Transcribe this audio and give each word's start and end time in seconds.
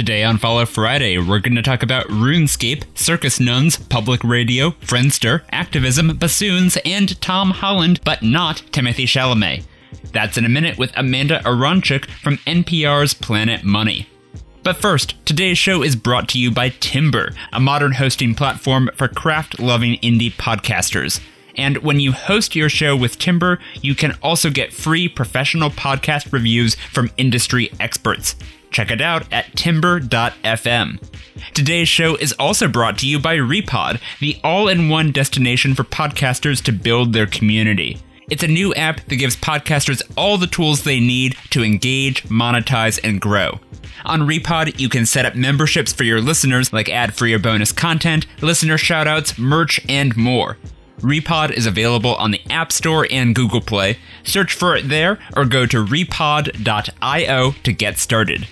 Today 0.00 0.24
on 0.24 0.38
Follow 0.38 0.64
Friday, 0.64 1.18
we're 1.18 1.40
going 1.40 1.56
to 1.56 1.62
talk 1.62 1.82
about 1.82 2.06
RuneScape, 2.06 2.84
Circus 2.96 3.38
Nuns, 3.38 3.76
Public 3.76 4.24
Radio, 4.24 4.70
Friendster, 4.70 5.42
Activism, 5.52 6.16
Bassoons, 6.16 6.78
and 6.86 7.20
Tom 7.20 7.50
Holland, 7.50 8.00
but 8.02 8.22
not 8.22 8.62
Timothy 8.72 9.04
Chalamet. 9.04 9.62
That's 10.10 10.38
in 10.38 10.46
a 10.46 10.48
minute 10.48 10.78
with 10.78 10.90
Amanda 10.96 11.40
Aronczyk 11.40 12.06
from 12.06 12.38
NPR's 12.46 13.12
Planet 13.12 13.62
Money. 13.62 14.08
But 14.62 14.78
first, 14.78 15.16
today's 15.26 15.58
show 15.58 15.82
is 15.82 15.96
brought 15.96 16.30
to 16.30 16.38
you 16.38 16.50
by 16.50 16.70
Timber, 16.70 17.34
a 17.52 17.60
modern 17.60 17.92
hosting 17.92 18.34
platform 18.34 18.88
for 18.96 19.06
craft 19.06 19.60
loving 19.60 19.98
indie 19.98 20.32
podcasters. 20.32 21.20
And 21.56 21.76
when 21.78 22.00
you 22.00 22.12
host 22.12 22.56
your 22.56 22.70
show 22.70 22.96
with 22.96 23.18
Timber, 23.18 23.58
you 23.82 23.94
can 23.94 24.16
also 24.22 24.48
get 24.48 24.72
free 24.72 25.08
professional 25.08 25.68
podcast 25.68 26.32
reviews 26.32 26.74
from 26.90 27.10
industry 27.18 27.70
experts. 27.78 28.34
Check 28.70 28.90
it 28.90 29.00
out 29.00 29.30
at 29.32 29.56
timber.fm. 29.56 31.00
Today's 31.54 31.88
show 31.88 32.16
is 32.16 32.32
also 32.38 32.68
brought 32.68 32.98
to 32.98 33.08
you 33.08 33.18
by 33.18 33.36
Repod, 33.36 34.00
the 34.20 34.38
all 34.44 34.68
in 34.68 34.88
one 34.88 35.12
destination 35.12 35.74
for 35.74 35.84
podcasters 35.84 36.62
to 36.64 36.72
build 36.72 37.12
their 37.12 37.26
community. 37.26 37.98
It's 38.30 38.44
a 38.44 38.48
new 38.48 38.72
app 38.74 39.00
that 39.06 39.16
gives 39.16 39.36
podcasters 39.36 40.02
all 40.16 40.38
the 40.38 40.46
tools 40.46 40.84
they 40.84 41.00
need 41.00 41.36
to 41.50 41.64
engage, 41.64 42.22
monetize, 42.24 43.00
and 43.02 43.20
grow. 43.20 43.58
On 44.04 44.20
Repod, 44.20 44.78
you 44.78 44.88
can 44.88 45.04
set 45.04 45.26
up 45.26 45.34
memberships 45.34 45.92
for 45.92 46.04
your 46.04 46.20
listeners 46.20 46.72
like 46.72 46.88
ad 46.88 47.12
free 47.12 47.34
or 47.34 47.40
bonus 47.40 47.72
content, 47.72 48.26
listener 48.40 48.78
shoutouts, 48.78 49.36
merch, 49.36 49.80
and 49.88 50.16
more. 50.16 50.58
Repod 51.00 51.50
is 51.52 51.66
available 51.66 52.14
on 52.16 52.30
the 52.30 52.40
App 52.50 52.70
Store 52.72 53.06
and 53.10 53.34
Google 53.34 53.60
Play. 53.60 53.98
Search 54.22 54.52
for 54.52 54.76
it 54.76 54.88
there 54.88 55.18
or 55.34 55.44
go 55.44 55.64
to 55.66 55.84
repod.io 55.84 57.52
to 57.52 57.72
get 57.72 57.98
started. 57.98 58.46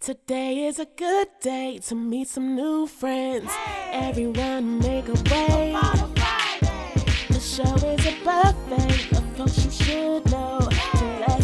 Today 0.00 0.66
is 0.66 0.78
a 0.78 0.86
good 0.96 1.28
day 1.40 1.80
to 1.86 1.94
meet 1.94 2.28
some 2.28 2.54
new 2.54 2.86
friends. 2.86 3.50
Everyone 3.90 4.78
make 4.78 5.08
a 5.08 5.14
way. 5.30 5.72
The 7.28 7.40
show 7.40 7.74
is 7.74 8.06
a 8.06 8.24
buffet 8.24 9.16
of 9.16 9.36
folks 9.36 9.64
you 9.64 9.70
should 9.70 10.30
know. 10.30 10.60
So 10.94 11.35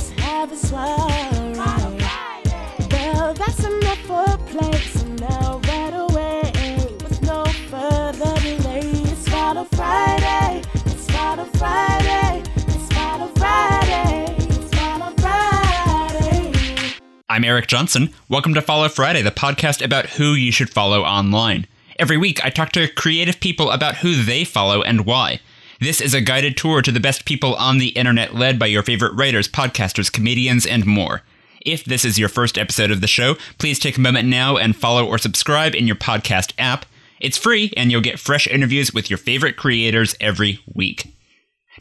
I'm 17.43 17.49
Eric 17.49 17.67
Johnson. 17.67 18.15
Welcome 18.29 18.55
to 18.55 18.63
Follow 18.63 18.89
Friday, 18.89 19.21
the 19.21 19.33
podcast 19.33 19.85
about 19.85 20.11
who 20.11 20.35
you 20.35 20.53
should 20.53 20.71
follow 20.71 21.03
online. 21.03 21.67
Every 21.99 22.17
week, 22.17 22.39
I 22.45 22.51
talk 22.51 22.71
to 22.71 22.87
creative 22.87 23.41
people 23.41 23.73
about 23.73 23.97
who 23.97 24.23
they 24.23 24.45
follow 24.45 24.81
and 24.81 25.05
why. 25.05 25.41
This 25.81 26.01
is 26.01 26.15
a 26.15 26.21
guided 26.21 26.57
tour 26.57 26.83
to 26.83 26.93
the 26.93 27.01
best 27.01 27.25
people 27.25 27.57
on 27.57 27.79
the 27.79 27.89
internet, 27.89 28.37
led 28.37 28.61
by 28.61 28.67
your 28.67 28.85
favorite 28.85 29.15
writers, 29.15 29.49
podcasters, 29.49 30.13
comedians, 30.13 30.65
and 30.65 30.87
more. 30.87 31.23
If 31.67 31.85
this 31.85 32.05
is 32.05 32.17
your 32.17 32.29
first 32.29 32.57
episode 32.57 32.93
of 32.93 33.01
the 33.01 33.09
show, 33.09 33.35
please 33.59 33.81
take 33.81 33.97
a 33.97 34.01
moment 34.01 34.29
now 34.29 34.57
and 34.57 34.77
follow 34.77 35.05
or 35.05 35.19
subscribe 35.19 35.75
in 35.75 35.89
your 35.89 35.97
podcast 35.97 36.53
app. 36.59 36.87
It's 37.19 37.37
free, 37.37 37.73
and 37.77 37.91
you'll 37.91 38.03
get 38.03 38.21
fresh 38.21 38.47
interviews 38.47 38.95
with 38.95 39.11
your 39.11 39.19
favorite 39.19 39.57
creators 39.57 40.15
every 40.21 40.61
week. 40.73 41.13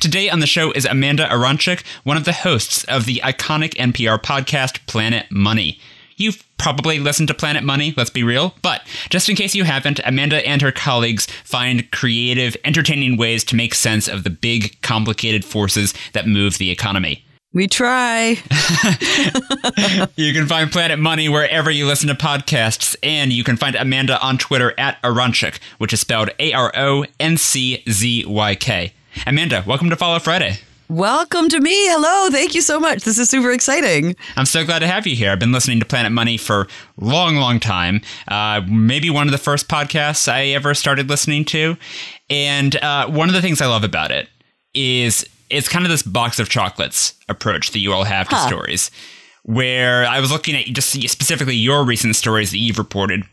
Today 0.01 0.31
on 0.31 0.39
the 0.39 0.47
show 0.47 0.71
is 0.71 0.85
Amanda 0.85 1.27
Aronczyk, 1.27 1.83
one 2.05 2.17
of 2.17 2.25
the 2.25 2.33
hosts 2.33 2.83
of 2.85 3.05
the 3.05 3.21
iconic 3.23 3.75
NPR 3.75 4.19
podcast 4.19 4.83
Planet 4.87 5.27
Money. 5.29 5.79
You've 6.17 6.43
probably 6.57 6.97
listened 6.97 7.27
to 7.27 7.35
Planet 7.35 7.63
Money, 7.63 7.93
let's 7.95 8.09
be 8.09 8.23
real, 8.23 8.55
but 8.63 8.81
just 9.11 9.29
in 9.29 9.35
case 9.35 9.53
you 9.53 9.63
haven't, 9.63 9.99
Amanda 10.03 10.37
and 10.47 10.59
her 10.63 10.71
colleagues 10.71 11.27
find 11.43 11.91
creative, 11.91 12.57
entertaining 12.65 13.15
ways 13.15 13.43
to 13.43 13.55
make 13.55 13.75
sense 13.75 14.07
of 14.07 14.23
the 14.23 14.31
big, 14.31 14.81
complicated 14.81 15.45
forces 15.45 15.93
that 16.13 16.25
move 16.25 16.57
the 16.57 16.71
economy. 16.71 17.23
We 17.53 17.67
try. 17.67 18.39
You 20.15 20.33
can 20.33 20.47
find 20.47 20.71
Planet 20.71 20.97
Money 20.97 21.29
wherever 21.29 21.69
you 21.69 21.85
listen 21.85 22.07
to 22.07 22.15
podcasts, 22.15 22.95
and 23.03 23.31
you 23.31 23.43
can 23.43 23.55
find 23.55 23.75
Amanda 23.75 24.19
on 24.19 24.39
Twitter 24.39 24.73
at 24.79 24.99
Aronczyk, 25.03 25.59
which 25.77 25.93
is 25.93 25.99
spelled 25.99 26.31
A 26.39 26.53
R 26.53 26.71
O 26.75 27.05
N 27.19 27.37
C 27.37 27.83
Z 27.87 28.25
Y 28.25 28.55
K. 28.55 28.93
Amanda, 29.25 29.63
welcome 29.67 29.89
to 29.89 29.95
Follow 29.95 30.19
Friday. 30.19 30.57
Welcome 30.89 31.47
to 31.49 31.59
me. 31.61 31.71
Hello. 31.87 32.29
Thank 32.29 32.53
you 32.53 32.61
so 32.61 32.77
much. 32.79 33.03
This 33.03 33.17
is 33.17 33.29
super 33.29 33.51
exciting. 33.51 34.15
I'm 34.35 34.45
so 34.45 34.65
glad 34.65 34.79
to 34.79 34.87
have 34.87 35.07
you 35.07 35.15
here. 35.15 35.31
I've 35.31 35.39
been 35.39 35.53
listening 35.53 35.79
to 35.79 35.85
Planet 35.85 36.11
Money 36.11 36.35
for 36.37 36.61
a 36.63 36.67
long, 36.97 37.37
long 37.37 37.61
time. 37.61 38.01
Uh, 38.27 38.61
maybe 38.67 39.09
one 39.09 39.25
of 39.27 39.31
the 39.31 39.37
first 39.37 39.69
podcasts 39.69 40.27
I 40.31 40.47
ever 40.47 40.73
started 40.73 41.07
listening 41.07 41.45
to. 41.45 41.77
And 42.29 42.75
uh, 42.83 43.07
one 43.07 43.29
of 43.29 43.33
the 43.35 43.41
things 43.41 43.61
I 43.61 43.67
love 43.67 43.85
about 43.85 44.11
it 44.11 44.27
is 44.73 45.25
it's 45.49 45.69
kind 45.69 45.85
of 45.85 45.91
this 45.91 46.03
box 46.03 46.39
of 46.39 46.49
chocolates 46.49 47.13
approach 47.29 47.71
that 47.71 47.79
you 47.79 47.93
all 47.93 48.03
have 48.03 48.27
to 48.29 48.35
Huh. 48.35 48.47
stories. 48.47 48.91
Where 49.43 50.05
I 50.05 50.19
was 50.19 50.29
looking 50.31 50.55
at 50.55 50.65
just 50.67 50.91
specifically 51.09 51.55
your 51.55 51.83
recent 51.85 52.15
stories 52.17 52.51
that 52.51 52.57
you've 52.59 52.77
reported. 52.77 53.23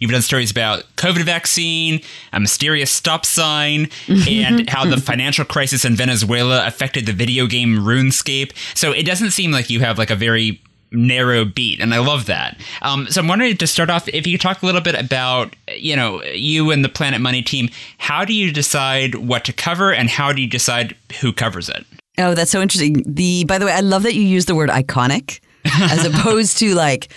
You've 0.00 0.10
done 0.10 0.22
stories 0.22 0.50
about 0.50 0.84
COVID 0.96 1.24
vaccine, 1.24 2.00
a 2.32 2.40
mysterious 2.40 2.90
stop 2.90 3.26
sign, 3.26 3.90
and 4.08 4.68
how 4.70 4.86
the 4.86 4.96
financial 4.96 5.44
crisis 5.44 5.84
in 5.84 5.94
Venezuela 5.94 6.66
affected 6.66 7.04
the 7.04 7.12
video 7.12 7.46
game 7.46 7.76
RuneScape. 7.76 8.52
So 8.74 8.92
it 8.92 9.04
doesn't 9.04 9.30
seem 9.30 9.52
like 9.52 9.68
you 9.68 9.80
have 9.80 9.98
like 9.98 10.10
a 10.10 10.16
very 10.16 10.62
narrow 10.90 11.44
beat, 11.44 11.80
and 11.80 11.94
I 11.94 11.98
love 11.98 12.26
that. 12.26 12.58
Um, 12.80 13.06
so 13.08 13.20
I'm 13.20 13.28
wondering 13.28 13.56
to 13.58 13.66
start 13.66 13.90
off, 13.90 14.08
if 14.08 14.26
you 14.26 14.38
could 14.38 14.42
talk 14.42 14.62
a 14.62 14.66
little 14.66 14.80
bit 14.80 14.94
about, 14.94 15.54
you 15.76 15.94
know, 15.94 16.22
you 16.24 16.70
and 16.70 16.84
the 16.84 16.88
Planet 16.88 17.20
Money 17.20 17.42
team. 17.42 17.68
How 17.98 18.24
do 18.24 18.32
you 18.32 18.52
decide 18.52 19.14
what 19.16 19.44
to 19.44 19.52
cover, 19.52 19.92
and 19.92 20.08
how 20.08 20.32
do 20.32 20.40
you 20.40 20.48
decide 20.48 20.96
who 21.20 21.32
covers 21.32 21.68
it? 21.68 21.84
Oh, 22.18 22.34
that's 22.34 22.50
so 22.50 22.62
interesting. 22.62 23.04
The 23.06 23.44
by 23.44 23.58
the 23.58 23.66
way, 23.66 23.72
I 23.72 23.80
love 23.80 24.02
that 24.04 24.14
you 24.14 24.22
use 24.22 24.46
the 24.46 24.54
word 24.54 24.70
iconic 24.70 25.40
as 25.64 26.04
opposed 26.14 26.58
to 26.58 26.74
like 26.74 27.12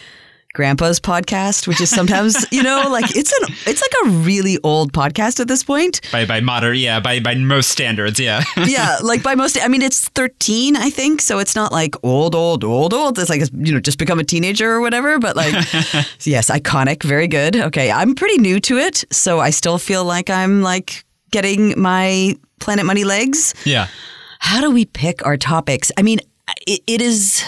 grandpa's 0.53 0.99
podcast, 0.99 1.67
which 1.67 1.81
is 1.81 1.89
sometimes, 1.89 2.45
you 2.51 2.63
know, 2.63 2.87
like 2.89 3.15
it's 3.15 3.31
an 3.41 3.55
it's 3.65 3.81
like 3.81 4.05
a 4.05 4.09
really 4.19 4.57
old 4.63 4.93
podcast 4.93 5.39
at 5.39 5.47
this 5.47 5.63
point. 5.63 6.01
By 6.11 6.25
by 6.25 6.39
modern, 6.39 6.77
yeah, 6.77 6.99
by 6.99 7.19
by 7.19 7.35
most 7.35 7.69
standards, 7.69 8.19
yeah. 8.19 8.43
Yeah, 8.65 8.97
like 9.03 9.21
by 9.23 9.35
most 9.35 9.57
I 9.61 9.67
mean 9.67 9.81
it's 9.81 10.07
13, 10.09 10.75
I 10.77 10.89
think, 10.89 11.21
so 11.21 11.39
it's 11.39 11.55
not 11.55 11.71
like 11.71 11.95
old 12.03 12.35
old 12.35 12.63
old 12.63 12.93
old. 12.93 13.19
It's 13.19 13.29
like 13.29 13.41
you 13.53 13.73
know, 13.73 13.79
just 13.79 13.97
become 13.99 14.19
a 14.19 14.23
teenager 14.23 14.71
or 14.71 14.81
whatever, 14.81 15.19
but 15.19 15.35
like 15.35 15.53
yes, 16.21 16.49
iconic, 16.49 17.03
very 17.03 17.27
good. 17.27 17.55
Okay, 17.55 17.91
I'm 17.91 18.15
pretty 18.15 18.37
new 18.37 18.59
to 18.61 18.77
it, 18.77 19.03
so 19.11 19.39
I 19.39 19.49
still 19.49 19.77
feel 19.77 20.05
like 20.05 20.29
I'm 20.29 20.61
like 20.61 21.03
getting 21.31 21.73
my 21.79 22.37
Planet 22.59 22.85
Money 22.85 23.03
legs. 23.03 23.53
yeah. 23.65 23.87
how 24.39 24.61
do 24.61 24.69
we 24.71 24.85
pick 24.85 25.25
our 25.25 25.35
topics? 25.35 25.91
I 25.97 26.03
mean, 26.03 26.19
it, 26.67 26.81
it 26.87 27.01
is 27.01 27.43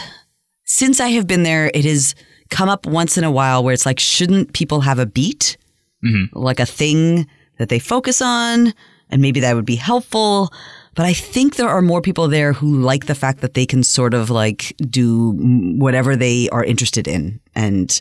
since 0.64 1.00
I 1.00 1.10
have 1.10 1.28
been 1.28 1.44
there, 1.44 1.70
it 1.74 1.86
has 1.86 2.16
come 2.56 2.70
up 2.70 2.86
once 2.86 3.18
in 3.18 3.26
a 3.26 3.32
while 3.32 3.64
where 3.64 3.74
it's 3.74 3.86
like, 3.86 4.00
shouldn't 4.00 4.54
people 4.54 4.80
have 4.80 4.98
a 4.98 5.06
beat, 5.06 5.58
mm-hmm. 6.02 6.38
like 6.40 6.62
a 6.62 6.66
thing 6.66 7.28
that 7.58 7.68
they 7.68 7.80
focus 7.80 8.22
on, 8.22 8.74
and 9.10 9.22
maybe 9.22 9.42
that 9.42 9.56
would 9.56 9.66
be 9.66 9.76
helpful. 9.76 10.54
But 10.96 11.06
I 11.06 11.14
think 11.14 11.58
there 11.58 11.68
are 11.68 11.82
more 11.82 12.02
people 12.02 12.30
there 12.30 12.54
who 12.54 12.80
like 12.80 13.06
the 13.06 13.16
fact 13.16 13.42
that 13.42 13.54
they 13.54 13.66
can 13.66 13.84
sort 13.84 14.14
of 14.14 14.30
like 14.30 14.74
do 14.90 15.32
whatever 15.78 16.16
they 16.16 16.48
are 16.50 16.64
interested 16.64 17.06
in, 17.06 17.42
and 17.54 18.00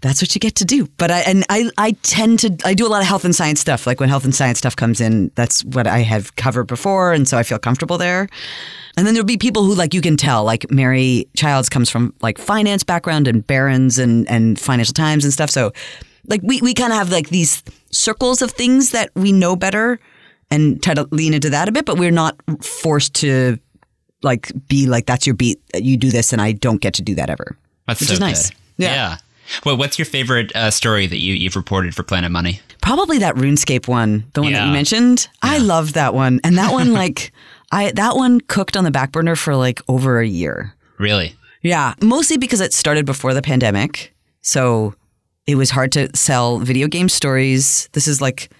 that's 0.00 0.22
what 0.22 0.34
you 0.34 0.38
get 0.38 0.54
to 0.56 0.64
do. 0.64 0.88
But 0.96 1.10
I 1.10 1.20
and 1.20 1.44
I 1.50 1.70
I 1.76 1.92
tend 2.02 2.40
to 2.40 2.56
I 2.64 2.72
do 2.72 2.86
a 2.86 2.88
lot 2.88 3.02
of 3.02 3.08
health 3.08 3.26
and 3.26 3.36
science 3.36 3.60
stuff. 3.60 3.86
Like 3.86 4.00
when 4.00 4.08
health 4.08 4.24
and 4.24 4.34
science 4.34 4.58
stuff 4.58 4.74
comes 4.74 5.02
in, 5.02 5.30
that's 5.34 5.64
what 5.64 5.86
I 5.86 5.98
have 5.98 6.34
covered 6.36 6.64
before, 6.64 7.12
and 7.12 7.28
so 7.28 7.36
I 7.36 7.42
feel 7.42 7.58
comfortable 7.58 7.98
there. 7.98 8.28
And 8.96 9.06
then 9.06 9.12
there'll 9.14 9.26
be 9.26 9.36
people 9.36 9.64
who 9.64 9.74
like 9.74 9.92
you 9.92 10.00
can 10.00 10.16
tell, 10.16 10.44
like 10.44 10.70
Mary 10.70 11.28
Childs 11.36 11.68
comes 11.68 11.90
from 11.90 12.14
like 12.22 12.38
finance 12.38 12.84
background 12.84 13.28
and 13.28 13.46
Barron's 13.46 13.98
and 13.98 14.28
and 14.30 14.58
Financial 14.58 14.94
Times 14.94 15.24
and 15.24 15.32
stuff. 15.32 15.50
So 15.50 15.72
like 16.26 16.40
we 16.42 16.62
we 16.62 16.72
kind 16.72 16.90
of 16.92 16.98
have 16.98 17.10
like 17.12 17.28
these 17.28 17.62
circles 17.90 18.40
of 18.40 18.50
things 18.50 18.90
that 18.90 19.10
we 19.14 19.30
know 19.30 19.56
better 19.56 20.00
and 20.54 20.82
try 20.82 20.94
to 20.94 21.06
lean 21.10 21.34
into 21.34 21.50
that 21.50 21.68
a 21.68 21.72
bit, 21.72 21.84
but 21.84 21.98
we're 21.98 22.10
not 22.10 22.36
forced 22.62 23.14
to 23.16 23.58
like 24.22 24.52
be 24.68 24.86
like 24.86 25.06
that's 25.06 25.26
your 25.26 25.34
beat. 25.34 25.60
You 25.74 25.96
do 25.96 26.10
this, 26.10 26.32
and 26.32 26.40
I 26.40 26.52
don't 26.52 26.80
get 26.80 26.94
to 26.94 27.02
do 27.02 27.14
that 27.16 27.28
ever. 27.28 27.56
That's 27.86 28.00
Which 28.00 28.08
so 28.08 28.14
is 28.14 28.20
nice. 28.20 28.50
good. 28.50 28.58
Yeah. 28.78 29.18
Well, 29.66 29.76
what's 29.76 29.98
your 29.98 30.06
favorite 30.06 30.54
uh, 30.56 30.70
story 30.70 31.06
that 31.06 31.18
you, 31.18 31.34
you've 31.34 31.56
reported 31.56 31.94
for 31.94 32.02
Planet 32.02 32.30
Money? 32.30 32.60
Probably 32.80 33.18
that 33.18 33.34
RuneScape 33.34 33.86
one, 33.86 34.24
the 34.32 34.42
one 34.42 34.52
that 34.52 34.66
you 34.66 34.72
mentioned. 34.72 35.28
I 35.42 35.58
loved 35.58 35.94
that 35.94 36.14
one, 36.14 36.40
and 36.44 36.56
that 36.56 36.72
one 36.72 36.92
like 37.02 37.32
I 37.72 37.90
that 37.92 38.16
one 38.16 38.40
cooked 38.40 38.76
on 38.76 38.84
the 38.84 38.90
back 38.90 39.12
burner 39.12 39.36
for 39.36 39.56
like 39.56 39.82
over 39.88 40.20
a 40.20 40.26
year. 40.26 40.74
Really? 40.98 41.34
Yeah, 41.62 41.94
mostly 42.00 42.36
because 42.36 42.60
it 42.60 42.72
started 42.72 43.04
before 43.06 43.34
the 43.34 43.42
pandemic. 43.42 44.14
So 44.42 44.94
it 45.46 45.56
was 45.56 45.70
hard 45.70 45.92
to 45.92 46.14
sell 46.16 46.58
video 46.58 46.88
game 46.88 47.08
stories. 47.08 47.88
This 47.92 48.06
is 48.06 48.20
like 48.20 48.50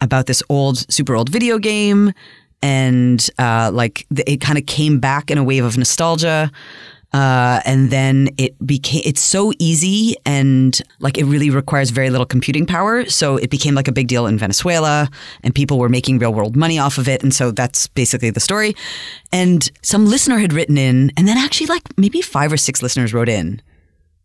about 0.00 0.26
this 0.26 0.42
old, 0.48 0.90
super 0.92 1.14
old 1.14 1.28
video 1.28 1.58
game. 1.58 2.12
and 2.62 3.30
uh, 3.38 3.70
like 3.72 4.06
the, 4.10 4.30
it 4.30 4.40
kind 4.40 4.58
of 4.58 4.66
came 4.66 5.00
back 5.00 5.30
in 5.30 5.38
a 5.38 5.44
wave 5.44 5.64
of 5.64 5.78
nostalgia. 5.78 6.50
Uh, 7.12 7.60
and 7.64 7.90
then 7.90 8.28
it 8.38 8.54
became 8.64 9.02
it's 9.04 9.20
so 9.20 9.52
easy 9.58 10.14
and 10.24 10.80
like 11.00 11.18
it 11.18 11.24
really 11.24 11.50
requires 11.50 11.90
very 11.90 12.08
little 12.08 12.24
computing 12.24 12.64
power 12.64 13.04
so 13.06 13.36
it 13.36 13.50
became 13.50 13.74
like 13.74 13.88
a 13.88 13.92
big 13.92 14.06
deal 14.06 14.28
in 14.28 14.38
venezuela 14.38 15.08
and 15.42 15.52
people 15.52 15.76
were 15.76 15.88
making 15.88 16.20
real 16.20 16.32
world 16.32 16.54
money 16.54 16.78
off 16.78 16.98
of 16.98 17.08
it 17.08 17.20
and 17.24 17.34
so 17.34 17.50
that's 17.50 17.88
basically 17.88 18.30
the 18.30 18.38
story 18.38 18.76
and 19.32 19.72
some 19.82 20.06
listener 20.06 20.38
had 20.38 20.52
written 20.52 20.78
in 20.78 21.10
and 21.16 21.26
then 21.26 21.36
actually 21.36 21.66
like 21.66 21.82
maybe 21.98 22.22
five 22.22 22.52
or 22.52 22.56
six 22.56 22.80
listeners 22.80 23.12
wrote 23.12 23.28
in 23.28 23.60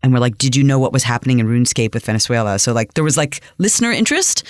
and 0.04 0.14
were 0.14 0.20
like 0.20 0.38
did 0.38 0.56
you 0.56 0.64
know 0.64 0.78
what 0.78 0.94
was 0.94 1.02
happening 1.02 1.40
in 1.40 1.48
runescape 1.48 1.96
with 1.96 2.06
venezuela 2.06 2.60
so 2.60 2.72
like 2.72 2.94
there 2.94 3.04
was 3.04 3.18
like 3.18 3.42
listener 3.58 3.92
interest 3.92 4.44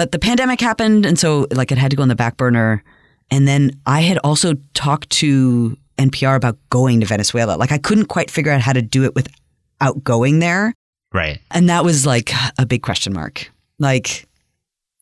but 0.00 0.12
the 0.12 0.18
pandemic 0.18 0.60
happened 0.60 1.04
and 1.04 1.18
so 1.18 1.46
like 1.52 1.70
it 1.70 1.78
had 1.78 1.90
to 1.90 1.96
go 1.96 2.02
on 2.02 2.08
the 2.08 2.16
back 2.16 2.36
burner 2.36 2.82
and 3.30 3.46
then 3.46 3.70
i 3.86 4.00
had 4.00 4.18
also 4.18 4.54
talked 4.72 5.10
to 5.10 5.76
NPR 6.00 6.34
about 6.34 6.56
going 6.70 7.00
to 7.00 7.06
Venezuela. 7.06 7.56
Like 7.56 7.72
I 7.72 7.78
couldn't 7.78 8.06
quite 8.06 8.30
figure 8.30 8.50
out 8.50 8.60
how 8.60 8.72
to 8.72 8.82
do 8.82 9.04
it 9.04 9.14
without 9.14 10.02
going 10.02 10.38
there. 10.38 10.72
Right. 11.12 11.40
And 11.50 11.68
that 11.68 11.84
was 11.84 12.06
like 12.06 12.32
a 12.58 12.64
big 12.64 12.82
question 12.82 13.12
mark. 13.12 13.50
Like 13.78 14.26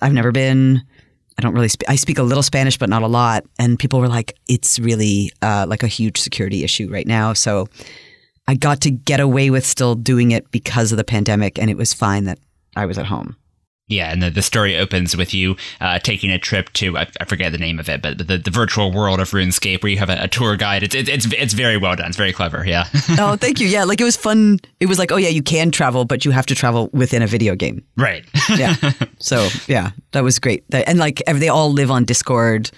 I've 0.00 0.12
never 0.12 0.32
been. 0.32 0.82
I 1.38 1.42
don't 1.42 1.54
really. 1.54 1.68
Sp- 1.70 1.86
I 1.88 1.94
speak 1.94 2.18
a 2.18 2.24
little 2.24 2.42
Spanish, 2.42 2.78
but 2.78 2.88
not 2.88 3.02
a 3.02 3.06
lot. 3.06 3.44
And 3.60 3.78
people 3.78 4.00
were 4.00 4.08
like, 4.08 4.36
"It's 4.48 4.80
really 4.80 5.30
uh, 5.40 5.66
like 5.68 5.84
a 5.84 5.86
huge 5.86 6.18
security 6.20 6.64
issue 6.64 6.90
right 6.90 7.06
now." 7.06 7.32
So 7.32 7.68
I 8.48 8.54
got 8.54 8.80
to 8.80 8.90
get 8.90 9.20
away 9.20 9.50
with 9.50 9.64
still 9.64 9.94
doing 9.94 10.32
it 10.32 10.50
because 10.50 10.90
of 10.90 10.98
the 10.98 11.04
pandemic, 11.04 11.58
and 11.58 11.70
it 11.70 11.76
was 11.76 11.94
fine 11.94 12.24
that 12.24 12.40
I 12.74 12.86
was 12.86 12.98
at 12.98 13.06
home. 13.06 13.36
Yeah, 13.88 14.12
and 14.12 14.22
the, 14.22 14.30
the 14.30 14.42
story 14.42 14.76
opens 14.76 15.16
with 15.16 15.32
you 15.32 15.56
uh, 15.80 15.98
taking 15.98 16.30
a 16.30 16.38
trip 16.38 16.70
to 16.74 16.96
I, 16.98 17.08
I, 17.20 17.24
forget 17.24 17.52
the 17.52 17.58
name 17.58 17.78
of 17.78 17.88
it, 17.88 18.02
but 18.02 18.18
the, 18.18 18.36
the 18.36 18.50
virtual 18.50 18.92
world 18.92 19.18
of 19.18 19.30
RuneScape, 19.30 19.82
where 19.82 19.90
you 19.90 19.98
have 19.98 20.10
a, 20.10 20.24
a 20.24 20.28
tour 20.28 20.56
guide. 20.56 20.82
It's, 20.82 20.94
it's 20.94 21.26
it's 21.32 21.54
very 21.54 21.78
well 21.78 21.96
done. 21.96 22.08
It's 22.08 22.16
very 22.16 22.32
clever. 22.32 22.64
Yeah. 22.66 22.84
oh, 23.18 23.36
thank 23.36 23.60
you. 23.60 23.66
Yeah, 23.66 23.84
like 23.84 24.00
it 24.00 24.04
was 24.04 24.16
fun. 24.16 24.60
It 24.78 24.86
was 24.86 24.98
like, 24.98 25.10
oh 25.10 25.16
yeah, 25.16 25.30
you 25.30 25.42
can 25.42 25.70
travel, 25.70 26.04
but 26.04 26.24
you 26.24 26.30
have 26.32 26.46
to 26.46 26.54
travel 26.54 26.90
within 26.92 27.22
a 27.22 27.26
video 27.26 27.54
game. 27.54 27.84
Right. 27.96 28.24
yeah. 28.56 28.74
So 29.20 29.48
yeah, 29.66 29.90
that 30.12 30.22
was 30.22 30.38
great. 30.38 30.64
And 30.72 30.98
like 30.98 31.22
they 31.26 31.48
all 31.48 31.72
live 31.72 31.90
on 31.90 32.04
Discord, 32.04 32.70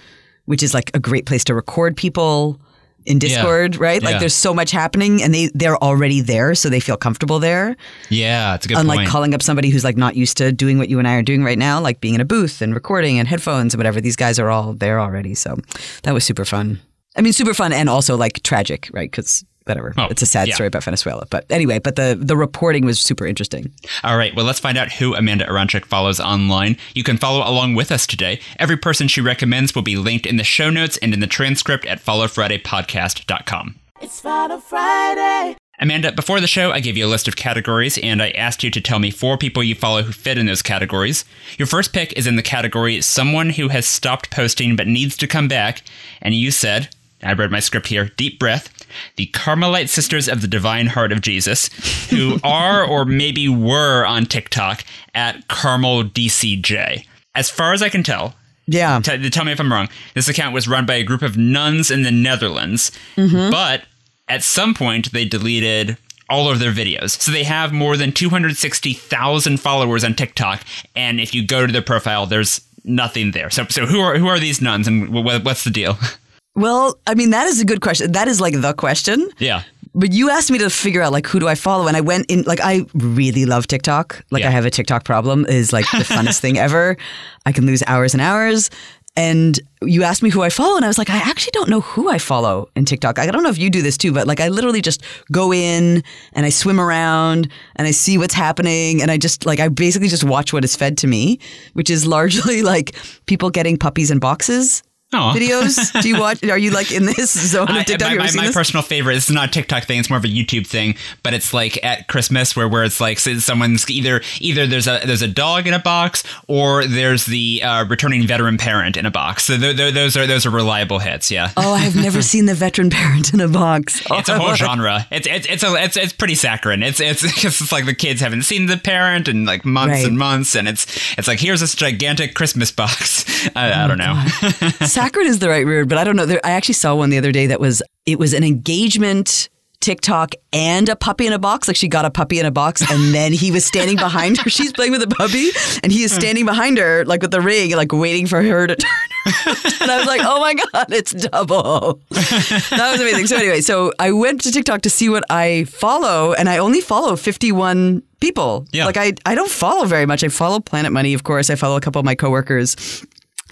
which 0.47 0.63
is 0.63 0.73
like 0.73 0.91
a 0.95 0.99
great 0.99 1.27
place 1.27 1.45
to 1.45 1.55
record 1.55 1.97
people 1.97 2.59
in 3.07 3.19
Discord, 3.19 3.75
yeah. 3.75 3.83
right? 3.83 4.03
Like 4.03 4.15
yeah. 4.15 4.19
there's 4.19 4.35
so 4.35 4.53
much 4.53 4.71
happening 4.71 5.23
and 5.23 5.35
they 5.35 5.51
they're 5.55 5.77
already 5.77 6.21
there 6.21 6.55
so 6.55 6.69
they 6.69 6.81
feel 6.81 6.97
comfortable 6.97 7.39
there. 7.39 7.77
Yeah, 8.09 8.55
it's 8.55 8.67
a 8.67 8.69
good 8.69 8.79
Unlike 8.79 8.99
point. 8.99 9.09
calling 9.09 9.35
up 9.35 9.43
somebody 9.43 9.71
who's 9.71 9.85
like 9.85 9.97
not 9.97 10.17
used 10.17 10.37
to 10.39 10.53
doing 10.53 10.79
what 10.79 10.89
you 10.89 10.99
and 10.99 11.09
I 11.09 11.15
are 11.15 11.23
doing 11.23 11.45
right 11.45 11.59
now, 11.59 11.81
like 11.81 12.01
being 12.01 12.15
in 12.15 12.21
a 12.21 12.25
booth 12.25 12.63
and 12.63 12.75
recording 12.75 13.19
and 13.19 13.27
headphones 13.27 13.75
and 13.75 13.79
whatever. 13.79 14.01
These 14.01 14.17
guys 14.17 14.39
are 14.39 14.51
all 14.51 14.73
there 14.75 15.01
already. 15.01 15.35
So 15.35 15.57
that 16.03 16.15
was 16.15 16.25
super 16.25 16.45
fun. 16.45 16.81
I 17.17 17.23
mean, 17.23 17.33
super 17.33 17.55
fun 17.55 17.73
and 17.73 17.89
also 17.89 18.17
like 18.17 18.43
tragic, 18.43 18.89
right? 18.93 19.11
Because 19.11 19.45
whatever. 19.71 19.95
Oh, 19.97 20.09
it's 20.11 20.23
a 20.23 20.27
sad 20.27 20.49
yeah. 20.49 20.55
story 20.55 20.67
about 20.67 20.85
Venezuela. 20.85 21.27
But 21.31 21.47
anyway, 21.51 21.79
but 21.79 21.97
the 21.97 22.19
the 22.21 22.37
reporting 22.37 22.85
was 22.85 23.01
super 23.01 23.27
interesting. 23.27 23.73
All 24.05 24.17
right, 24.17 24.35
well, 24.35 24.45
let's 24.45 24.61
find 24.61 24.77
out 24.77 24.93
who 24.93 25.15
Amanda 25.15 25.47
Aronczyk 25.47 25.85
follows 25.85 26.21
online. 26.21 26.77
You 26.95 27.03
can 27.03 27.17
follow 27.17 27.49
along 27.49 27.75
with 27.75 27.91
us 27.91 28.07
today. 28.07 28.41
Every 28.59 28.77
person 28.77 29.09
she 29.09 29.21
recommends 29.21 29.75
will 29.75 29.83
be 29.83 29.97
linked 29.97 30.27
in 30.27 30.37
the 30.37 30.45
show 30.45 30.71
notes 30.71 30.99
and 30.99 31.15
in 31.15 31.21
the 31.21 31.27
transcript 31.27 31.87
at 31.87 32.05
followfridaypodcast.com. 32.05 33.77
It's 34.03 34.21
Follow 34.21 34.59
Friday. 34.59 35.57
Amanda, 35.79 36.13
before 36.13 36.41
the 36.41 36.47
show, 36.47 36.73
I 36.73 36.81
gave 36.81 36.99
you 36.99 37.07
a 37.07 37.09
list 37.09 37.27
of 37.27 37.37
categories, 37.37 37.97
and 37.99 38.23
I 38.23 38.31
asked 38.33 38.63
you 38.63 38.71
to 38.71 38.81
tell 38.83 38.99
me 38.99 39.11
four 39.11 39.39
people 39.39 39.63
you 39.63 39.75
follow 39.75 40.03
who 40.03 40.13
fit 40.13 40.37
in 40.37 40.45
those 40.45 40.61
categories. 40.61 41.25
Your 41.57 41.67
first 41.67 41.95
pick 41.95 42.13
is 42.19 42.27
in 42.27 42.37
the 42.37 42.43
category 42.43 43.01
someone 43.01 43.51
who 43.51 43.69
has 43.69 43.87
stopped 43.87 44.31
posting 44.31 44.77
but 44.77 44.87
needs 44.87 45.17
to 45.17 45.27
come 45.27 45.49
back, 45.49 45.83
and 46.21 46.35
you 46.35 46.51
said, 46.51 46.91
I 47.23 47.33
read 47.33 47.51
my 47.51 47.61
script 47.61 47.87
here, 47.87 48.11
deep 48.17 48.39
breath, 48.39 48.80
the 49.17 49.27
Carmelite 49.27 49.89
Sisters 49.89 50.29
of 50.29 50.41
the 50.41 50.49
Divine 50.49 50.87
Heart 50.87 51.13
of 51.13 51.21
Jesus, 51.21 51.69
who 52.11 52.39
are 52.45 52.85
or 52.85 53.05
maybe 53.05 53.49
were 53.49 54.05
on 54.05 54.27
TikTok 54.27 54.85
at 55.15 55.49
Carmel 55.49 56.05
DCJ. 56.05 57.07
As 57.35 57.51
far 57.51 57.73
as 57.73 57.83
I 57.83 57.89
can 57.89 58.03
tell, 58.03 58.35
yeah. 58.67 59.01
T- 59.01 59.31
tell 59.31 59.45
me 59.45 59.53
if 59.53 59.59
I'm 59.59 59.73
wrong. 59.73 59.89
This 60.15 60.29
account 60.29 60.55
was 60.55 60.69
run 60.69 60.87
by 60.87 60.95
a 60.95 61.03
group 61.03 61.23
of 61.23 61.37
nuns 61.37 61.91
in 61.91 62.03
the 62.03 62.13
Netherlands, 62.13 62.93
mm-hmm. 63.17 63.51
but 63.51 63.83
at 64.29 64.45
some 64.45 64.75
point 64.75 65.11
they 65.11 65.25
deleted 65.25 65.97
all 66.29 66.49
of 66.49 66.61
their 66.61 66.73
videos. 66.73 67.21
So 67.21 67.33
they 67.33 67.43
have 67.43 67.73
more 67.73 67.97
than 67.97 68.13
260,000 68.13 69.59
followers 69.59 70.05
on 70.05 70.15
TikTok, 70.15 70.63
and 70.95 71.21
if 71.21 71.35
you 71.35 71.45
go 71.45 71.67
to 71.67 71.73
their 71.73 71.83
profile, 71.83 72.27
there's 72.27 72.61
nothing 72.85 73.33
there. 73.33 73.51
So, 73.51 73.67
so 73.69 73.87
who 73.87 74.01
are 74.01 74.17
who 74.17 74.29
are 74.29 74.39
these 74.39 74.61
nuns, 74.61 74.87
and 74.87 75.13
what's 75.13 75.65
the 75.65 75.71
deal? 75.71 75.99
Well, 76.55 76.99
I 77.07 77.15
mean, 77.15 77.31
that 77.31 77.47
is 77.47 77.61
a 77.61 77.65
good 77.65 77.81
question. 77.81 78.13
That 78.13 78.29
is 78.29 78.41
like 78.41 78.61
the 78.61 78.73
question. 78.73 79.31
Yeah. 79.39 79.63
But 79.95 80.13
you 80.13 80.31
asked 80.31 80.51
me 80.51 80.59
to 80.59 80.71
figure 80.71 81.03
out 81.03 81.13
like 81.13 81.27
who 81.27 81.41
do 81.41 81.49
I 81.49 81.55
follow, 81.55 81.89
and 81.89 81.97
I 81.97 82.01
went 82.01 82.31
in 82.31 82.43
like 82.43 82.61
I 82.63 82.87
really 82.95 83.45
love 83.45 83.67
TikTok. 83.67 84.25
Like 84.31 84.43
yeah. 84.43 84.49
I 84.49 84.53
have 84.53 84.65
a 84.65 84.71
TikTok 84.71 85.05
problem 85.05 85.47
is 85.47 85.73
like 85.73 85.85
the 85.91 85.99
funnest 86.05 86.41
thing 86.41 86.59
ever. 86.59 86.97
I 87.45 87.53
can 87.53 87.67
lose 87.67 87.83
hours 87.87 88.15
and 88.15 88.21
hours. 88.21 88.71
And 89.17 89.59
you 89.83 90.05
asked 90.05 90.23
me 90.23 90.31
who 90.31 90.43
I 90.43 90.51
follow, 90.51 90.77
and 90.77 90.85
I 90.85 90.89
was 90.89 90.97
like, 90.97 91.11
I 91.11 91.17
actually 91.17 91.51
don't 91.53 91.69
know 91.69 91.81
who 91.81 92.09
I 92.09 92.19
follow 92.19 92.69
in 92.77 92.85
TikTok. 92.85 93.19
I 93.19 93.27
don't 93.27 93.43
know 93.43 93.51
if 93.51 93.59
you 93.59 93.69
do 93.69 93.83
this 93.83 93.99
too, 93.99 94.13
but 94.13 94.29
like 94.29 94.39
I 94.39 94.49
literally 94.49 94.81
just 94.81 95.03
go 95.33 95.53
in 95.53 96.05
and 96.35 96.47
I 96.47 96.51
swim 96.51 96.81
around 96.81 97.49
and 97.75 97.89
I 97.89 97.91
see 97.91 98.17
what's 98.19 98.35
happening, 98.35 99.03
and 99.03 99.11
I 99.11 99.19
just 99.19 99.45
like 99.45 99.59
I 99.59 99.69
basically 99.69 100.09
just 100.09 100.23
watch 100.23 100.53
what 100.53 100.65
is 100.65 100.77
fed 100.77 100.97
to 100.99 101.09
me, 101.09 101.41
which 101.73 101.91
is 101.91 102.07
largely 102.07 102.63
like 102.75 102.95
people 103.27 103.51
getting 103.51 103.77
puppies 103.77 104.13
in 104.13 104.21
boxes 104.21 104.85
Aww. 105.13 105.35
videos? 105.35 106.01
Do 106.03 106.09
you 106.09 106.21
watch? 106.21 106.43
Are 106.45 106.59
you 106.59 106.71
like 106.71 106.93
in 106.93 107.05
this 107.05 107.33
zone 107.51 107.69
of 107.69 107.85
TikTok? 107.85 108.13
I, 108.13 108.15
my, 108.15 108.31
my, 108.35 108.47
my 108.47 108.53
personal 108.53 108.83
favorite. 108.83 109.17
It's 109.17 109.29
not 109.29 109.49
a 109.49 109.51
TikTok 109.51 109.85
thing. 109.85 109.99
It's 109.99 110.09
more 110.09 110.19
of 110.19 110.25
a 110.25 110.29
YouTube 110.29 110.67
thing. 110.67 110.95
But 111.25 111.35
it's 111.35 111.53
like 111.53 111.83
at 111.85 112.07
Christmas 112.07 112.55
where 112.55 112.69
where 112.69 112.85
it's 112.85 113.01
like 113.01 113.19
someone's 113.19 113.91
either 113.91 114.23
either 114.39 114.69
there's 114.69 114.87
a 114.87 115.01
there's 115.05 115.23
a 115.23 115.29
dog 115.29 115.67
in 115.67 115.75
a 115.75 115.81
box 115.81 116.23
or 116.47 116.87
there's 116.87 117.27
the 117.27 117.61
uh, 117.65 117.85
returning 117.87 118.25
veteran 118.27 118.57
parent 118.57 118.97
in 118.97 119.05
a 119.05 119.11
box. 119.11 119.47
So 119.47 119.57
they're, 119.57 119.73
they're, 119.73 119.91
those 119.91 120.17
are 120.17 120.27
those 120.29 120.47
are 120.47 120.51
reliable 120.51 121.01
hits. 121.01 121.31
Yeah. 121.31 121.51
Oh, 121.57 121.75
I've 121.75 121.97
never 121.97 122.23
seen 122.31 122.47
the 122.47 122.55
veteran 122.55 122.91
parent 122.91 123.35
in 123.35 123.41
a 123.41 123.49
box. 123.49 124.03
Oh, 124.11 124.19
It's 124.21 124.29
a 124.29 124.39
whole 124.39 124.55
genre. 124.55 125.07
It's 125.11 125.27
it's 125.27 125.47
it's 125.49 125.63
a 125.65 125.75
it's, 125.75 125.97
it's 125.97 126.13
pretty 126.13 126.35
saccharine. 126.37 126.83
It's 126.83 127.01
it's 127.01 127.25
it's 127.25 127.73
like 127.73 127.87
the 127.87 127.95
kids 127.95 128.21
haven't 128.21 128.43
seen 128.43 128.67
the 128.67 128.77
parent 128.77 129.27
in 129.27 129.45
like 129.45 129.65
months 129.65 129.95
right. 129.95 130.07
and 130.07 130.19
months, 130.19 130.55
and 130.55 130.69
it's 130.69 130.87
it's 131.19 131.27
like 131.27 131.41
here's 131.41 131.61
this 131.61 131.75
gigantic 131.75 132.35
Christmas 132.35 132.71
box. 132.71 133.25
I, 133.57 133.73
oh, 133.73 133.85
I 133.85 133.87
don't 133.89 133.99
know. 133.99 134.87
Saccharine 135.03 135.27
is 135.27 135.39
the 135.39 135.49
right 135.49 135.67
word, 135.67 135.89
but 135.89 135.99
I 135.99 136.05
don't 136.05 136.17
know. 136.17 136.27
There, 136.27 136.41
I 136.45 136.53
actually 136.53 136.75
saw 136.75 136.95
one 136.95 137.11
the 137.11 137.19
other 137.19 137.33
day 137.33 137.47
that 137.47 137.61
was 137.61 137.83
it 138.07 138.19
was 138.19 138.33
an 138.33 138.45
engagement 138.45 139.49
TikTok 139.81 140.35
and 140.53 140.89
a 140.91 140.97
puppy 140.97 141.27
in 141.27 141.33
a 141.33 141.39
box. 141.39 141.67
Like 141.67 141.77
she 141.77 141.89
got 141.89 142.05
a 142.05 142.11
puppy 142.11 142.39
in 142.39 142.47
a 142.47 142.51
box 142.51 142.83
and 142.91 143.15
then 143.15 143.33
he 143.33 143.51
was 143.51 143.65
standing 143.65 143.97
behind 143.97 144.39
her. 144.39 144.51
She's 144.51 144.73
playing 144.73 144.93
with 144.93 145.03
a 145.03 145.09
puppy 145.09 145.51
and 145.83 145.91
he 145.91 146.03
is 146.03 146.13
hmm. 146.13 146.21
standing 146.21 146.47
behind 146.47 146.79
her, 146.79 147.05
like 147.07 147.23
with 147.23 147.31
the 147.31 147.41
ring, 147.41 147.75
like 147.75 147.93
waiting 147.93 148.27
for 148.27 148.43
her 148.43 148.67
to 148.67 148.77
turn. 148.77 148.91
and 149.47 149.91
I 149.91 149.99
was 149.99 150.07
like, 150.07 150.21
oh 150.23 150.41
my 150.41 150.55
God, 150.55 150.93
it's 150.93 151.13
double. 151.13 152.01
that 152.11 152.89
was 152.93 153.01
amazing. 153.01 153.27
So, 153.27 153.37
anyway, 153.37 153.61
so 153.61 153.93
I 153.99 154.13
went 154.13 154.43
to 154.43 154.53
TikTok 154.53 154.83
to 154.83 154.91
see 154.91 155.09
what 155.09 155.25
I 155.31 155.65
follow 155.65 156.35
and 156.35 156.49
I 156.49 156.59
only 156.59 156.81
follow 156.81 157.17
51 157.17 158.03
people. 158.21 158.67
Yeah. 158.73 158.87
Like 158.87 158.97
I, 158.97 159.15
I 159.25 159.35
don't 159.35 159.51
follow 159.51 159.87
very 159.87 160.07
much. 160.07 160.23
I 160.25 160.29
follow 160.29 160.61
Planet 160.61 160.93
Money, 160.93 161.15
of 161.15 161.25
course. 161.25 161.49
I 161.49 161.55
follow 161.55 161.77
a 161.77 161.81
couple 161.81 161.99
of 162.01 162.05
my 162.05 162.15
coworkers. 162.15 162.77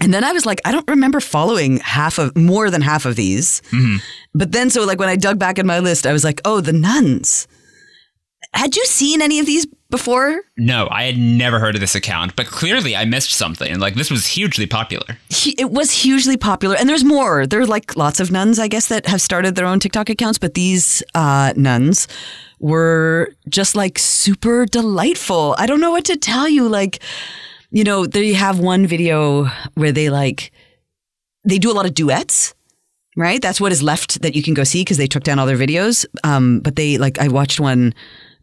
And 0.01 0.13
then 0.13 0.23
I 0.23 0.31
was 0.31 0.45
like, 0.45 0.61
I 0.65 0.71
don't 0.71 0.87
remember 0.87 1.19
following 1.19 1.77
half 1.77 2.17
of 2.17 2.35
more 2.37 2.69
than 2.69 2.81
half 2.81 3.05
of 3.05 3.15
these. 3.15 3.61
Mm-hmm. 3.71 3.97
But 4.33 4.51
then, 4.51 4.69
so 4.69 4.85
like 4.85 4.99
when 4.99 5.09
I 5.09 5.15
dug 5.15 5.39
back 5.39 5.59
in 5.59 5.67
my 5.67 5.79
list, 5.79 6.07
I 6.07 6.13
was 6.13 6.23
like, 6.23 6.41
oh, 6.45 6.61
the 6.61 6.73
nuns. 6.73 7.47
Had 8.53 8.75
you 8.75 8.85
seen 8.85 9.21
any 9.21 9.39
of 9.39 9.45
these 9.45 9.67
before? 9.89 10.41
No, 10.57 10.87
I 10.89 11.03
had 11.03 11.17
never 11.17 11.59
heard 11.59 11.75
of 11.75 11.81
this 11.81 11.93
account, 11.93 12.35
but 12.35 12.47
clearly 12.47 12.95
I 12.95 13.05
missed 13.05 13.31
something. 13.31 13.79
Like 13.79 13.95
this 13.95 14.09
was 14.09 14.25
hugely 14.25 14.65
popular. 14.65 15.17
It 15.57 15.71
was 15.71 15.91
hugely 15.91 16.37
popular, 16.37 16.75
and 16.75 16.87
there's 16.89 17.03
more. 17.03 17.45
There's 17.45 17.69
like 17.69 17.95
lots 17.95 18.19
of 18.19 18.31
nuns, 18.31 18.57
I 18.57 18.67
guess, 18.67 18.87
that 18.87 19.05
have 19.07 19.21
started 19.21 19.55
their 19.55 19.65
own 19.65 19.79
TikTok 19.79 20.09
accounts, 20.09 20.39
but 20.39 20.53
these 20.53 21.03
uh, 21.13 21.53
nuns 21.55 22.07
were 22.59 23.33
just 23.49 23.75
like 23.75 23.99
super 23.99 24.65
delightful. 24.65 25.55
I 25.57 25.65
don't 25.65 25.81
know 25.81 25.91
what 25.91 26.05
to 26.05 26.17
tell 26.17 26.47
you. 26.47 26.67
Like, 26.67 27.01
you 27.71 27.83
know, 27.83 28.05
they 28.05 28.33
have 28.33 28.59
one 28.59 28.87
video 28.87 29.45
where 29.75 29.91
they 29.91 30.09
like, 30.09 30.51
they 31.45 31.57
do 31.57 31.71
a 31.71 31.73
lot 31.73 31.85
of 31.85 31.93
duets, 31.93 32.53
right? 33.15 33.41
That's 33.41 33.61
what 33.61 33.71
is 33.71 33.83
left 33.83 34.21
that 34.21 34.35
you 34.35 34.43
can 34.43 34.53
go 34.53 34.63
see 34.63 34.81
because 34.81 34.97
they 34.97 35.07
took 35.07 35.23
down 35.23 35.39
all 35.39 35.45
their 35.45 35.57
videos. 35.57 36.05
Um, 36.23 36.59
but 36.59 36.75
they 36.75 36.97
like, 36.97 37.19
I 37.19 37.27
watched 37.27 37.59
one 37.59 37.93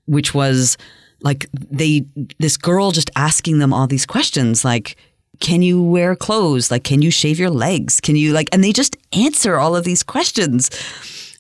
which 0.07 0.33
was 0.33 0.77
like 1.21 1.47
they, 1.53 2.07
this 2.39 2.57
girl 2.57 2.93
just 2.93 3.11
asking 3.17 3.59
them 3.59 3.73
all 3.73 3.87
these 3.87 4.07
questions 4.07 4.65
like, 4.65 4.97
can 5.41 5.61
you 5.61 5.83
wear 5.83 6.17
clothes? 6.17 6.71
Like, 6.71 6.85
can 6.85 7.03
you 7.03 7.11
shave 7.11 7.39
your 7.39 7.51
legs? 7.51 8.01
Can 8.01 8.17
you 8.17 8.33
like, 8.33 8.49
and 8.53 8.65
they 8.65 8.73
just 8.73 8.97
answer 9.13 9.59
all 9.59 9.77
of 9.77 9.85
these 9.85 10.03
questions. 10.03 10.71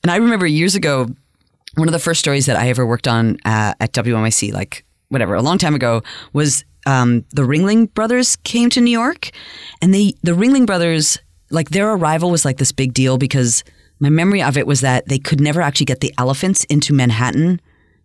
And 0.03 0.11
I 0.11 0.17
remember 0.17 0.47
years 0.47 0.75
ago, 0.75 1.07
one 1.77 1.89
of 1.89 1.93
the 1.93 1.99
first 1.99 2.21
stories 2.21 2.47
that 2.47 2.57
I 2.57 2.69
ever 2.69 2.87
worked 2.87 3.09
on 3.09 3.39
uh, 3.45 3.75
at 3.81 3.93
WNYC, 3.93 4.53
like 4.53 4.85
whatever, 5.09 5.35
a 5.35 5.43
long 5.43 5.59
time 5.59 5.75
ago, 5.75 6.03
was 6.33 6.65
um, 6.87 7.25
the 7.31 7.43
Ringling 7.43 7.93
Brothers 7.93 8.37
came 8.37 8.71
to 8.71 8.81
New 8.81 8.91
York, 8.91 9.31
and 9.83 9.93
they 9.93 10.15
the 10.23 10.33
Ringling 10.33 10.67
Brothers 10.67 11.19
like 11.51 11.71
their 11.71 11.93
arrival 11.93 12.31
was 12.31 12.45
like 12.45 12.59
this 12.59 12.73
big 12.73 12.95
deal 12.95 13.19
because 13.19 13.63
my 14.01 14.09
memory 14.09 14.43
of 14.43 14.57
it 14.57 14.67
was 14.67 14.81
that 14.81 15.09
they 15.09 15.19
could 15.19 15.41
never 15.41 15.61
actually 15.61 15.87
get 15.87 16.01
the 16.01 16.13
elephants 16.19 16.65
into 16.65 16.93
Manhattan 16.93 17.61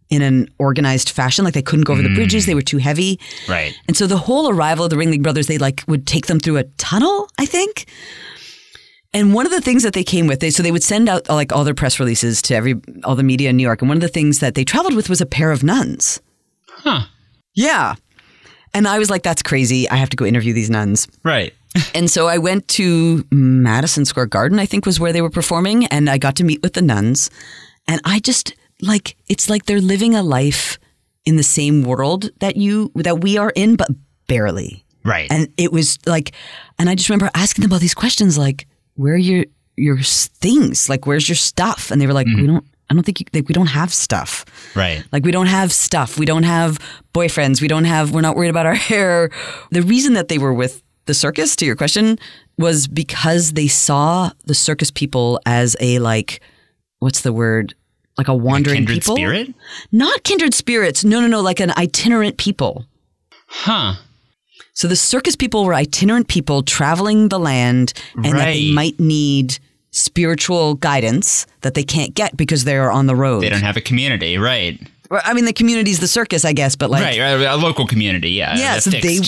in 0.10 0.22
an 0.22 0.48
organized 0.60 1.10
fashion. 1.10 1.46
Like 1.46 1.54
they 1.54 1.62
couldn't 1.62 1.86
go 1.86 1.94
over 1.94 2.02
the 2.02 2.14
bridges; 2.14 2.46
they 2.46 2.56
were 2.56 2.62
too 2.62 2.78
heavy. 2.78 3.20
Right. 3.48 3.74
And 3.88 3.96
so 3.96 4.08
the 4.08 4.18
whole 4.18 4.50
arrival 4.50 4.86
of 4.86 4.90
the 4.90 4.98
Ringling 4.98 5.24
Brothers, 5.24 5.48
they 5.48 5.58
like 5.58 5.84
would 5.88 6.08
take 6.08 6.26
them 6.26 6.40
through 6.40 6.58
a 6.58 6.64
tunnel, 6.78 7.30
I 7.38 7.46
think. 7.46 7.86
And 9.14 9.34
one 9.34 9.46
of 9.46 9.52
the 9.52 9.60
things 9.62 9.84
that 9.84 9.94
they 9.94 10.06
came 10.06 10.28
with, 10.28 10.40
they 10.40 10.50
so 10.50 10.64
they 10.64 10.72
would 10.72 10.84
send 10.84 11.10
out 11.10 11.28
like 11.30 11.52
all 11.52 11.64
their 11.64 11.74
press 11.74 12.00
releases 12.00 12.42
to 12.44 12.56
every 12.56 12.76
all 13.04 13.16
the 13.16 13.24
media 13.24 13.50
in 13.50 13.58
New 13.58 13.64
York. 13.64 13.82
And 13.82 13.90
one 13.90 13.98
of 13.98 14.02
the 14.02 14.08
things 14.08 14.40
that 14.40 14.56
they 14.56 14.64
traveled 14.64 14.96
with 14.96 15.10
was 15.10 15.22
a 15.22 15.26
pair 15.26 15.52
of 15.52 15.64
nuns. 15.64 16.22
Huh. 16.68 17.06
Yeah. 17.54 17.96
And 18.74 18.88
I 18.88 19.00
was 19.00 19.10
like, 19.10 19.24
that's 19.24 19.42
crazy. 19.42 19.90
I 19.90 19.96
have 19.96 20.10
to 20.10 20.18
go 20.18 20.26
interview 20.26 20.54
these 20.54 20.70
nuns. 20.70 21.08
Right. 21.24 21.54
And 21.96 22.12
so 22.12 22.28
I 22.28 22.38
went 22.38 22.68
to 22.70 23.26
Madison 23.32 24.04
Square 24.04 24.26
Garden, 24.26 24.60
I 24.60 24.66
think 24.66 24.86
was 24.86 25.00
where 25.00 25.14
they 25.14 25.22
were 25.22 25.30
performing, 25.30 25.86
and 25.86 26.10
I 26.10 26.18
got 26.18 26.36
to 26.38 26.44
meet 26.44 26.62
with 26.62 26.74
the 26.74 26.82
nuns. 26.82 27.30
And 27.88 28.02
I 28.04 28.20
just 28.20 28.54
like 28.82 29.16
it's 29.30 29.50
like 29.50 29.66
they're 29.66 29.80
living 29.80 30.14
a 30.14 30.22
life 30.22 30.78
in 31.26 31.38
the 31.38 31.44
same 31.44 31.84
world 31.84 32.30
that 32.40 32.58
you 32.58 32.92
that 32.96 33.22
we 33.22 33.38
are 33.38 33.52
in, 33.56 33.78
but 33.78 33.88
barely. 34.28 34.84
Right. 35.04 35.32
And 35.32 35.48
it 35.58 35.72
was 35.72 35.98
like, 36.06 36.34
and 36.78 36.90
I 36.90 36.96
just 36.96 37.10
remember 37.10 37.32
asking 37.36 37.64
them 37.64 37.74
all 37.74 37.80
these 37.80 37.94
questions, 37.94 38.38
like, 38.38 38.68
"Where 38.96 39.14
are 39.14 39.18
your 39.18 39.46
your 39.78 39.98
things? 40.02 40.90
Like, 40.90 41.06
where's 41.06 41.28
your 41.28 41.36
stuff?" 41.36 41.92
And 41.92 42.02
they 42.02 42.08
were 42.08 42.14
like, 42.14 42.28
mm-hmm. 42.28 42.42
"We 42.42 42.48
don't. 42.48 42.66
I 42.92 42.94
don't 42.94 43.04
think 43.04 43.22
you, 43.22 43.26
like 43.34 43.48
we 43.48 43.54
don't 43.54 43.68
have 43.68 43.94
stuff. 43.94 44.44
right. 44.76 45.02
Like 45.14 45.24
we 45.24 45.32
don't 45.32 45.48
have 45.48 45.72
stuff. 45.72 46.20
We 46.20 46.26
don't 46.26 46.44
have 46.44 46.78
boyfriends. 47.14 47.62
We 47.62 47.70
don't 47.70 47.86
have. 47.86 48.12
We're 48.12 48.20
not 48.20 48.36
worried 48.36 48.50
about 48.50 48.66
our 48.66 48.76
hair. 48.90 49.32
The 49.72 49.82
reason 49.82 50.14
that 50.16 50.28
they 50.28 50.38
were 50.38 50.54
with 50.54 50.84
the 51.06 51.14
circus, 51.14 51.56
to 51.56 51.66
your 51.66 51.78
question, 51.78 52.20
was 52.58 52.88
because 52.88 53.54
they 53.54 53.70
saw 53.70 54.32
the 54.44 54.54
circus 54.54 54.92
people 54.92 55.40
as 55.46 55.78
a 55.80 56.00
like, 56.00 56.42
what's 57.00 57.22
the 57.22 57.32
word? 57.32 57.76
Like 58.18 58.28
a 58.28 58.36
wandering 58.36 58.76
Kindred 58.80 58.96
people. 59.00 59.16
spirit? 59.16 59.54
Not 59.94 60.24
kindred 60.24 60.54
spirits. 60.54 61.06
No, 61.06 61.22
no, 61.22 61.28
no. 61.28 61.40
Like 61.40 61.62
an 61.62 61.72
itinerant 61.78 62.36
people. 62.38 62.86
Huh. 63.48 63.94
So 64.74 64.90
the 64.90 64.98
circus 64.98 65.38
people 65.38 65.64
were 65.64 65.74
itinerant 65.74 66.28
people 66.28 66.62
traveling 66.62 67.30
the 67.30 67.40
land 67.40 67.94
and 68.16 68.26
that 68.38 68.46
they 68.46 68.72
might 68.72 69.00
need 69.00 69.60
spiritual 69.92 70.76
guidance 70.76 71.46
that 71.62 71.74
they 71.74 71.84
can't 71.84 72.14
get 72.16 72.36
because 72.38 72.64
they're 72.64 72.92
on 72.92 73.08
the 73.08 73.16
road. 73.16 73.42
They 73.42 73.50
don't 73.50 73.62
have 73.62 73.78
a 73.78 73.82
community. 73.82 74.38
Right. 74.38 74.80
I 75.12 75.34
mean, 75.34 75.44
the 75.44 75.52
community's 75.54 76.00
the 76.00 76.08
circus, 76.08 76.46
I 76.46 76.54
guess, 76.54 76.76
but 76.78 76.90
like. 76.90 77.04
right. 77.04 77.20
right, 77.20 77.34
A 77.42 77.58
local 77.58 77.86
community. 77.86 78.30
Yeah. 78.32 78.56
Yeah, 78.58 78.80
so 78.80 78.90
they- 78.92 79.20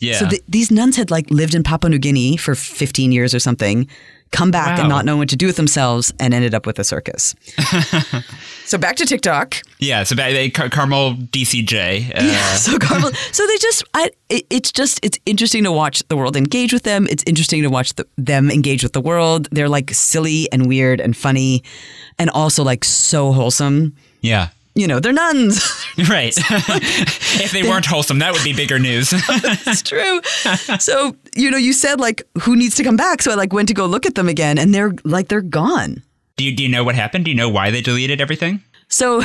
Yeah. 0.00 0.18
So 0.18 0.28
th- 0.28 0.42
these 0.48 0.70
nuns 0.70 0.96
had 0.96 1.10
like 1.10 1.30
lived 1.30 1.54
in 1.54 1.62
Papua 1.62 1.90
New 1.90 1.98
Guinea 1.98 2.36
for 2.36 2.54
15 2.54 3.12
years 3.12 3.34
or 3.34 3.38
something, 3.38 3.86
come 4.32 4.50
back 4.50 4.78
and 4.78 4.88
not 4.88 5.04
know 5.04 5.16
what 5.16 5.28
to 5.30 5.36
do 5.36 5.46
with 5.46 5.56
themselves, 5.56 6.12
and 6.20 6.32
ended 6.32 6.54
up 6.54 6.64
with 6.66 6.78
a 6.78 6.84
circus. 6.84 7.34
so 8.64 8.78
back 8.78 8.96
to 8.96 9.06
TikTok. 9.06 9.56
yeah. 9.78 10.02
So 10.04 10.14
ba- 10.16 10.32
they, 10.32 10.50
Car- 10.50 10.68
Carmel 10.68 11.14
DCJ. 11.14 12.10
Uh, 12.16 12.22
Yeah. 12.22 12.54
So 12.56 12.78
Carmel, 12.78 13.10
so 13.32 13.46
they 13.46 13.56
just, 13.58 13.84
I, 13.94 14.10
it, 14.28 14.46
it's 14.50 14.70
just, 14.72 15.00
it's 15.04 15.18
interesting 15.26 15.64
to 15.64 15.72
watch 15.72 16.02
the 16.08 16.16
world 16.16 16.36
engage 16.36 16.72
with 16.72 16.82
them. 16.82 17.06
It's 17.08 17.24
interesting 17.26 17.62
to 17.62 17.70
watch 17.70 17.94
the, 17.94 18.06
them 18.18 18.50
engage 18.50 18.82
with 18.82 18.92
the 18.92 19.00
world. 19.00 19.48
They're 19.50 19.68
like 19.68 19.90
silly 19.92 20.46
and 20.52 20.66
weird 20.68 21.00
and 21.00 21.16
funny, 21.16 21.62
and 22.18 22.30
also 22.30 22.62
like 22.62 22.84
so 22.84 23.32
wholesome. 23.32 23.96
yeah. 24.20 24.48
You 24.74 24.86
know, 24.86 25.00
they're 25.00 25.12
nuns. 25.12 25.76
Right. 26.08 26.32
if 26.38 27.50
they 27.52 27.62
weren't 27.62 27.84
wholesome, 27.84 28.20
that 28.20 28.32
would 28.32 28.44
be 28.44 28.54
bigger 28.54 28.78
news. 28.78 29.12
it's 29.12 29.82
true. 29.82 30.22
So 30.78 31.14
you 31.36 31.50
know, 31.50 31.58
you 31.58 31.74
said 31.74 32.00
like, 32.00 32.22
who 32.40 32.56
needs 32.56 32.76
to 32.76 32.84
come 32.84 32.96
back? 32.96 33.20
So 33.20 33.32
I 33.32 33.34
like 33.34 33.52
went 33.52 33.68
to 33.68 33.74
go 33.74 33.84
look 33.84 34.06
at 34.06 34.14
them 34.14 34.28
again, 34.28 34.56
and 34.56 34.72
they're 34.74 34.94
like, 35.04 35.28
they're 35.28 35.42
gone. 35.42 36.02
do 36.36 36.44
you 36.44 36.56
do 36.56 36.62
you 36.62 36.70
know 36.70 36.84
what 36.84 36.94
happened? 36.94 37.26
Do 37.26 37.30
you 37.30 37.36
know 37.36 37.50
why 37.50 37.70
they 37.70 37.82
deleted 37.82 38.20
everything? 38.20 38.62
So 38.88 39.20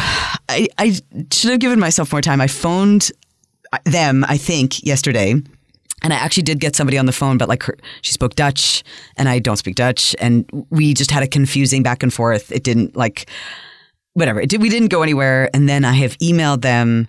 I, 0.47 0.67
I 0.77 0.91
should 1.31 1.51
have 1.51 1.59
given 1.59 1.79
myself 1.79 2.11
more 2.11 2.21
time. 2.21 2.39
I 2.39 2.47
phoned 2.47 3.11
uh, 3.73 3.79
them, 3.85 4.23
I 4.27 4.37
think, 4.37 4.83
yesterday. 4.85 5.35
And 6.03 6.13
I 6.13 6.17
actually 6.17 6.43
did 6.43 6.59
get 6.59 6.75
somebody 6.75 6.99
on 6.99 7.07
the 7.07 7.11
phone, 7.11 7.37
but 7.37 7.49
like 7.49 7.63
her, 7.63 7.77
she 8.01 8.11
spoke 8.11 8.35
Dutch 8.35 8.83
and 9.17 9.27
I 9.27 9.39
don't 9.39 9.57
speak 9.57 9.75
Dutch. 9.75 10.15
And 10.19 10.47
we 10.69 10.93
just 10.93 11.09
had 11.09 11.23
a 11.23 11.27
confusing 11.27 11.81
back 11.81 12.03
and 12.03 12.13
forth. 12.13 12.51
It 12.51 12.63
didn't 12.63 12.95
like, 12.95 13.27
whatever. 14.15 14.41
It 14.41 14.49
did, 14.49 14.61
we 14.61 14.69
didn't 14.69 14.87
go 14.89 15.03
anywhere. 15.03 15.49
And 15.53 15.69
then 15.69 15.85
I 15.85 15.93
have 15.93 16.17
emailed 16.17 16.61
them. 16.61 17.07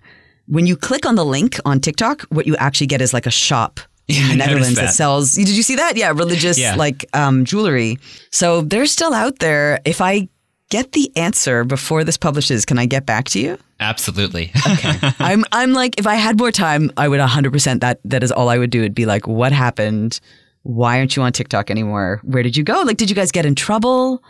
When 0.49 0.67
you 0.67 0.77
click 0.77 1.07
on 1.07 1.15
the 1.17 1.25
link 1.25 1.59
on 1.65 1.81
TikTok, 1.81 2.23
what 2.29 2.47
you 2.47 2.55
actually 2.57 2.87
get 2.87 3.01
is 3.01 3.13
like 3.15 3.27
a 3.27 3.31
shop 3.33 3.81
in 4.09 4.29
the 4.29 4.37
Netherlands 4.37 4.77
that. 4.77 4.87
that. 4.87 4.95
sells. 4.95 5.33
Did 5.33 5.49
you 5.49 5.63
see 5.65 5.75
that? 5.77 5.97
Yeah, 5.97 6.11
religious 6.11 6.59
Yeah. 6.59 6.77
like 6.77 7.05
um, 7.15 7.45
jewelry. 7.45 7.99
So 8.31 8.61
they're 8.61 8.87
still 8.87 9.13
out 9.15 9.39
there. 9.41 9.81
If 9.85 10.01
I 10.01 10.29
get 10.71 10.93
the 10.93 11.11
answer 11.17 11.65
before 11.65 12.05
this 12.05 12.17
publishes, 12.17 12.65
can 12.65 12.79
I 12.79 12.87
get 12.87 13.07
back 13.07 13.25
to 13.31 13.41
you? 13.41 13.59
Absolutely. 13.81 14.53
Okay. 14.69 14.99
I'm 15.21 15.45
I'm 15.53 15.73
like 15.73 15.99
if 15.99 16.07
I 16.07 16.15
had 16.17 16.39
more 16.39 16.51
time, 16.53 16.91
I 16.97 17.09
would 17.09 17.21
100% 17.21 17.81
that 17.81 17.99
that 18.05 18.23
is 18.23 18.31
all 18.33 18.49
I 18.49 18.59
would 18.59 18.71
do. 18.71 18.81
It'd 18.81 18.95
be 18.95 19.07
like 19.07 19.27
what 19.27 19.53
happened? 19.53 20.19
Why 20.63 20.99
aren't 20.99 21.15
you 21.17 21.23
on 21.23 21.33
TikTok 21.33 21.71
anymore? 21.71 22.21
Where 22.25 22.43
did 22.43 22.57
you 22.57 22.65
go? 22.65 22.83
Like 22.83 22.97
did 22.97 23.11
you 23.11 23.17
guys 23.17 23.31
get 23.33 23.47
in 23.47 23.55
trouble? 23.55 24.23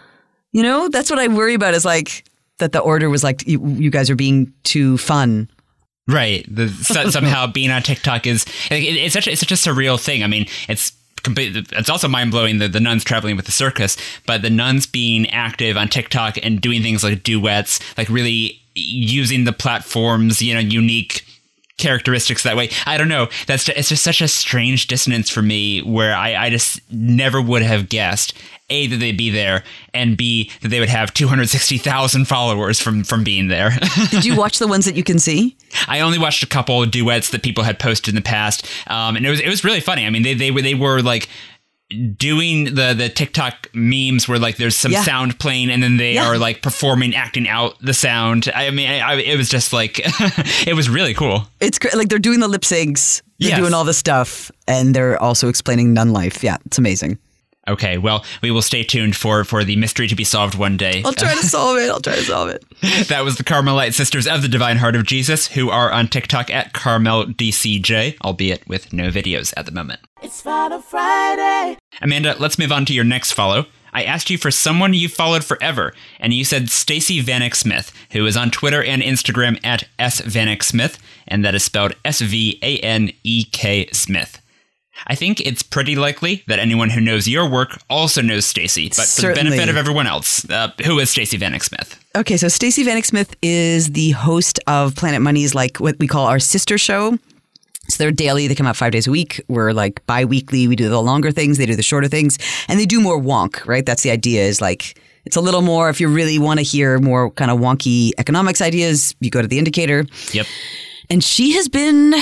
You 0.52 0.62
know, 0.62 0.88
that's 0.88 1.10
what 1.10 1.18
I 1.18 1.28
worry 1.28 1.54
about 1.54 1.74
is 1.74 1.84
like 1.84 2.24
that 2.58 2.72
the 2.72 2.80
order 2.80 3.10
was 3.10 3.22
like 3.22 3.46
you, 3.46 3.64
you 3.66 3.90
guys 3.90 4.10
are 4.10 4.16
being 4.16 4.52
too 4.64 4.98
fun. 4.98 5.50
Right. 6.08 6.46
The, 6.48 6.68
so, 6.68 7.10
somehow 7.10 7.46
being 7.46 7.70
on 7.70 7.82
TikTok 7.82 8.26
is 8.26 8.44
it, 8.70 8.82
it's 8.82 9.14
such 9.14 9.26
a, 9.26 9.32
it's 9.32 9.40
such 9.40 9.52
a 9.52 9.54
surreal 9.54 10.00
thing. 10.00 10.22
I 10.22 10.26
mean, 10.26 10.46
it's 10.68 10.92
complete. 11.22 11.56
It's 11.72 11.90
also 11.90 12.08
mind 12.08 12.30
blowing 12.30 12.58
that 12.58 12.72
the 12.72 12.80
nuns 12.80 13.04
traveling 13.04 13.36
with 13.36 13.46
the 13.46 13.52
circus, 13.52 13.96
but 14.26 14.42
the 14.42 14.50
nuns 14.50 14.86
being 14.86 15.28
active 15.30 15.76
on 15.76 15.88
TikTok 15.88 16.38
and 16.42 16.60
doing 16.60 16.82
things 16.82 17.02
like 17.02 17.22
duets, 17.22 17.80
like 17.98 18.08
really 18.08 18.60
using 18.74 19.44
the 19.44 19.52
platform's 19.52 20.42
you 20.42 20.54
know 20.54 20.60
unique 20.60 21.24
characteristics 21.78 22.42
that 22.44 22.56
way. 22.56 22.70
I 22.86 22.96
don't 22.96 23.08
know. 23.08 23.28
That's 23.46 23.64
just, 23.64 23.78
it's 23.78 23.88
just 23.90 24.02
such 24.02 24.20
a 24.20 24.28
strange 24.28 24.86
dissonance 24.86 25.28
for 25.28 25.42
me 25.42 25.80
where 25.82 26.14
I, 26.14 26.46
I 26.46 26.50
just 26.50 26.80
never 26.90 27.40
would 27.40 27.62
have 27.62 27.88
guessed 27.88 28.32
a 28.68 28.86
that 28.88 28.96
they'd 28.96 29.16
be 29.16 29.30
there 29.30 29.62
and 29.94 30.16
b 30.16 30.50
that 30.60 30.68
they 30.68 30.80
would 30.80 30.88
have 30.88 31.14
260,000 31.14 32.24
followers 32.26 32.80
from 32.80 33.04
from 33.04 33.22
being 33.24 33.48
there. 33.48 33.70
Did 34.10 34.24
you 34.24 34.34
watch 34.36 34.58
the 34.58 34.66
ones 34.66 34.84
that 34.86 34.96
you 34.96 35.04
can 35.04 35.18
see? 35.18 35.56
I 35.86 36.00
only 36.00 36.18
watched 36.18 36.42
a 36.42 36.46
couple 36.46 36.82
of 36.82 36.90
duets 36.90 37.30
that 37.30 37.42
people 37.42 37.64
had 37.64 37.78
posted 37.78 38.10
in 38.10 38.16
the 38.16 38.22
past, 38.22 38.66
um, 38.88 39.16
and 39.16 39.24
it 39.24 39.30
was 39.30 39.40
it 39.40 39.48
was 39.48 39.62
really 39.64 39.80
funny. 39.80 40.04
I 40.06 40.10
mean, 40.10 40.22
they 40.22 40.34
they 40.34 40.50
were 40.50 40.62
they 40.62 40.74
were 40.74 41.00
like 41.02 41.28
doing 42.16 42.64
the 42.74 42.94
the 42.98 43.08
TikTok 43.08 43.68
memes 43.72 44.26
where 44.28 44.38
like 44.40 44.56
there's 44.56 44.74
some 44.74 44.90
Yeah. 44.90 45.02
sound 45.04 45.38
playing 45.38 45.70
and 45.70 45.80
then 45.82 45.96
they 45.98 46.14
Yeah. 46.14 46.26
are 46.26 46.36
like 46.36 46.60
performing, 46.60 47.14
acting 47.14 47.48
out 47.48 47.76
the 47.80 47.94
sound. 47.94 48.50
I 48.52 48.70
mean, 48.70 48.90
I, 48.90 48.98
I, 48.98 49.14
it 49.20 49.36
was 49.36 49.48
just 49.48 49.72
like 49.72 50.00
it 50.66 50.74
was 50.74 50.88
really 50.88 51.14
cool. 51.14 51.46
It's 51.60 51.78
cra- 51.78 51.96
like 51.96 52.08
they're 52.08 52.18
doing 52.18 52.40
the 52.40 52.48
lip 52.48 52.62
syncs, 52.62 53.22
they're 53.38 53.50
Yes. 53.50 53.58
doing 53.58 53.72
all 53.74 53.84
the 53.84 53.94
stuff, 53.94 54.50
and 54.66 54.94
they're 54.94 55.20
also 55.22 55.48
explaining 55.48 55.94
nun 55.94 56.12
life. 56.12 56.42
Yeah, 56.42 56.56
it's 56.66 56.78
amazing. 56.78 57.18
Okay, 57.68 57.98
well, 57.98 58.24
we 58.42 58.50
will 58.50 58.62
stay 58.62 58.82
tuned 58.84 59.16
for 59.16 59.44
for 59.44 59.64
the 59.64 59.76
mystery 59.76 60.06
to 60.08 60.14
be 60.14 60.24
solved 60.24 60.54
one 60.54 60.76
day. 60.76 61.02
I'll 61.04 61.12
try 61.12 61.34
to 61.34 61.42
solve 61.46 61.78
it. 61.78 61.90
I'll 61.90 62.00
try 62.00 62.14
to 62.14 62.22
solve 62.22 62.48
it. 62.48 62.64
that 63.08 63.24
was 63.24 63.36
the 63.36 63.44
Carmelite 63.44 63.94
Sisters 63.94 64.26
of 64.26 64.42
the 64.42 64.48
Divine 64.48 64.76
Heart 64.76 64.94
of 64.96 65.04
Jesus, 65.04 65.48
who 65.48 65.68
are 65.70 65.90
on 65.90 66.08
TikTok 66.08 66.50
at 66.50 66.72
Carmel 66.72 67.26
DCJ, 67.26 68.18
albeit 68.22 68.66
with 68.68 68.92
no 68.92 69.10
videos 69.10 69.52
at 69.56 69.66
the 69.66 69.72
moment. 69.72 70.00
It's 70.22 70.40
Follow 70.40 70.78
Friday. 70.80 71.76
Amanda, 72.00 72.36
let's 72.38 72.58
move 72.58 72.72
on 72.72 72.84
to 72.86 72.94
your 72.94 73.04
next 73.04 73.32
follow. 73.32 73.66
I 73.92 74.04
asked 74.04 74.28
you 74.28 74.36
for 74.36 74.50
someone 74.50 74.92
you've 74.92 75.12
followed 75.12 75.42
forever, 75.42 75.94
and 76.20 76.34
you 76.34 76.44
said 76.44 76.68
Stacey 76.68 77.22
Vanek 77.22 77.54
Smith, 77.54 77.92
who 78.12 78.26
is 78.26 78.36
on 78.36 78.50
Twitter 78.50 78.82
and 78.84 79.00
Instagram 79.02 79.58
at 79.64 79.84
S 79.98 80.20
Vanek 80.20 80.62
Smith, 80.62 80.98
and 81.26 81.44
that 81.44 81.54
is 81.54 81.64
spelled 81.64 81.94
S 82.04 82.20
V 82.20 82.58
A 82.62 82.78
N 82.80 83.10
E 83.24 83.44
K 83.44 83.88
Smith. 83.92 84.40
I 85.06 85.14
think 85.14 85.40
it's 85.40 85.62
pretty 85.62 85.96
likely 85.96 86.42
that 86.46 86.58
anyone 86.58 86.90
who 86.90 87.00
knows 87.00 87.28
your 87.28 87.48
work 87.48 87.80
also 87.88 88.22
knows 88.22 88.46
Stacey, 88.46 88.88
but 88.88 89.06
for 89.06 89.28
the 89.28 89.34
benefit 89.34 89.68
of 89.68 89.76
everyone 89.76 90.06
else, 90.06 90.48
uh, 90.50 90.72
who 90.84 90.98
is 90.98 91.10
Stacey 91.10 91.38
Vanek 91.38 91.62
Smith? 91.62 92.02
Okay, 92.16 92.36
so 92.36 92.48
Stacey 92.48 92.84
Vanek 92.84 93.04
Smith 93.04 93.36
is 93.42 93.92
the 93.92 94.10
host 94.12 94.58
of 94.66 94.96
Planet 94.96 95.20
Money's 95.22 95.54
like 95.54 95.78
what 95.78 95.98
we 95.98 96.06
call 96.06 96.26
our 96.26 96.38
sister 96.38 96.78
show. 96.78 97.18
So 97.88 98.02
they're 98.02 98.10
daily. 98.10 98.48
They 98.48 98.56
come 98.56 98.66
out 98.66 98.76
five 98.76 98.90
days 98.90 99.06
a 99.06 99.12
week. 99.12 99.40
We're 99.48 99.72
like 99.72 100.04
bi-weekly. 100.06 100.66
We 100.66 100.74
do 100.74 100.88
the 100.88 101.00
longer 101.00 101.30
things. 101.30 101.56
They 101.56 101.66
do 101.66 101.76
the 101.76 101.84
shorter 101.84 102.08
things, 102.08 102.36
and 102.66 102.80
they 102.80 102.86
do 102.86 103.00
more 103.00 103.20
wonk. 103.20 103.64
Right? 103.66 103.86
That's 103.86 104.02
the 104.02 104.10
idea. 104.10 104.42
Is 104.42 104.60
like 104.60 104.98
it's 105.24 105.36
a 105.36 105.40
little 105.40 105.62
more. 105.62 105.88
If 105.88 106.00
you 106.00 106.08
really 106.08 106.38
want 106.38 106.58
to 106.58 106.64
hear 106.64 106.98
more 106.98 107.30
kind 107.32 107.50
of 107.50 107.58
wonky 107.58 108.10
economics 108.18 108.60
ideas, 108.60 109.14
you 109.20 109.30
go 109.30 109.42
to 109.42 109.48
the 109.48 109.58
Indicator. 109.58 110.04
Yep. 110.32 110.46
And 111.08 111.22
she 111.22 111.52
has 111.52 111.68
been 111.68 112.14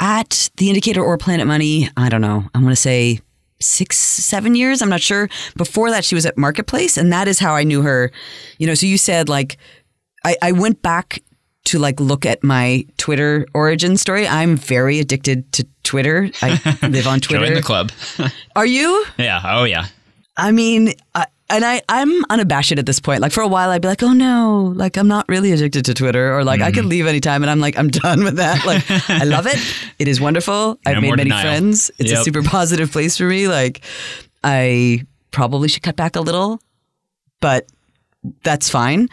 at 0.00 0.50
the 0.56 0.68
Indicator 0.68 1.02
or 1.02 1.18
Planet 1.18 1.46
Money. 1.46 1.88
I 1.96 2.08
don't 2.08 2.20
know. 2.20 2.44
I'm 2.54 2.62
going 2.62 2.74
to 2.74 2.80
say 2.80 3.20
six, 3.60 3.98
seven 3.98 4.54
years. 4.54 4.82
I'm 4.82 4.88
not 4.88 5.00
sure. 5.00 5.28
Before 5.56 5.90
that, 5.90 6.04
she 6.04 6.14
was 6.14 6.26
at 6.26 6.38
Marketplace, 6.38 6.96
and 6.96 7.12
that 7.12 7.28
is 7.28 7.38
how 7.38 7.54
I 7.54 7.64
knew 7.64 7.82
her. 7.82 8.10
You 8.58 8.66
know, 8.66 8.74
so 8.74 8.86
you 8.86 8.98
said 8.98 9.28
like, 9.28 9.58
I, 10.24 10.36
I 10.42 10.52
went 10.52 10.82
back 10.82 11.22
to 11.64 11.78
like 11.78 12.00
look 12.00 12.26
at 12.26 12.42
my 12.42 12.86
Twitter 12.96 13.46
origin 13.54 13.96
story. 13.96 14.26
I'm 14.26 14.56
very 14.56 14.98
addicted 14.98 15.52
to 15.52 15.66
Twitter. 15.82 16.30
I 16.42 16.78
live 16.88 17.06
on 17.06 17.20
Twitter. 17.20 17.46
Join 17.46 17.54
the 17.54 17.62
club. 17.62 17.92
Are 18.56 18.66
you? 18.66 19.04
yeah. 19.18 19.40
Oh, 19.44 19.64
yeah. 19.64 19.86
I 20.36 20.52
mean, 20.52 20.94
I, 21.14 21.26
and 21.50 21.64
I, 21.64 21.82
I'm 21.88 22.24
unabashed 22.30 22.72
at 22.72 22.86
this 22.86 23.00
point. 23.00 23.20
Like 23.20 23.32
for 23.32 23.42
a 23.42 23.48
while, 23.48 23.70
I'd 23.70 23.82
be 23.82 23.88
like, 23.88 24.02
oh 24.02 24.12
no, 24.12 24.72
like 24.76 24.96
I'm 24.96 25.08
not 25.08 25.26
really 25.28 25.52
addicted 25.52 25.84
to 25.86 25.94
Twitter, 25.94 26.36
or 26.36 26.44
like 26.44 26.60
I 26.60 26.72
could 26.72 26.84
leave 26.86 27.06
anytime, 27.06 27.42
and 27.42 27.50
I'm 27.50 27.60
like, 27.60 27.76
I'm 27.78 27.88
done 28.04 28.24
with 28.24 28.36
that. 28.36 28.64
Like 28.64 28.84
I 29.10 29.24
love 29.24 29.46
it. 29.46 29.58
It 29.98 30.08
is 30.08 30.20
wonderful. 30.20 30.78
I've 30.86 30.94
No 30.96 31.00
made 31.02 31.10
many 31.16 31.24
denial. 31.24 31.42
friends. 31.42 31.90
It's 31.98 32.12
a 32.12 32.22
super 32.24 32.42
positive 32.42 32.90
place 32.92 33.16
for 33.16 33.24
me. 33.24 33.48
Like 33.48 33.82
I 34.44 35.04
probably 35.30 35.68
should 35.68 35.82
cut 35.82 35.96
back 35.96 36.16
a 36.16 36.20
little, 36.20 36.60
but 37.40 37.66
that's 38.42 38.68
fine. 38.68 39.08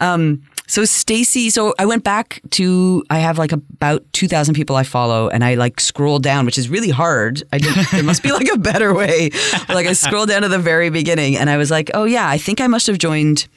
Um, 0.00 0.42
so 0.70 0.84
Stacy, 0.84 1.50
so 1.50 1.74
I 1.80 1.86
went 1.86 2.04
back 2.04 2.40
to 2.50 3.02
I 3.10 3.18
have 3.18 3.38
like 3.38 3.50
about 3.50 4.04
two 4.12 4.28
thousand 4.28 4.54
people 4.54 4.76
I 4.76 4.84
follow, 4.84 5.28
and 5.28 5.42
I 5.42 5.56
like 5.56 5.80
scroll 5.80 6.20
down, 6.20 6.46
which 6.46 6.56
is 6.56 6.68
really 6.68 6.90
hard. 6.90 7.42
I 7.52 7.58
didn't, 7.58 7.88
there 7.92 8.04
must 8.04 8.22
be 8.22 8.30
like 8.30 8.48
a 8.52 8.56
better 8.56 8.94
way. 8.94 9.30
But, 9.66 9.70
like 9.70 9.86
I 9.86 9.94
scroll 9.94 10.26
down 10.26 10.42
to 10.42 10.48
the 10.48 10.60
very 10.60 10.88
beginning, 10.88 11.36
and 11.36 11.50
I 11.50 11.56
was 11.56 11.72
like, 11.72 11.90
oh 11.92 12.04
yeah, 12.04 12.28
I 12.28 12.38
think 12.38 12.60
I 12.60 12.68
must 12.68 12.86
have 12.86 12.98
joined. 12.98 13.48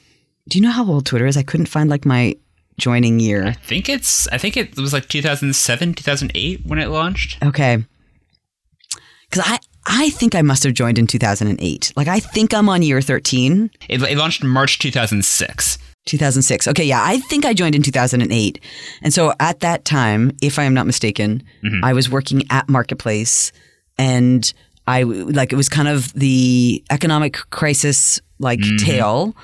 Do 0.49 0.57
you 0.57 0.63
know 0.63 0.71
how 0.71 0.85
old 0.85 1.05
Twitter 1.05 1.27
is? 1.27 1.37
I 1.37 1.43
couldn't 1.43 1.67
find 1.67 1.87
like 1.87 2.03
my 2.03 2.35
joining 2.79 3.19
year. 3.19 3.45
I 3.45 3.51
think 3.53 3.89
it's 3.89 4.27
I 4.29 4.39
think 4.39 4.57
it 4.57 4.75
was 4.77 4.91
like 4.91 5.07
2007, 5.07 5.93
2008 5.93 6.65
when 6.65 6.79
it 6.79 6.89
launched. 6.89 7.43
Okay. 7.43 7.85
Because 9.29 9.45
I, 9.47 9.59
I 9.85 10.09
think 10.11 10.35
I 10.35 10.41
must 10.41 10.63
have 10.63 10.73
joined 10.73 10.97
in 10.97 11.07
2008. 11.07 11.93
Like, 11.95 12.07
I 12.07 12.19
think 12.19 12.53
I'm 12.53 12.69
on 12.69 12.81
year 12.83 13.01
13, 13.01 13.71
It, 13.89 14.01
it 14.03 14.17
launched 14.17 14.43
March 14.43 14.79
2006. 14.79 15.77
2006. 16.05 16.67
Okay, 16.67 16.83
yeah, 16.83 17.01
I 17.03 17.17
think 17.19 17.45
I 17.45 17.53
joined 17.53 17.75
in 17.75 17.81
2008. 17.81 18.59
And 19.01 19.13
so 19.13 19.33
at 19.39 19.61
that 19.61 19.85
time, 19.85 20.31
if 20.41 20.59
I 20.59 20.63
am 20.63 20.73
not 20.73 20.85
mistaken, 20.85 21.43
mm-hmm. 21.63 21.83
I 21.83 21.93
was 21.93 22.09
working 22.09 22.43
at 22.49 22.67
Marketplace 22.69 23.51
and 23.97 24.51
I, 24.85 25.03
like, 25.03 25.53
it 25.53 25.55
was 25.55 25.69
kind 25.69 25.87
of 25.87 26.11
the 26.13 26.83
economic 26.89 27.37
crisis, 27.51 28.19
like, 28.39 28.59
mm-hmm. 28.59 28.85
tale. 28.85 29.35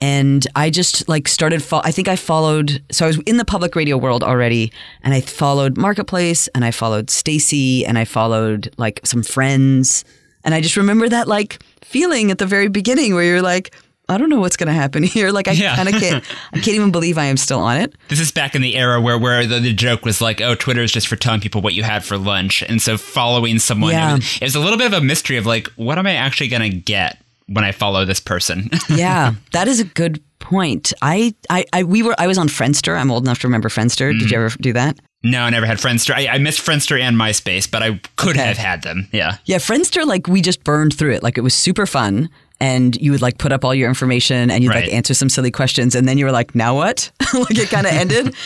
And 0.00 0.46
I 0.56 0.70
just 0.70 1.06
like 1.10 1.28
started. 1.28 1.62
Fo- 1.62 1.82
I 1.84 1.90
think 1.90 2.08
I 2.08 2.16
followed. 2.16 2.82
So 2.90 3.04
I 3.04 3.08
was 3.08 3.18
in 3.26 3.36
the 3.36 3.44
public 3.44 3.76
radio 3.76 3.98
world 3.98 4.24
already, 4.24 4.72
and 5.02 5.12
I 5.12 5.20
followed 5.20 5.76
Marketplace, 5.76 6.48
and 6.54 6.64
I 6.64 6.70
followed 6.70 7.10
Stacey, 7.10 7.84
and 7.84 7.98
I 7.98 8.06
followed 8.06 8.72
like 8.78 9.00
some 9.04 9.22
friends, 9.22 10.06
and 10.42 10.54
I 10.54 10.62
just 10.62 10.78
remember 10.78 11.06
that 11.10 11.28
like 11.28 11.62
feeling 11.82 12.30
at 12.30 12.38
the 12.38 12.46
very 12.46 12.68
beginning 12.68 13.14
where 13.14 13.24
you're 13.24 13.42
like, 13.42 13.74
I 14.10 14.18
don't 14.18 14.28
know 14.28 14.40
what's 14.40 14.56
going 14.56 14.66
to 14.66 14.72
happen 14.72 15.02
here. 15.16 15.30
Like 15.30 15.48
I 15.48 15.52
Yeah. 15.52 15.76
kind 15.76 15.88
of 15.88 15.94
can't. 16.00 16.24
I 16.52 16.56
can't 16.58 16.74
even 16.76 16.90
believe 16.90 17.16
I 17.18 17.24
am 17.26 17.36
still 17.36 17.60
on 17.60 17.76
it. 17.78 17.94
This 18.08 18.20
is 18.20 18.30
back 18.32 18.54
in 18.54 18.62
the 18.62 18.76
era 18.76 19.00
where 19.00 19.18
where 19.18 19.46
the, 19.46 19.60
the 19.60 19.72
joke 19.72 20.04
was 20.04 20.20
like, 20.20 20.40
oh, 20.40 20.54
Twitter 20.54 20.82
is 20.82 20.92
just 20.92 21.08
for 21.08 21.16
telling 21.16 21.40
people 21.40 21.60
what 21.62 21.74
you 21.74 21.82
had 21.82 22.04
for 22.04 22.18
lunch, 22.18 22.62
and 22.62 22.82
so 22.82 22.96
following 22.98 23.58
someone, 23.58 23.92
Yeah. 23.92 24.12
it, 24.12 24.16
was, 24.16 24.36
it 24.36 24.44
was 24.44 24.54
a 24.56 24.60
little 24.60 24.78
bit 24.78 24.86
of 24.88 24.92
a 24.92 25.00
mystery 25.00 25.36
of 25.36 25.46
like, 25.46 25.68
what 25.76 25.98
am 25.98 26.06
I 26.06 26.14
actually 26.14 26.48
gonna 26.48 26.68
get 26.68 27.18
when 27.46 27.64
I 27.64 27.72
follow 27.72 28.04
this 28.04 28.20
person? 28.20 28.70
Yeah, 28.90 29.34
that 29.52 29.68
is 29.68 29.80
a 29.80 29.84
good 29.84 30.20
point. 30.40 30.92
I, 31.02 31.34
I, 31.48 31.64
I, 31.72 31.84
we 31.84 32.02
were. 32.02 32.14
I 32.18 32.26
was 32.26 32.38
on 32.38 32.48
Friendster. 32.48 32.98
I'm 32.98 33.10
old 33.10 33.24
enough 33.24 33.38
to 33.40 33.46
remember 33.46 33.68
Friendster. 33.68 34.10
Did 34.12 34.22
you 34.22 34.36
mm-hmm. 34.36 34.46
ever 34.46 34.56
do 34.60 34.72
that? 34.72 34.98
no, 35.22 35.42
I 35.42 35.50
never 35.50 35.66
had 35.66 35.76
Friendster. 35.76 36.14
I, 36.14 36.28
I 36.28 36.38
missed 36.38 36.64
Friendster 36.64 36.98
and 36.98 37.14
MySpace, 37.14 37.70
but 37.70 37.82
I 37.82 38.00
could 38.16 38.36
Okay. 38.36 38.46
have 38.46 38.56
had 38.56 38.82
them. 38.82 39.06
Yeah. 39.12 39.36
Yeah, 39.44 39.58
Friendster, 39.58 40.06
like 40.06 40.26
we 40.28 40.40
just 40.40 40.64
burned 40.64 40.94
through 40.96 41.12
it. 41.12 41.22
Like 41.22 41.36
it 41.36 41.42
was 41.42 41.54
super 41.54 41.84
fun. 41.84 42.30
And 42.60 42.94
you 42.96 43.10
would 43.12 43.22
like 43.22 43.38
put 43.38 43.52
up 43.52 43.64
all 43.64 43.74
your 43.74 43.88
information 43.88 44.50
and 44.50 44.62
you'd 44.62 44.70
Right. 44.70 44.84
like 44.84 44.92
answer 44.92 45.14
some 45.14 45.28
silly 45.30 45.50
questions. 45.50 45.94
And 45.94 46.06
then 46.06 46.18
you 46.18 46.26
were 46.26 46.32
like, 46.32 46.54
now 46.54 46.74
what? 46.76 47.10
like 47.34 47.56
it 47.58 47.70
kind 47.70 47.86
of 47.86 47.92
ended. 47.92 48.34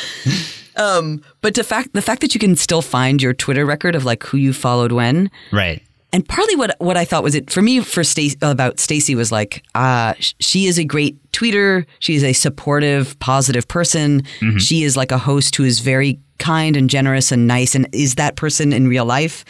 Um, 0.76 1.23
but 1.40 1.54
the 1.54 1.62
fact 1.62 1.92
the 1.92 2.02
fact 2.02 2.21
that 2.23 2.35
you 2.35 2.40
can 2.40 2.56
still 2.56 2.83
find 2.83 3.23
your 3.23 3.33
Twitter 3.33 3.64
record 3.64 3.94
of 3.94 4.04
like 4.04 4.25
who 4.25 4.37
you 4.38 4.52
followed 4.52 4.90
when, 4.90 5.30
Right. 5.52 5.80
and 6.12 6.28
partly 6.28 6.56
what 6.56 6.75
what 6.80 6.97
I 6.97 7.04
thought 7.04 7.23
was 7.23 7.37
it 7.37 7.49
for 7.49 7.62
me 7.62 7.78
for 7.78 8.02
Stacey 8.02 8.37
about 8.42 8.80
Stacey 8.80 9.14
was 9.14 9.30
like 9.30 9.62
uh, 9.76 10.14
she 10.18 10.66
is 10.66 10.76
a 10.78 10.85
great 10.85 11.16
tweeter. 11.30 11.87
She 12.00 12.16
is 12.16 12.25
a 12.25 12.33
supportive, 12.33 13.16
positive 13.21 13.68
person. 13.68 14.25
She 14.59 14.83
is 14.83 14.97
like 14.97 15.12
a 15.12 15.18
host 15.18 15.54
who 15.54 15.62
is 15.62 15.78
very 15.78 16.19
kind 16.39 16.76
and 16.76 16.91
generous 16.91 17.30
and 17.30 17.47
nice, 17.47 17.76
and 17.76 17.86
is 17.93 18.17
that 18.17 18.34
person 18.34 18.73
in 18.73 18.89
real 18.89 19.04
life, 19.04 19.45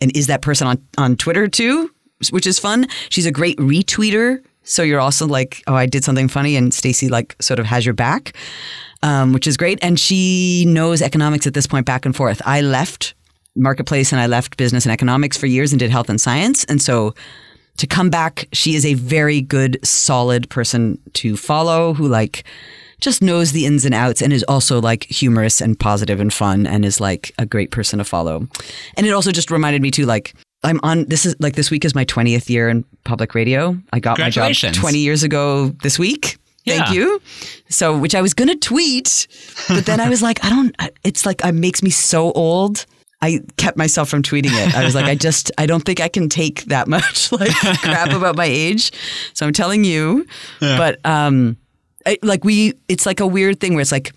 and 0.00 0.10
is 0.16 0.26
that 0.26 0.42
person 0.42 0.66
on 0.66 0.82
on 0.98 1.14
Twitter 1.16 1.46
too, 1.46 1.88
which 2.30 2.46
is 2.46 2.58
fun. 2.58 2.86
She's 3.08 3.26
a 3.26 3.32
great 3.32 3.58
retweeter. 3.58 4.42
So 4.62 4.82
you're 4.82 5.00
also 5.00 5.26
like, 5.26 5.62
oh, 5.66 5.74
I 5.74 5.86
did 5.86 6.04
something 6.04 6.28
funny, 6.28 6.56
and 6.56 6.72
Stacey 6.72 7.08
like 7.08 7.36
sort 7.40 7.58
of 7.58 7.66
has 7.66 7.84
your 7.84 7.94
back, 7.94 8.34
um, 9.02 9.32
which 9.32 9.46
is 9.46 9.56
great. 9.56 9.78
And 9.82 10.00
she 10.00 10.64
knows 10.66 11.02
economics 11.02 11.46
at 11.46 11.54
this 11.54 11.66
point 11.66 11.84
back 11.84 12.06
and 12.06 12.16
forth. 12.16 12.40
I 12.46 12.62
left 12.62 13.14
marketplace 13.56 14.10
and 14.12 14.20
I 14.20 14.26
left 14.26 14.56
business 14.56 14.84
and 14.84 14.92
economics 14.92 15.36
for 15.36 15.46
years 15.46 15.72
and 15.72 15.78
did 15.78 15.90
health 15.90 16.08
and 16.08 16.20
science. 16.20 16.64
And 16.64 16.82
so 16.82 17.14
to 17.76 17.86
come 17.86 18.10
back, 18.10 18.48
she 18.52 18.74
is 18.74 18.84
a 18.86 18.94
very 18.94 19.40
good, 19.40 19.78
solid 19.84 20.48
person 20.48 20.98
to 21.14 21.36
follow 21.36 21.94
who 21.94 22.08
like 22.08 22.44
just 23.00 23.22
knows 23.22 23.52
the 23.52 23.66
ins 23.66 23.84
and 23.84 23.94
outs 23.94 24.22
and 24.22 24.32
is 24.32 24.44
also 24.44 24.80
like 24.80 25.04
humorous 25.04 25.60
and 25.60 25.78
positive 25.78 26.20
and 26.20 26.32
fun 26.32 26.66
and 26.66 26.84
is 26.84 27.00
like 27.00 27.32
a 27.38 27.46
great 27.46 27.70
person 27.70 27.98
to 27.98 28.04
follow. 28.04 28.48
And 28.96 29.06
it 29.06 29.12
also 29.12 29.30
just 29.30 29.50
reminded 29.50 29.82
me 29.82 29.90
too, 29.90 30.06
like, 30.06 30.34
I'm 30.64 30.80
on 30.82 31.04
this 31.04 31.26
is 31.26 31.36
like 31.38 31.54
this 31.54 31.70
week 31.70 31.84
is 31.84 31.94
my 31.94 32.04
20th 32.04 32.48
year 32.48 32.68
in 32.68 32.84
public 33.04 33.34
radio. 33.34 33.76
I 33.92 34.00
got 34.00 34.18
my 34.18 34.30
job 34.30 34.52
20 34.54 34.98
years 34.98 35.22
ago 35.22 35.68
this 35.82 35.98
week. 35.98 36.38
Thank 36.66 36.86
Yeah. 36.88 36.92
you. 36.92 37.22
So, 37.68 37.96
which 37.98 38.14
I 38.14 38.22
was 38.22 38.32
going 38.32 38.48
to 38.48 38.56
tweet, 38.56 39.26
but 39.68 39.84
then 39.84 40.00
I 40.00 40.08
was 40.08 40.22
like, 40.22 40.42
I 40.44 40.48
don't, 40.48 40.74
it's 41.04 41.26
like, 41.26 41.44
it 41.44 41.52
makes 41.52 41.82
me 41.82 41.90
so 41.90 42.32
old. 42.32 42.86
I 43.20 43.40
kept 43.58 43.76
myself 43.76 44.08
from 44.08 44.22
tweeting 44.22 44.50
it. 44.52 44.74
I 44.74 44.82
was 44.84 44.94
like, 44.94 45.04
I 45.04 45.14
just, 45.14 45.50
I 45.58 45.66
don't 45.66 45.82
think 45.84 46.00
I 46.00 46.08
can 46.08 46.28
take 46.30 46.64
that 46.66 46.88
much 46.96 47.30
like 47.32 47.50
crap 47.80 48.12
about 48.12 48.36
my 48.36 48.46
age. 48.46 48.92
So 49.34 49.46
I'm 49.46 49.52
telling 49.52 49.84
you, 49.84 50.26
but, 50.60 51.04
um, 51.04 51.58
I, 52.06 52.18
like 52.22 52.44
we, 52.44 52.72
it's 52.88 53.04
like 53.06 53.20
a 53.20 53.26
weird 53.26 53.60
thing 53.60 53.74
where 53.74 53.82
it's 53.82 53.92
like, 53.92 54.12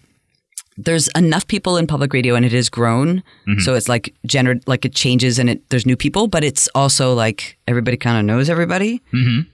there's 0.77 1.07
enough 1.09 1.47
people 1.47 1.77
in 1.77 1.87
public 1.87 2.13
radio 2.13 2.35
and 2.35 2.45
it 2.45 2.51
has 2.51 2.69
grown. 2.69 3.23
Mm-hmm. 3.47 3.59
So 3.59 3.73
it's 3.73 3.89
like 3.89 4.13
gener- 4.27 4.61
like 4.67 4.85
it 4.85 4.93
changes 4.93 5.39
and 5.39 5.49
it, 5.49 5.69
there's 5.69 5.85
new 5.85 5.97
people, 5.97 6.27
but 6.27 6.43
it's 6.43 6.69
also 6.75 7.13
like 7.13 7.57
everybody 7.67 7.97
kind 7.97 8.17
of 8.17 8.25
knows 8.25 8.49
everybody. 8.49 9.01
Mm-hmm. 9.11 9.49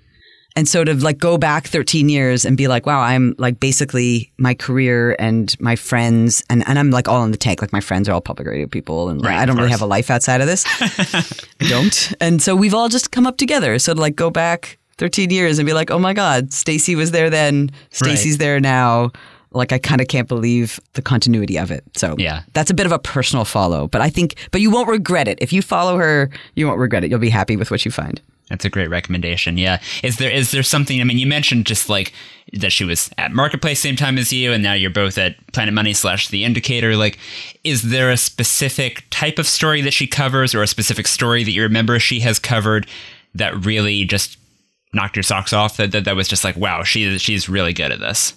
And 0.56 0.68
so 0.68 0.84
to 0.84 0.94
like 0.94 1.18
go 1.18 1.38
back 1.38 1.66
13 1.68 2.10
years 2.10 2.46
and 2.46 2.56
be 2.56 2.68
like, 2.68 2.86
wow, 2.86 3.00
I'm 3.00 3.34
like 3.40 3.60
basically 3.60 4.32
my 4.38 4.54
career 4.54 5.16
and 5.18 5.60
my 5.60 5.76
friends 5.76 6.44
and, 6.50 6.68
and 6.68 6.78
I'm 6.78 6.92
like 6.92 7.08
all 7.08 7.24
in 7.24 7.32
the 7.32 7.38
tank. 7.38 7.62
Like 7.62 7.74
my 7.74 7.80
friends 7.80 8.08
are 8.08 8.12
all 8.12 8.22
public 8.22 8.48
radio 8.48 8.68
people 8.68 9.10
and 9.10 9.20
like, 9.20 9.30
Right, 9.30 9.40
I 9.40 9.46
don't 9.46 9.58
really 9.58 9.72
have 9.72 9.82
a 9.82 9.88
life 9.88 10.12
outside 10.12 10.42
of 10.42 10.48
this. 10.48 10.64
I 11.60 11.68
don't. 11.70 12.14
And 12.22 12.42
so 12.42 12.56
we've 12.56 12.74
all 12.74 12.88
just 12.90 13.12
come 13.12 13.26
up 13.26 13.38
together. 13.38 13.80
So 13.80 13.96
to 13.96 14.00
like 14.00 14.16
go 14.16 14.30
back 14.30 14.78
13 14.98 15.32
years 15.32 15.58
and 15.58 15.66
be 15.66 15.74
like, 15.74 15.90
oh 15.90 15.98
my 15.98 16.14
God, 16.14 16.54
Stacey 16.54 16.96
was 16.96 17.12
there 17.12 17.30
then. 17.30 17.72
Stacey's 17.90 18.38
there 18.38 18.60
now. 18.60 19.12
Like 19.54 19.72
I 19.72 19.78
kind 19.78 20.02
of 20.02 20.08
can't 20.08 20.28
believe 20.28 20.80
the 20.94 21.02
continuity 21.02 21.58
of 21.58 21.72
it. 21.72 21.84
So 21.96 22.16
Yeah. 22.18 22.42
that's 22.54 22.70
a 22.72 22.74
bit 22.74 22.86
of 22.86 22.92
a 22.92 23.00
personal 23.00 23.46
follow, 23.46 23.88
but 23.88 24.02
I 24.02 24.10
think, 24.10 24.36
but 24.52 24.62
you 24.62 24.72
won't 24.72 24.88
regret 24.90 25.28
it. 25.28 25.38
If 25.42 25.54
you 25.54 25.62
follow 25.62 25.98
her, 25.98 26.30
you 26.56 26.68
won't 26.68 26.80
regret 26.80 27.04
it. 27.04 27.10
You'll 27.10 27.20
be 27.20 27.30
happy 27.30 27.56
with 27.56 27.72
what 27.72 27.86
you 27.86 27.92
find. 27.92 28.20
That's 28.50 28.66
a 28.66 28.70
great 28.70 28.90
recommendation. 28.90 29.58
Yeah. 29.58 29.80
Is 30.04 30.18
there 30.18 30.30
is 30.30 30.52
there 30.52 30.64
something? 30.64 31.00
I 31.00 31.06
mean, 31.06 31.18
you 31.18 31.26
mentioned 31.26 31.66
just 31.66 31.88
like 31.90 32.12
that 32.52 32.72
she 32.74 32.84
was 32.84 33.10
at 33.18 33.32
Marketplace 33.32 33.80
same 33.80 33.96
time 33.96 34.18
as 34.18 34.34
you, 34.34 34.52
and 34.52 34.62
now 34.62 34.74
you're 34.74 34.90
both 34.92 35.18
at 35.18 35.36
Planet 35.54 35.74
Money 35.74 35.94
slash 35.94 36.28
The 36.28 36.44
Indicator. 36.44 36.96
Like, 36.98 37.18
is 37.64 37.84
there 37.84 38.12
a 38.12 38.18
specific 38.18 39.06
type 39.10 39.40
of 39.40 39.48
story 39.48 39.82
that 39.82 39.94
she 39.94 40.08
covers, 40.08 40.54
or 40.54 40.62
a 40.62 40.68
specific 40.68 41.08
story 41.08 41.44
that 41.46 41.52
you 41.52 41.64
remember 41.64 41.98
she 42.00 42.20
has 42.20 42.38
covered 42.38 42.86
that 43.34 43.66
really 43.66 44.04
just 44.06 44.38
knocked 44.94 45.16
your 45.16 45.24
socks 45.24 45.54
off? 45.54 45.78
That 45.78 45.92
that, 45.94 46.04
that 46.04 46.16
was 46.16 46.28
just 46.28 46.44
like, 46.44 46.58
wow, 46.58 46.84
she 46.84 47.18
she's 47.18 47.48
really 47.48 47.74
good 47.74 47.92
at 47.94 48.00
this. 48.02 48.34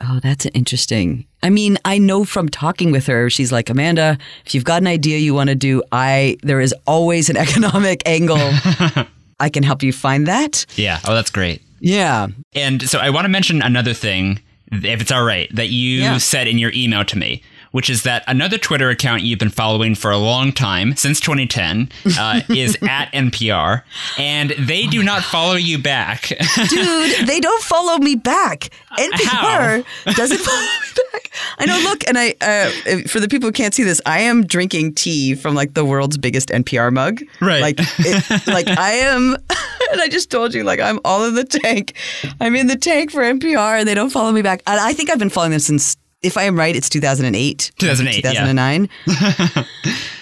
Oh, 0.00 0.20
that's 0.22 0.46
interesting. 0.54 1.26
I 1.42 1.50
mean, 1.50 1.76
I 1.84 1.98
know 1.98 2.24
from 2.24 2.48
talking 2.48 2.92
with 2.92 3.06
her, 3.06 3.28
she's 3.30 3.50
like, 3.50 3.68
Amanda, 3.68 4.16
if 4.46 4.54
you've 4.54 4.64
got 4.64 4.80
an 4.80 4.86
idea 4.86 5.18
you 5.18 5.34
want 5.34 5.48
to 5.48 5.56
do, 5.56 5.82
I 5.90 6.36
there 6.42 6.60
is 6.60 6.74
always 6.86 7.28
an 7.30 7.36
economic 7.46 8.02
angle. 8.06 8.38
I 9.40 9.48
can 9.50 9.62
help 9.62 9.82
you 9.82 9.92
find 9.92 10.26
that. 10.26 10.66
Yeah. 10.76 11.00
Oh, 11.04 11.14
that's 11.14 11.30
great. 11.30 11.62
Yeah. 11.80 12.28
And 12.54 12.82
so 12.82 12.98
I 12.98 13.10
want 13.10 13.24
to 13.24 13.28
mention 13.28 13.62
another 13.62 13.94
thing, 13.94 14.40
if 14.72 15.00
it's 15.00 15.12
all 15.12 15.24
right, 15.24 15.48
that 15.54 15.68
you 15.68 16.00
Yeah. 16.00 16.18
said 16.18 16.46
in 16.48 16.58
your 16.58 16.72
email 16.74 17.04
to 17.04 17.16
me, 17.18 17.42
which 17.70 17.90
is 17.90 18.02
that 18.02 18.24
another 18.26 18.58
Twitter 18.58 18.90
account 18.90 19.22
you've 19.22 19.38
been 19.38 19.50
following 19.50 19.94
for 19.94 20.10
a 20.10 20.18
long 20.18 20.52
time, 20.52 20.96
since 20.96 21.20
2010, 21.20 21.90
uh, 22.18 22.40
is 22.48 22.76
at 22.82 23.12
NPR, 23.12 23.82
and 24.18 24.50
they 24.50 24.86
do 24.86 25.02
not 25.02 25.22
follow 25.22 25.54
you 25.54 25.78
back. 25.78 26.28
Dude, 26.68 27.26
they 27.26 27.40
don't 27.40 27.62
follow 27.62 27.98
me 27.98 28.14
back. 28.14 28.70
NPR 28.98 29.84
doesn't 30.16 30.38
follow 30.38 30.60
me 30.60 31.02
back. 31.12 31.30
I 31.58 31.66
know. 31.66 31.78
Look, 31.78 32.06
and 32.08 32.18
I 32.18 32.34
uh, 32.40 33.08
for 33.08 33.20
the 33.20 33.28
people 33.28 33.48
who 33.48 33.52
can't 33.52 33.74
see 33.74 33.84
this, 33.84 34.00
I 34.06 34.20
am 34.20 34.46
drinking 34.46 34.94
tea 34.94 35.34
from 35.34 35.54
like 35.54 35.74
the 35.74 35.84
world's 35.84 36.18
biggest 36.18 36.48
NPR 36.48 36.92
mug. 36.92 37.22
Right. 37.40 37.60
Like, 37.60 37.76
it, 37.78 38.46
like 38.46 38.68
I 38.68 38.92
am, 38.92 39.34
and 39.34 40.00
I 40.00 40.08
just 40.08 40.30
told 40.30 40.54
you, 40.54 40.64
like 40.64 40.80
I'm 40.80 41.00
all 41.04 41.24
in 41.26 41.34
the 41.34 41.44
tank. 41.44 41.94
I'm 42.40 42.56
in 42.56 42.66
the 42.66 42.76
tank 42.76 43.10
for 43.10 43.20
NPR, 43.20 43.78
and 43.78 43.88
they 43.88 43.94
don't 43.94 44.10
follow 44.10 44.32
me 44.32 44.42
back. 44.42 44.62
And 44.66 44.80
I 44.80 44.92
think 44.92 45.10
I've 45.10 45.18
been 45.18 45.30
following 45.30 45.52
them 45.52 45.60
since. 45.60 45.96
If 46.22 46.36
I 46.36 46.44
am 46.44 46.58
right, 46.58 46.74
it's 46.74 46.88
2008. 46.88 47.72
2008, 47.78 48.24
yeah. 48.24 48.30
2009. 48.30 48.88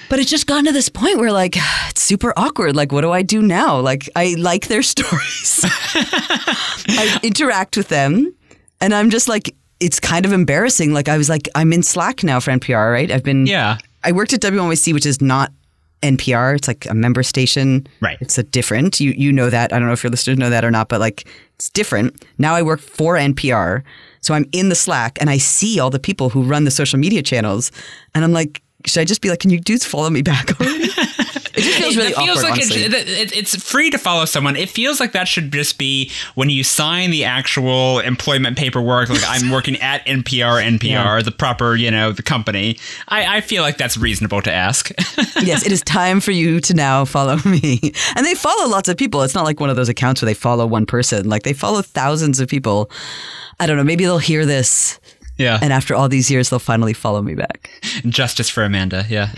But 0.09 0.21
it's 0.21 0.31
just 0.31 0.47
gotten 0.47 0.67
to 0.67 0.73
this 0.73 0.89
point 0.89 1.19
where 1.19 1.33
like 1.33 1.57
it's 1.91 2.01
super 2.03 2.33
awkward. 2.37 2.77
Like, 2.77 2.93
what 2.93 3.01
do 3.01 3.11
I 3.11 3.23
do 3.23 3.43
now? 3.43 3.81
Like, 3.81 4.09
I 4.15 4.37
like 4.39 4.69
their 4.69 4.83
stories. 4.95 5.65
I 5.65 7.19
interact 7.25 7.77
with 7.77 7.89
them, 7.89 8.33
and 8.81 8.95
I'm 8.95 9.11
just 9.11 9.27
like, 9.29 9.55
it's 9.81 9.99
kind 9.99 10.25
of 10.25 10.33
embarrassing. 10.33 10.93
Like, 10.93 11.09
I 11.09 11.19
was 11.19 11.29
like, 11.29 11.49
I'm 11.57 11.73
in 11.73 11.83
Slack 11.83 12.23
now 12.23 12.39
for 12.39 12.53
NPR, 12.53 12.93
right? 12.93 13.11
I've 13.11 13.25
been 13.25 13.47
Yeah. 13.47 13.79
I 14.05 14.13
worked 14.13 14.33
at 14.33 14.41
WNYC, 14.41 14.95
which 14.95 15.07
is 15.07 15.21
not 15.21 15.51
NPR. 16.03 16.55
It's 16.55 16.69
like 16.69 16.87
a 16.87 16.95
member 16.95 17.25
station. 17.25 17.87
Right. 18.01 18.17
It's 18.21 18.39
a 18.39 18.45
different. 18.45 19.01
You 19.01 19.11
you 19.11 19.33
know 19.33 19.51
that. 19.51 19.73
I 19.73 19.79
don't 19.81 19.89
know 19.89 19.93
if 19.95 20.05
your 20.05 20.11
listeners 20.13 20.39
know 20.39 20.51
that 20.51 20.65
or 20.65 20.71
not, 20.71 20.89
but 20.89 21.01
like 21.01 21.27
it's 21.57 21.69
different. 21.71 22.25
Now 22.39 22.55
I 22.55 22.63
work 22.63 22.79
for 22.81 23.17
NPR. 23.17 23.83
So 24.27 24.35
I'm 24.35 24.47
in 24.51 24.71
the 24.71 24.75
Slack 24.75 25.19
and 25.21 25.31
I 25.31 25.39
see 25.39 25.79
all 25.79 25.89
the 25.89 26.01
people 26.01 26.31
who 26.31 26.43
run 26.43 26.65
the 26.65 26.73
social 26.73 26.99
media 26.99 27.23
channels. 27.23 27.71
And 28.13 28.25
I'm 28.25 28.33
like, 28.33 28.61
should 28.85 29.01
I 29.01 29.05
just 29.05 29.23
be 29.23 29.31
like, 29.31 29.39
can 29.39 29.51
you 29.51 29.61
dudes 29.61 29.85
follow 29.85 30.11
me 30.11 30.21
back 30.21 30.51
already? 30.61 30.89
It 31.57 31.63
just 31.63 31.79
feels 31.79 31.97
really 31.97 32.11
it 32.11 32.17
feels 32.17 32.39
awkward, 32.45 32.51
like 32.51 32.61
it, 32.61 32.93
it, 32.95 33.37
it's 33.37 33.57
free 33.63 33.91
to 33.91 33.99
follow 33.99 34.25
someone. 34.25 34.57
It 34.57 34.69
feels 34.69 35.01
like 35.01 35.13
that 35.13 35.27
should 35.29 35.51
just 35.53 35.79
be 35.79 36.11
when 36.35 36.51
you 36.51 36.63
sign 36.65 37.11
the 37.11 37.25
actual 37.25 38.01
employment 38.01 38.57
paperwork. 38.59 39.09
Like 39.09 39.23
I'm 39.27 39.51
working 39.51 39.77
at 39.81 40.05
NPR, 40.07 40.63
NPR, 40.79 40.83
Yeah. 40.85 41.23
the 41.23 41.33
proper, 41.33 41.75
you 41.75 41.91
know, 41.91 42.13
the 42.13 42.23
company. 42.23 42.79
I, 43.09 43.39
I 43.39 43.41
feel 43.41 43.63
like 43.63 43.77
that's 43.79 43.97
reasonable 43.97 44.43
to 44.43 44.53
ask. 44.53 44.91
yes, 45.43 45.65
it 45.65 45.73
is 45.73 45.83
time 45.83 46.21
for 46.21 46.31
you 46.33 46.61
to 46.61 46.75
now 46.75 47.05
follow 47.05 47.37
me. 47.45 47.81
And 48.15 48.25
they 48.27 48.35
follow 48.35 48.69
lots 48.69 48.89
of 48.89 48.97
people. 48.97 49.23
It's 49.23 49.35
not 49.35 49.45
like 49.45 49.61
one 49.61 49.71
of 49.71 49.77
those 49.77 49.89
accounts 49.89 50.23
where 50.23 50.27
they 50.27 50.35
follow 50.35 50.67
one 50.67 50.87
person. 50.87 51.29
Like 51.29 51.43
they 51.43 51.53
follow 51.53 51.83
thousands 51.83 52.41
of 52.41 52.49
people. 52.49 52.91
I 53.59 53.67
don't 53.67 53.77
know. 53.79 53.85
Maybe 53.85 54.05
they'll 54.05 54.19
hear 54.19 54.45
this 54.45 55.01
yeah. 55.39 55.59
and 55.63 55.73
after 55.73 55.95
all 55.95 56.09
these 56.09 56.31
years, 56.31 56.51
they'll 56.51 56.59
finally 56.59 56.93
follow 56.93 57.23
me 57.23 57.35
back. 57.35 57.71
Justice 58.07 58.49
for 58.49 58.65
Amanda. 58.65 59.05
Yeah. 59.09 59.31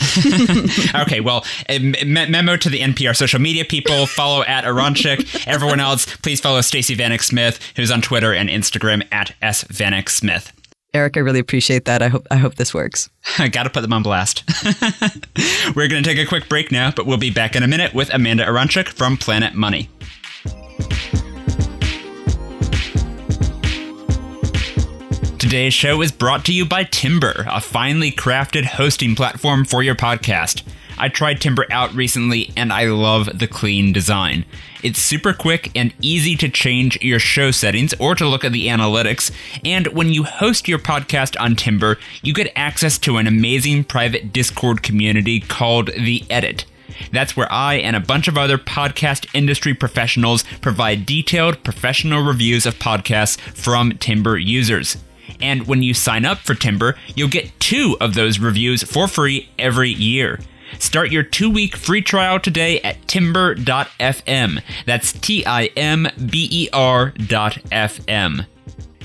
okay. 1.03 1.21
Well, 1.21 1.45
me- 1.69 2.05
memo 2.05 2.57
to 2.57 2.69
the 2.69 2.81
NPR 2.81 3.17
social 3.17 3.41
media 3.41 3.65
people: 3.65 4.07
follow 4.07 4.43
at 4.45 4.65
Aronczyk. 4.65 5.47
Everyone 5.47 5.81
else, 5.81 6.07
please 6.17 6.41
follow 6.41 6.61
Stacey 6.61 6.97
Vanek 6.97 7.23
Smith, 7.23 7.61
who's 7.77 7.91
on 7.91 8.03
Twitter 8.03 8.33
and 8.33 8.49
Instagram 8.49 9.07
at 9.13 9.35
s 9.43 9.65
Vanek 9.65 10.09
Smith. 10.09 10.53
Eric, 10.95 11.19
I 11.19 11.21
really 11.21 11.39
appreciate 11.39 11.85
that. 11.85 12.01
I 12.01 12.09
hope 12.09 12.27
I 12.31 12.37
hope 12.37 12.55
this 12.55 12.73
works. 12.73 13.11
I 13.39 13.49
gotta 13.49 13.71
put 13.71 13.83
them 13.83 13.93
on 13.93 14.03
blast. 14.03 14.43
We're 15.77 15.89
gonna 15.89 16.03
take 16.03 16.19
a 16.19 16.27
quick 16.27 16.49
break 16.49 16.73
now, 16.73 16.91
but 16.91 17.07
we'll 17.07 17.19
be 17.19 17.31
back 17.31 17.55
in 17.55 17.63
a 17.63 17.69
minute 17.69 17.95
with 17.95 18.13
Amanda 18.13 18.47
Aronczyk 18.47 18.89
from 18.89 19.17
Planet 19.17 19.55
Money. 19.55 19.91
Today's 25.49 25.73
show 25.73 26.03
is 26.03 26.13
brought 26.13 26.45
to 26.45 26.53
you 26.53 26.67
by 26.67 26.85
Timber, 26.85 27.47
a 27.49 27.63
finely 27.63 28.11
crafted 28.11 28.67
hosting 28.67 29.15
platform 29.15 29.65
for 29.65 29.83
your 29.83 29.95
podcast. 29.95 30.63
I 30.99 31.09
tried 31.09 31.41
Timber 31.41 31.65
out 31.71 31.91
recently 31.95 32.53
and 32.55 32.71
I 32.71 32.85
love 32.85 33.39
the 33.39 33.47
clean 33.47 33.91
design. 33.91 34.45
It's 34.83 34.99
super 34.99 35.33
quick 35.33 35.71
and 35.75 35.95
easy 36.03 36.37
to 36.37 36.51
change 36.51 37.01
your 37.01 37.19
show 37.19 37.51
settings 37.51 37.95
or 37.99 38.15
to 38.17 38.29
look 38.29 38.45
at 38.45 38.53
the 38.53 38.67
analytics. 38.67 39.31
And 39.65 39.87
when 39.87 40.13
you 40.13 40.25
host 40.25 40.69
your 40.69 40.79
podcast 40.79 41.35
on 41.41 41.57
Timber, 41.57 41.97
you 42.21 42.35
get 42.35 42.53
access 42.55 42.99
to 42.99 43.17
an 43.17 43.27
amazing 43.27 43.85
private 43.85 44.35
Discord 44.35 44.83
community 44.83 45.41
called 45.41 45.87
The 45.95 46.25
Edit. 46.29 46.67
That's 47.11 47.39
where 47.39 47.51
I 47.51 47.77
and 47.77 47.97
a 47.97 48.01
bunch 48.01 48.29
of 48.29 48.37
other 48.37 48.59
podcast 48.59 49.27
industry 49.33 49.73
professionals 49.73 50.45
provide 50.61 51.07
detailed 51.07 51.65
professional 51.65 52.23
reviews 52.23 52.67
of 52.67 52.79
podcasts 52.79 53.41
from 53.41 53.93
Timber 53.93 54.37
users. 54.37 54.99
And 55.41 55.67
when 55.67 55.83
you 55.83 55.95
sign 55.95 56.25
up 56.25 56.39
for 56.39 56.55
Timber, 56.55 56.97
you'll 57.15 57.29
get 57.29 57.59
two 57.61 57.97
of 58.01 58.15
those 58.15 58.39
reviews 58.39 58.83
for 58.83 59.09
free 59.09 59.49
every 59.59 59.91
year. 59.91 60.41
Start 60.79 61.11
your 61.11 61.23
two 61.23 61.51
week 61.51 61.77
free 61.77 62.03
trial 62.03 62.39
today 62.39 62.81
at 62.83 63.07
timber.fm. 63.09 64.63
That's 64.87 65.13
T 65.13 65.45
I 65.47 65.67
M 65.77 66.09
B 66.31 66.49
E 66.51 66.69
R 66.73 67.11
dot 67.11 67.55
FM. 67.71 68.47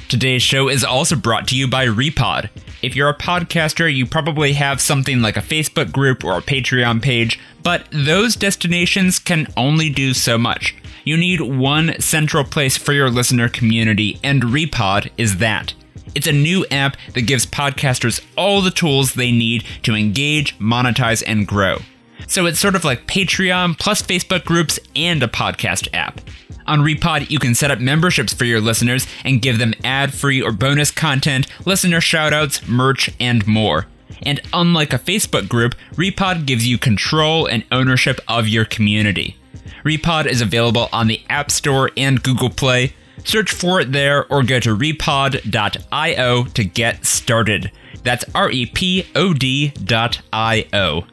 Today's 0.09 0.43
show 0.43 0.67
is 0.69 0.83
also 0.83 1.15
brought 1.15 1.47
to 1.47 1.57
you 1.57 1.67
by 1.67 1.87
Repod. 1.87 2.49
If 2.83 2.95
you're 2.95 3.09
a 3.09 3.17
podcaster, 3.17 3.93
you 3.93 4.05
probably 4.05 4.53
have 4.53 4.81
something 4.81 5.21
like 5.21 5.37
a 5.37 5.41
Facebook 5.41 5.91
group 5.91 6.23
or 6.23 6.37
a 6.37 6.41
Patreon 6.41 7.01
page, 7.01 7.39
but 7.63 7.87
those 7.91 8.35
destinations 8.35 9.17
can 9.19 9.47
only 9.55 9.89
do 9.89 10.13
so 10.13 10.37
much. 10.37 10.75
You 11.05 11.17
need 11.17 11.41
one 11.41 11.99
central 11.99 12.43
place 12.43 12.77
for 12.77 12.93
your 12.93 13.09
listener 13.09 13.49
community, 13.49 14.19
and 14.23 14.43
Repod 14.43 15.09
is 15.17 15.37
that. 15.37 15.73
It's 16.15 16.27
a 16.27 16.31
new 16.31 16.65
app 16.71 16.97
that 17.13 17.21
gives 17.21 17.45
podcasters 17.45 18.23
all 18.37 18.61
the 18.61 18.71
tools 18.71 19.13
they 19.13 19.31
need 19.31 19.63
to 19.83 19.95
engage, 19.95 20.57
monetize, 20.59 21.23
and 21.25 21.47
grow. 21.47 21.79
So 22.27 22.45
it's 22.45 22.59
sort 22.59 22.75
of 22.75 22.85
like 22.85 23.07
Patreon 23.07 23.77
plus 23.79 24.01
Facebook 24.01 24.45
groups 24.45 24.79
and 24.95 25.21
a 25.21 25.27
podcast 25.27 25.87
app. 25.93 26.21
On 26.65 26.79
Repod, 26.79 27.29
you 27.29 27.39
can 27.39 27.55
set 27.55 27.71
up 27.71 27.79
memberships 27.79 28.33
for 28.33 28.45
your 28.45 28.61
listeners 28.61 29.05
and 29.25 29.41
give 29.41 29.57
them 29.57 29.73
ad 29.83 30.13
free 30.13 30.41
or 30.41 30.51
bonus 30.51 30.91
content, 30.91 31.47
listener 31.65 31.99
shoutouts, 31.99 32.67
merch, 32.67 33.09
and 33.19 33.45
more. 33.45 33.87
And 34.21 34.39
unlike 34.53 34.93
a 34.93 34.99
Facebook 34.99 35.49
group, 35.49 35.75
Repod 35.95 36.45
gives 36.45 36.65
you 36.65 36.77
control 36.77 37.45
and 37.45 37.65
ownership 37.71 38.21
of 38.27 38.47
your 38.47 38.65
community. 38.65 39.35
Repod 39.83 40.25
is 40.25 40.39
available 40.39 40.87
on 40.93 41.07
the 41.07 41.21
App 41.29 41.51
Store 41.51 41.91
and 41.97 42.23
Google 42.23 42.49
Play. 42.49 42.93
Search 43.23 43.51
for 43.51 43.79
it 43.79 43.91
there 43.91 44.31
or 44.31 44.43
go 44.43 44.59
to 44.59 44.75
repod.io 44.75 46.43
to 46.43 46.63
get 46.63 47.05
started. 47.05 47.71
That's 48.03 48.25
R 48.35 48.51
E 48.51 48.65
P 48.65 49.07
O 49.15 49.33
D 49.33 49.69
dot 49.69 50.21
I 50.31 50.67
O. 50.73 51.05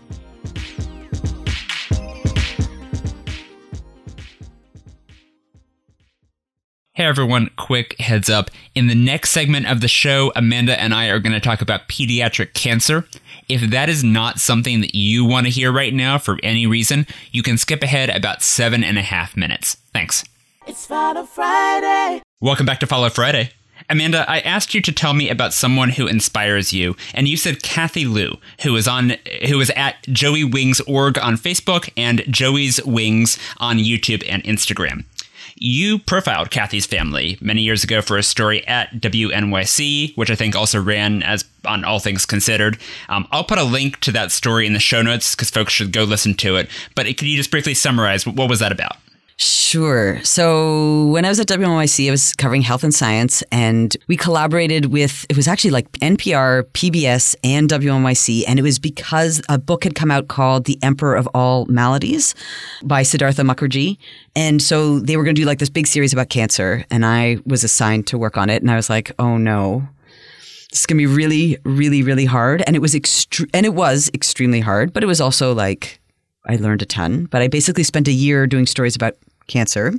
Hey 6.93 7.07
everyone, 7.07 7.49
quick 7.57 7.99
heads 7.99 8.29
up. 8.29 8.51
In 8.75 8.89
the 8.89 8.95
next 8.95 9.31
segment 9.31 9.67
of 9.67 9.81
the 9.81 9.89
show, 9.89 10.33
Amanda 10.37 10.79
and 10.79 10.93
I 10.93 11.07
are 11.07 11.19
going 11.19 11.33
to 11.33 11.41
talk 11.41 11.63
about 11.63 11.89
pediatric 11.89 12.53
cancer. 12.53 13.07
If 13.49 13.71
that 13.71 13.89
is 13.89 14.05
not 14.05 14.39
something 14.39 14.83
that 14.83 14.95
you 14.95 15.25
want 15.25 15.47
to 15.47 15.51
hear 15.51 15.73
right 15.73 15.95
now 15.95 16.19
for 16.19 16.39
any 16.43 16.67
reason, 16.67 17.07
you 17.31 17.43
can 17.43 17.57
skip 17.57 17.83
ahead 17.83 18.11
about 18.11 18.43
seven 18.43 18.85
and 18.85 18.99
a 18.99 19.03
half 19.03 19.35
minutes. 19.35 19.77
Thanks. 19.95 20.25
It's 20.67 20.85
Follow 20.85 21.25
Friday. 21.25 22.23
Welcome 22.41 22.67
back 22.67 22.81
to 22.81 22.87
Follow 22.87 23.09
Friday. 23.09 23.51
Amanda, 23.89 24.29
I 24.31 24.41
asked 24.41 24.75
you 24.75 24.83
to 24.83 24.93
tell 24.93 25.15
me 25.15 25.31
about 25.31 25.55
someone 25.55 25.89
who 25.91 26.07
inspires 26.07 26.73
you, 26.73 26.97
and 27.15 27.27
you 27.27 27.39
said 27.39 27.63
Kathy 27.63 28.05
Lou, 28.05 28.37
who 28.63 28.77
is 28.77 28.87
on 28.87 29.15
who 29.49 29.59
is 29.61 29.71
at 29.71 30.03
Joey 30.03 30.45
Wings 30.45 30.81
org 30.83 31.19
on 31.19 31.37
Facebook 31.37 31.91
and 31.97 32.23
Joey's 32.31 32.79
Wings 32.85 33.39
on 33.57 33.79
YouTube 33.79 34.23
and 34.29 34.45
Instagram. 34.45 35.05
You 35.57 35.99
profiled 35.99 36.51
Kathy's 36.51 36.87
family 36.87 37.39
many 37.41 37.63
years 37.63 37.83
ago 37.83 38.03
for 38.03 38.19
a 38.19 38.23
story 38.23 38.67
at 38.69 38.93
WNYC, 38.93 40.15
which 40.17 40.31
I 40.31 40.35
think 40.35 40.55
also 40.55 40.81
ran 40.81 41.23
as 41.23 41.47
on 41.65 41.85
All 41.85 42.01
Things 42.01 42.27
Considered. 42.27 42.79
Um, 43.09 43.27
I'll 43.33 43.45
put 43.45 43.59
a 43.59 43.65
link 43.65 43.99
to 44.01 44.13
that 44.13 44.31
story 44.31 44.67
in 44.67 44.75
the 44.75 44.79
show 44.79 45.01
notes 45.01 45.35
because 45.35 45.51
folks 45.51 45.73
should 45.73 45.93
go 45.93 46.05
listen 46.05 46.35
to 46.35 46.57
it. 46.57 46.69
But 46.95 47.07
could 47.07 47.23
you 47.23 47.37
just 47.37 47.51
briefly 47.51 47.75
summarize 47.75 48.27
what 48.27 48.49
was 48.51 48.61
that 48.61 48.73
about? 48.73 48.99
Sure. 49.43 50.23
So 50.23 51.07
when 51.07 51.25
I 51.25 51.31
was 51.31 51.41
at 51.41 51.47
WNYC, 51.47 52.09
I 52.09 52.11
was 52.11 52.35
covering 52.35 52.61
health 52.61 52.85
and 52.85 52.95
science, 52.95 53.43
and 53.51 53.97
we 54.07 54.15
collaborated 54.15 54.87
with, 54.93 55.25
it 55.31 55.37
was 55.37 55.49
actually 55.49 55.71
like 55.71 55.91
NPR, 55.93 56.65
PBS, 56.73 57.35
and 57.43 57.67
WNYC. 57.67 58.45
And 58.47 58.59
it 58.59 58.63
was 58.63 58.79
because 58.79 59.41
a 59.49 59.59
book 59.59 59.85
had 59.85 59.95
come 59.95 60.11
out 60.11 60.29
called 60.29 60.67
The 60.67 60.79
Emperor 60.83 61.17
of 61.17 61.27
All 61.29 61.65
Maladies 61.67 62.35
by 62.83 63.03
Siddhartha 63.03 63.41
Mukherjee. 63.41 63.97
And 64.37 64.61
so 64.61 64.99
they 64.99 65.17
were 65.17 65.25
going 65.25 65.35
to 65.37 65.41
do 65.41 65.47
like 65.47 65.59
this 65.59 65.71
big 65.71 65.87
series 65.87 66.13
about 66.13 66.29
cancer, 66.29 66.85
and 66.91 67.07
I 67.07 67.39
was 67.47 67.65
assigned 67.65 68.07
to 68.09 68.19
work 68.19 68.37
on 68.37 68.51
it. 68.51 68.61
And 68.61 68.71
I 68.71 68.77
was 68.77 68.91
like, 68.91 69.11
oh 69.19 69.39
no. 69.39 69.89
This 70.71 70.81
is 70.81 70.87
gonna 70.87 70.99
be 70.99 71.07
really, 71.07 71.57
really, 71.65 72.03
really 72.03 72.27
hard, 72.27 72.63
and 72.67 72.77
it 72.77 72.81
was 72.81 72.95
extre- 72.95 73.51
and 73.53 73.67
it 73.67 73.75
was 73.75 74.09
extremely 74.15 74.61
hard. 74.61 74.93
But 74.93 75.03
it 75.03 75.07
was 75.07 75.21
also 75.21 75.53
like 75.53 76.01
I 76.47 76.57
learned 76.57 76.83
a 76.83 76.87
ton. 76.87 77.25
But 77.25 77.43
I 77.43 77.49
basically 77.49 77.83
spent 77.85 78.07
a 78.07 78.13
year 78.13 78.47
doing 78.47 78.67
stories 78.67 78.95
about 78.97 79.17
cancer. 79.51 79.93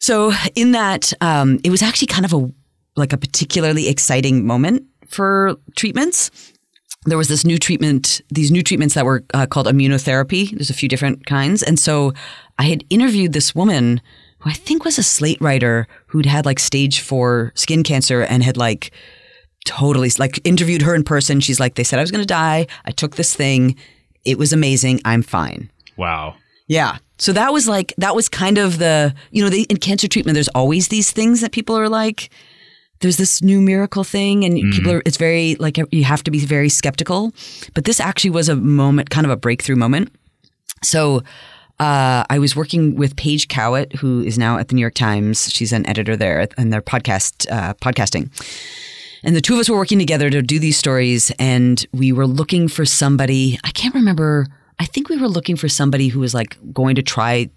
So 0.00 0.32
in 0.54 0.72
that, 0.72 1.12
um, 1.20 1.58
it 1.64 1.70
was 1.70 1.82
actually 1.82 2.08
kind 2.08 2.24
of 2.24 2.32
a 2.32 2.50
like 2.96 3.12
a 3.12 3.16
particularly 3.16 3.88
exciting 3.88 4.46
moment 4.46 4.84
for 5.08 5.56
treatments. 5.76 6.30
There 7.06 7.18
was 7.18 7.28
this 7.28 7.44
new 7.44 7.58
treatment, 7.58 8.22
these 8.30 8.50
new 8.50 8.62
treatments 8.62 8.94
that 8.94 9.04
were 9.04 9.24
uh, 9.34 9.46
called 9.46 9.66
immunotherapy. 9.66 10.50
There's 10.50 10.70
a 10.70 10.74
few 10.74 10.88
different 10.88 11.26
kinds, 11.26 11.62
and 11.62 11.78
so 11.78 12.12
I 12.58 12.64
had 12.64 12.84
interviewed 12.88 13.32
this 13.32 13.54
woman 13.54 14.00
who 14.38 14.50
I 14.50 14.54
think 14.54 14.84
was 14.84 14.98
a 14.98 15.02
Slate 15.02 15.40
writer 15.40 15.86
who'd 16.06 16.26
had 16.26 16.46
like 16.46 16.58
stage 16.58 17.00
four 17.00 17.52
skin 17.54 17.82
cancer 17.82 18.22
and 18.22 18.42
had 18.42 18.56
like 18.56 18.92
totally 19.64 20.10
like 20.18 20.38
interviewed 20.44 20.82
her 20.82 20.94
in 20.94 21.02
person. 21.02 21.40
She's 21.40 21.58
like, 21.60 21.74
they 21.74 21.84
said 21.84 21.98
I 21.98 22.02
was 22.02 22.10
going 22.10 22.22
to 22.22 22.26
die. 22.26 22.66
I 22.84 22.90
took 22.90 23.16
this 23.16 23.34
thing. 23.34 23.76
It 24.24 24.38
was 24.38 24.52
amazing. 24.52 25.00
I'm 25.04 25.22
fine. 25.22 25.70
Wow. 25.96 26.36
Yeah. 26.68 26.98
So 27.24 27.32
that 27.32 27.54
was 27.54 27.66
like 27.66 27.94
that 27.96 28.14
was 28.14 28.28
kind 28.28 28.58
of 28.58 28.78
the 28.78 29.14
you 29.30 29.42
know 29.42 29.48
they, 29.48 29.62
in 29.62 29.78
cancer 29.78 30.06
treatment. 30.06 30.34
There's 30.34 30.48
always 30.48 30.88
these 30.88 31.10
things 31.10 31.40
that 31.40 31.52
people 31.52 31.74
are 31.74 31.88
like, 31.88 32.28
there's 33.00 33.16
this 33.16 33.42
new 33.42 33.62
miracle 33.62 34.04
thing 34.04 34.44
and 34.44 34.54
people 34.72 34.92
are 34.92 35.02
it's 35.06 35.16
very 35.16 35.54
like 35.56 35.78
you 35.90 36.04
have 36.04 36.22
to 36.24 36.30
be 36.30 36.38
very 36.38 36.68
skeptical 36.68 37.32
but 37.74 37.84
this 37.84 37.98
actually 38.00 38.30
was 38.30 38.48
a 38.48 38.56
moment 38.56 39.10
kind 39.10 39.26
of 39.26 39.30
a 39.30 39.36
breakthrough 39.36 39.76
moment 39.76 40.10
so 40.82 41.22
uh, 41.80 42.24
I 42.30 42.38
was 42.38 42.54
working 42.54 42.94
with 42.94 43.16
Paige 43.16 43.48
Cowett, 43.48 43.94
who 43.94 44.20
is 44.20 44.38
now 44.38 44.58
at 44.58 44.68
the 44.68 44.76
New 44.76 44.80
York 44.80 44.94
Times. 44.94 45.50
She's 45.50 45.72
an 45.72 45.84
editor 45.88 46.16
there 46.16 46.46
and 46.56 46.72
their 46.72 46.80
podcast 46.80 47.50
uh, 47.50 47.74
podcasting. 47.74 48.30
And 49.24 49.34
the 49.34 49.40
two 49.40 49.54
of 49.54 49.60
us 49.60 49.68
were 49.68 49.76
working 49.76 49.98
together 49.98 50.30
to 50.30 50.40
do 50.40 50.60
these 50.60 50.76
stories, 50.76 51.32
and 51.36 51.84
we 51.92 52.12
were 52.12 52.28
looking 52.28 52.68
for 52.68 52.84
somebody. 52.84 53.58
I 53.64 53.70
can't 53.70 53.94
remember. 53.94 54.46
I 54.78 54.86
think 54.86 55.08
we 55.08 55.16
were 55.16 55.28
looking 55.28 55.56
for 55.56 55.68
somebody 55.68 56.08
who 56.08 56.20
was 56.20 56.34
like 56.34 56.56
going 56.72 56.96
to 56.96 57.02
try 57.02 57.50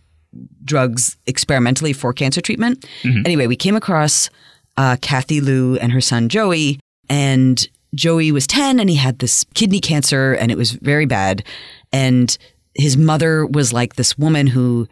drugs 0.63 1.17
experimentally 1.25 1.93
for 1.93 2.13
cancer 2.13 2.41
treatment. 2.41 2.85
Anyway, 3.25 3.47
we 3.47 3.55
came 3.55 3.75
across 3.75 4.29
uh, 4.75 4.97
Kathy 5.01 5.41
Lou 5.41 5.77
and 5.77 5.91
her 5.91 6.01
son 6.01 6.29
Joey, 6.29 6.79
and 7.09 7.67
Joey 7.95 8.31
was 8.31 8.45
10 8.47 8.79
and 8.79 8.89
he 8.89 8.95
had 8.95 9.19
this 9.19 9.45
kidney 9.53 9.79
cancer 9.79 10.33
and 10.33 10.51
it 10.51 10.57
was 10.57 10.71
very 10.71 11.05
bad. 11.05 11.43
And 11.91 12.37
his 12.75 12.97
mother 12.97 13.45
was 13.45 13.73
like 13.73 13.95
this 13.95 14.17
woman 14.17 14.47
who 14.47 14.87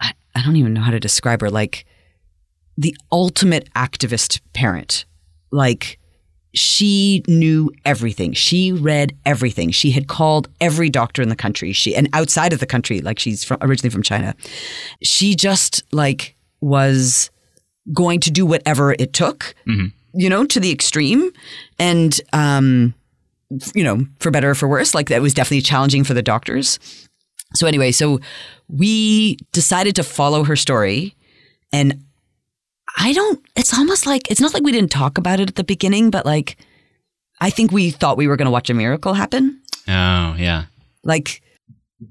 I, 0.00 0.12
I 0.34 0.42
don't 0.44 0.56
even 0.56 0.74
know 0.74 0.82
how 0.82 0.90
to 0.90 1.00
describe 1.00 1.40
her, 1.40 1.50
like 1.50 1.86
the 2.76 2.96
ultimate 3.10 3.72
activist 3.74 4.40
parent. 4.52 5.06
Like 5.50 5.97
she 6.58 7.22
knew 7.28 7.70
everything. 7.84 8.32
She 8.32 8.72
read 8.72 9.16
everything. 9.24 9.70
She 9.70 9.90
had 9.92 10.08
called 10.08 10.48
every 10.60 10.90
doctor 10.90 11.22
in 11.22 11.28
the 11.28 11.36
country. 11.36 11.72
She 11.72 11.94
and 11.94 12.08
outside 12.12 12.52
of 12.52 12.60
the 12.60 12.66
country, 12.66 13.00
like 13.00 13.18
she's 13.18 13.44
from, 13.44 13.58
originally 13.60 13.90
from 13.90 14.02
China. 14.02 14.34
She 15.02 15.34
just 15.34 15.82
like 15.92 16.36
was 16.60 17.30
going 17.92 18.20
to 18.20 18.30
do 18.30 18.44
whatever 18.44 18.92
it 18.98 19.12
took, 19.12 19.54
you 20.12 20.28
know, 20.28 20.44
to 20.44 20.60
the 20.60 20.70
extreme. 20.70 21.30
And 21.78 22.20
um, 22.32 22.94
you 23.74 23.84
know, 23.84 24.04
for 24.18 24.30
better 24.30 24.50
or 24.50 24.54
for 24.54 24.68
worse, 24.68 24.94
like 24.94 25.08
that 25.08 25.22
was 25.22 25.32
definitely 25.34 25.62
challenging 25.62 26.04
for 26.04 26.14
the 26.14 26.22
doctors. 26.22 26.78
So 27.54 27.66
anyway, 27.66 27.92
so 27.92 28.20
we 28.68 29.36
decided 29.52 29.96
to 29.96 30.02
follow 30.02 30.44
her 30.44 30.56
story 30.56 31.14
and 31.72 32.04
I 32.98 33.12
don't 33.12 33.40
it's 33.56 33.72
almost 33.72 34.06
like 34.06 34.30
it's 34.30 34.40
not 34.40 34.52
like 34.52 34.62
we 34.64 34.72
didn't 34.72 34.90
talk 34.90 35.18
about 35.18 35.40
it 35.40 35.48
at 35.48 35.54
the 35.54 35.64
beginning, 35.64 36.10
but 36.10 36.26
like 36.26 36.56
I 37.40 37.50
think 37.50 37.70
we 37.70 37.90
thought 37.90 38.16
we 38.16 38.26
were 38.26 38.36
going 38.36 38.46
to 38.46 38.52
watch 38.52 38.68
a 38.68 38.74
miracle 38.74 39.14
happen. 39.14 39.60
Oh, 39.86 40.34
yeah. 40.36 40.64
Like 41.04 41.40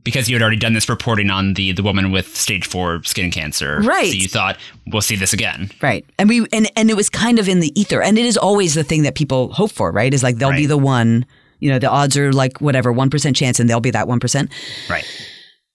Because 0.04 0.30
you 0.30 0.36
had 0.36 0.42
already 0.42 0.58
done 0.58 0.74
this 0.74 0.88
reporting 0.88 1.30
on 1.30 1.54
the 1.56 1.74
the 1.74 1.84
woman 1.84 2.12
with 2.12 2.36
stage 2.36 2.66
four 2.66 3.04
skin 3.04 3.32
cancer. 3.32 3.82
Right. 3.82 4.10
So 4.10 4.16
you 4.16 4.30
thought, 4.30 4.58
we'll 4.88 5.02
see 5.02 5.18
this 5.18 5.34
again. 5.34 5.70
Right. 5.82 6.06
And 6.18 6.30
we 6.30 6.48
and 6.54 6.72
and 6.78 6.90
it 6.90 6.96
was 6.96 7.10
kind 7.10 7.38
of 7.38 7.50
in 7.50 7.60
the 7.60 7.78
ether. 7.80 8.02
And 8.02 8.18
it 8.18 8.26
is 8.26 8.38
always 8.38 8.74
the 8.74 8.84
thing 8.84 9.04
that 9.04 9.16
people 9.16 9.52
hope 9.54 9.72
for, 9.72 9.92
right? 9.92 10.14
Is 10.14 10.24
like 10.24 10.38
they'll 10.38 10.54
be 10.54 10.66
the 10.66 10.78
one, 10.78 11.26
you 11.60 11.70
know, 11.70 11.80
the 11.80 11.90
odds 11.90 12.16
are 12.18 12.32
like 12.32 12.62
whatever, 12.62 12.94
1% 12.94 13.36
chance 13.36 13.60
and 13.60 13.70
they'll 13.70 13.82
be 13.82 13.92
that 13.92 14.08
1%. 14.08 14.50
Right. 14.90 15.06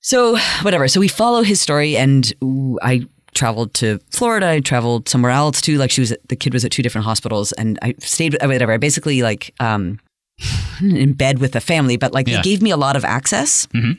So, 0.05 0.37
whatever. 0.63 0.89
So 0.89 0.99
we 0.99 1.07
follow 1.07 1.43
his 1.43 1.61
story 1.61 1.97
and 1.97 2.33
ooh, 2.43 2.79
I 2.83 3.07
traveled 3.35 3.75
to 3.75 3.99
Florida, 4.11 4.49
I 4.49 4.61
traveled 4.61 5.09
somewhere 5.09 5.33
else 5.33 5.61
too. 5.61 5.79
Like 5.79 5.91
she 5.91 6.01
was 6.01 6.13
at, 6.13 6.29
the 6.29 6.37
kid 6.37 6.53
was 6.53 6.65
at 6.65 6.71
two 6.73 6.83
different 6.83 7.05
hospitals 7.07 7.53
and 7.53 7.79
I 7.83 7.95
stayed 7.99 8.33
with 8.35 8.43
whatever. 8.43 8.73
I 8.73 8.77
basically 8.79 9.23
like 9.23 9.55
um 9.61 9.99
in 10.83 11.13
bed 11.15 11.39
with 11.39 11.53
the 11.53 11.61
family, 11.61 11.97
but 11.97 12.13
like 12.13 12.29
Yeah. 12.29 12.37
they 12.37 12.43
gave 12.43 12.63
me 12.63 12.71
a 12.71 12.77
lot 12.77 12.97
of 12.97 13.05
access. 13.05 13.67
Mm-hmm. 13.69 13.93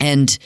And 0.00 0.38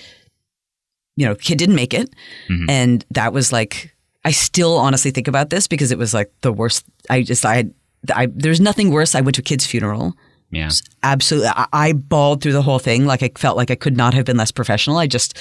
you 1.16 1.26
know, 1.26 1.34
kid 1.34 1.58
didn't 1.58 1.74
make 1.76 1.92
it. 1.94 2.08
Mm-hmm. 2.48 2.70
And 2.70 3.04
that 3.10 3.32
was 3.32 3.52
like 3.52 3.94
I 4.24 4.30
still 4.30 4.76
honestly 4.78 5.10
think 5.10 5.28
about 5.28 5.50
this 5.50 5.66
because 5.66 5.90
it 5.92 5.98
was 5.98 6.14
like 6.14 6.32
the 6.40 6.52
worst 6.52 6.84
I 7.10 7.22
just 7.22 7.44
I 7.44 7.64
I 8.14 8.26
there's 8.34 8.60
nothing 8.60 8.90
worse. 8.90 9.14
I 9.14 9.20
went 9.20 9.34
to 9.36 9.40
a 9.42 9.44
kid's 9.44 9.66
funeral 9.66 10.14
Yeah. 10.50 10.70
absolutely 11.02 11.50
I, 11.50 11.66
I 11.72 11.92
bawled 11.92 12.42
through 12.42 12.52
the 12.54 12.62
whole 12.62 12.78
thing 12.80 13.06
like 13.06 13.22
i 13.22 13.30
felt 13.38 13.56
like 13.56 13.70
i 13.70 13.74
could 13.76 13.96
not 13.96 14.12
have 14.14 14.24
been 14.26 14.36
less 14.36 14.50
professional 14.52 14.98
i 14.98 15.06
just 15.06 15.38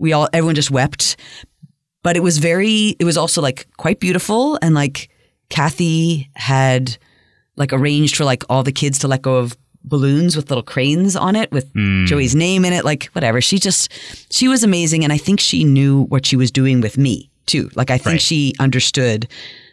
we 0.00 0.12
all 0.12 0.28
everyone 0.32 0.54
just 0.56 0.70
wept 0.70 1.16
but 2.08 2.16
it 2.16 2.22
was 2.22 2.38
very 2.38 2.96
it 2.98 3.04
was 3.04 3.18
also 3.18 3.42
like 3.42 3.66
quite 3.76 4.00
beautiful. 4.00 4.58
And 4.62 4.74
like 4.74 5.10
kathy 5.50 6.30
had 6.36 6.96
like 7.56 7.70
arranged 7.70 8.16
for 8.16 8.24
like 8.24 8.44
all 8.48 8.62
the 8.62 8.72
kids 8.72 8.98
to 9.00 9.08
let 9.08 9.20
go 9.20 9.36
of 9.36 9.58
balloons 9.84 10.34
with 10.34 10.48
little 10.48 10.62
cranes 10.62 11.16
on 11.16 11.36
it 11.36 11.52
with 11.52 11.70
hmm. 11.72 12.06
joey's 12.06 12.34
name 12.34 12.64
in 12.64 12.72
it 12.72 12.82
like 12.82 13.10
whatever. 13.12 13.42
She 13.42 13.58
just 13.58 13.92
she 14.32 14.48
was 14.48 14.64
amazing. 14.64 15.04
And 15.04 15.12
i 15.12 15.18
think 15.18 15.38
she 15.38 15.64
knew 15.64 16.04
what 16.04 16.24
she 16.24 16.34
was 16.34 16.50
doing 16.50 16.80
with 16.80 16.96
me 16.96 17.28
too. 17.44 17.68
Like 17.74 17.90
i 17.90 17.98
think 17.98 18.14
Right. 18.14 18.22
she 18.22 18.54
understood 18.58 19.28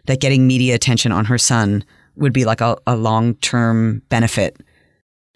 that 0.07 0.19
getting 0.19 0.45
media 0.45 0.75
attention 0.75 1.13
on 1.13 1.23
her 1.23 1.37
son 1.37 1.85
would 2.17 2.33
be 2.33 2.43
like 2.43 2.59
a, 2.59 2.75
a 2.85 2.97
long-term 2.97 4.01
benefit. 4.09 4.59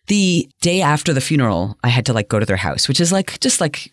The 0.07 0.49
day 0.59 0.81
after 0.81 1.13
the 1.13 1.21
funeral, 1.21 1.77
I 1.81 1.87
had 1.87 2.05
to 2.07 2.13
like 2.13 2.27
go 2.27 2.39
to 2.39 2.45
their 2.45 2.57
house, 2.67 2.89
which 2.89 2.99
is 2.99 3.13
like 3.13 3.39
just 3.39 3.61
like 3.61 3.89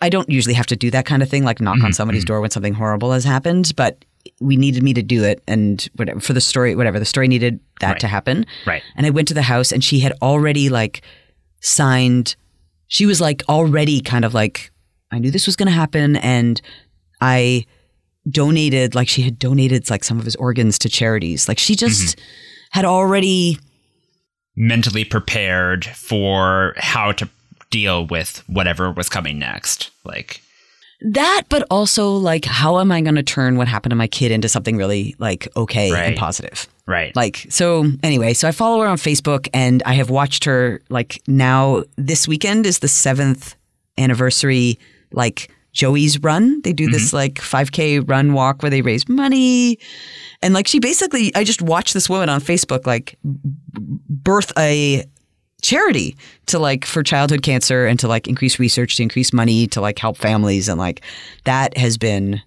I 0.00 0.08
don't 0.08 0.28
usually 0.30 0.54
have 0.54 0.66
to 0.66 0.76
do 0.76 0.90
that 0.90 1.06
kind 1.06 1.22
of 1.22 1.28
thing, 1.28 1.44
like 1.44 1.60
knock 1.60 1.74
on 1.74 1.80
mm-hmm, 1.80 1.92
somebody's 1.92 2.22
mm-hmm. 2.22 2.34
door 2.34 2.40
when 2.40 2.50
something 2.50 2.74
horrible 2.74 3.12
has 3.12 3.24
happened, 3.24 3.72
but 3.76 4.04
we 4.40 4.56
needed 4.56 4.82
me 4.82 4.94
to 4.94 5.02
do 5.02 5.24
it 5.24 5.42
and 5.46 5.88
whatever 5.96 6.20
for 6.20 6.32
the 6.32 6.40
story, 6.40 6.74
whatever 6.74 6.98
the 6.98 7.04
story 7.04 7.28
needed 7.28 7.60
that 7.80 7.92
Right. 7.92 8.00
to 8.00 8.06
happen. 8.06 8.46
Right. 8.66 8.82
And 8.96 9.06
I 9.06 9.10
went 9.10 9.28
to 9.28 9.34
the 9.34 9.42
house 9.42 9.72
and 9.72 9.82
she 9.82 10.00
had 10.00 10.12
already 10.22 10.68
like 10.68 11.02
signed 11.60 12.36
she 12.90 13.06
was 13.06 13.20
like 13.20 13.42
already 13.48 14.00
kind 14.00 14.24
of 14.24 14.34
like 14.34 14.72
I 15.12 15.18
knew 15.18 15.30
this 15.30 15.46
was 15.46 15.56
going 15.56 15.68
to 15.68 15.72
happen 15.72 16.16
and 16.16 16.60
I 17.20 17.66
donated 18.28 18.94
like 18.94 19.08
she 19.08 19.22
had 19.22 19.38
donated 19.38 19.88
like 19.90 20.04
some 20.04 20.18
of 20.18 20.24
his 20.24 20.36
organs 20.36 20.78
to 20.80 20.88
charities. 20.88 21.48
Like 21.48 21.58
she 21.58 21.76
just 21.76 22.16
mm-hmm. 22.16 22.78
had 22.78 22.84
already 22.84 23.58
Mentally 24.56 25.04
prepared 25.04 25.86
for 25.86 26.74
how 26.76 27.12
to 27.12 27.28
deal 27.70 28.06
with 28.06 28.42
whatever 28.46 28.92
was 28.92 29.08
coming 29.08 29.38
next. 29.38 29.90
Like, 30.04 30.42
That, 31.00 31.42
but 31.48 31.66
also 31.70 32.12
like, 32.12 32.44
how 32.44 32.78
am 32.78 32.92
I 32.92 33.00
going 33.00 33.14
to 33.14 33.22
turn 33.22 33.56
what 33.56 33.68
happened 33.68 33.90
to 33.90 33.96
my 33.96 34.06
kid 34.06 34.32
into 34.32 34.48
something 34.48 34.76
really 34.76 35.14
like 35.18 35.48
okay 35.56 35.90
and 35.90 36.16
positive? 36.16 36.68
right. 36.86 37.14
Like, 37.16 37.46
so 37.48 37.86
anyway, 38.02 38.34
so 38.34 38.48
I 38.48 38.52
follow 38.52 38.80
her 38.82 38.88
on 38.88 38.98
Facebook 38.98 39.48
and 39.54 39.82
I 39.86 39.94
have 39.94 40.10
watched 40.10 40.44
her 40.44 40.82
like 40.90 41.22
now 41.26 41.84
this 41.96 42.28
weekend 42.28 42.66
is 42.66 42.80
the 42.80 42.88
seventh 42.88 43.54
anniversary, 43.96 44.78
like 45.12 45.50
Joey's 45.72 46.20
run. 46.20 46.60
They 46.62 46.72
do 46.72 46.90
this 46.90 47.08
mm-hmm. 47.08 47.16
like 47.16 47.34
5K 47.34 48.08
run 48.08 48.32
walk 48.32 48.62
where 48.62 48.70
they 48.70 48.82
raise 48.82 49.08
money. 49.08 49.78
And 50.42 50.52
like, 50.52 50.66
she 50.66 50.80
basically, 50.80 51.34
I 51.34 51.44
just 51.44 51.62
watched 51.62 51.94
this 51.94 52.08
woman 52.08 52.28
on 52.28 52.40
Facebook 52.40 52.86
like 52.86 53.18
birth 53.22 54.52
a 54.58 55.04
charity 55.60 56.16
to 56.46 56.58
like 56.58 56.84
for 56.84 57.02
childhood 57.02 57.42
cancer 57.42 57.86
and 57.86 57.98
to 58.00 58.08
like 58.08 58.26
increase 58.26 58.58
research 58.58 58.96
to 58.96 59.02
increase 59.02 59.32
money 59.32 59.66
to 59.68 59.80
like 59.80 59.98
help 59.98 60.16
families. 60.16 60.68
And 60.68 60.78
like 60.78 61.02
that 61.44 61.76
has 61.76 61.96
been 61.98 62.40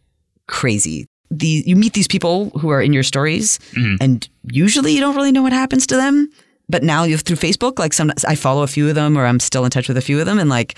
crazy. 0.47 1.08
The 1.32 1.63
you 1.65 1.76
meet 1.76 1.93
these 1.93 2.08
people 2.08 2.49
who 2.52 2.69
are 2.69 2.82
in 2.82 2.93
your 2.93 3.04
stories 3.04 3.58
mm-hmm. 3.71 3.95
and 4.02 4.28
usually 4.52 4.93
you 4.93 4.99
don't 4.99 5.15
really 5.15 5.32
know 5.32 5.41
what 5.41 5.54
happens 5.54 5.88
to 5.88 5.95
them 5.95 6.30
but 6.69 6.84
now 6.84 7.04
you 7.06 7.13
have 7.13 7.21
through 7.21 7.38
facebook 7.38 7.80
like 7.80 7.91
some 7.91 8.12
i 8.28 8.36
follow 8.36 8.62
a 8.62 8.67
few 8.67 8.88
of 8.88 8.93
them 8.93 9.17
or 9.17 9.26
i'm 9.26 9.39
still 9.39 9.65
in 9.65 9.71
touch 9.71 9.88
with 9.88 9.97
a 9.97 10.02
few 10.02 10.19
of 10.19 10.28
them. 10.28 10.38
And 10.38 10.47
like 10.47 10.78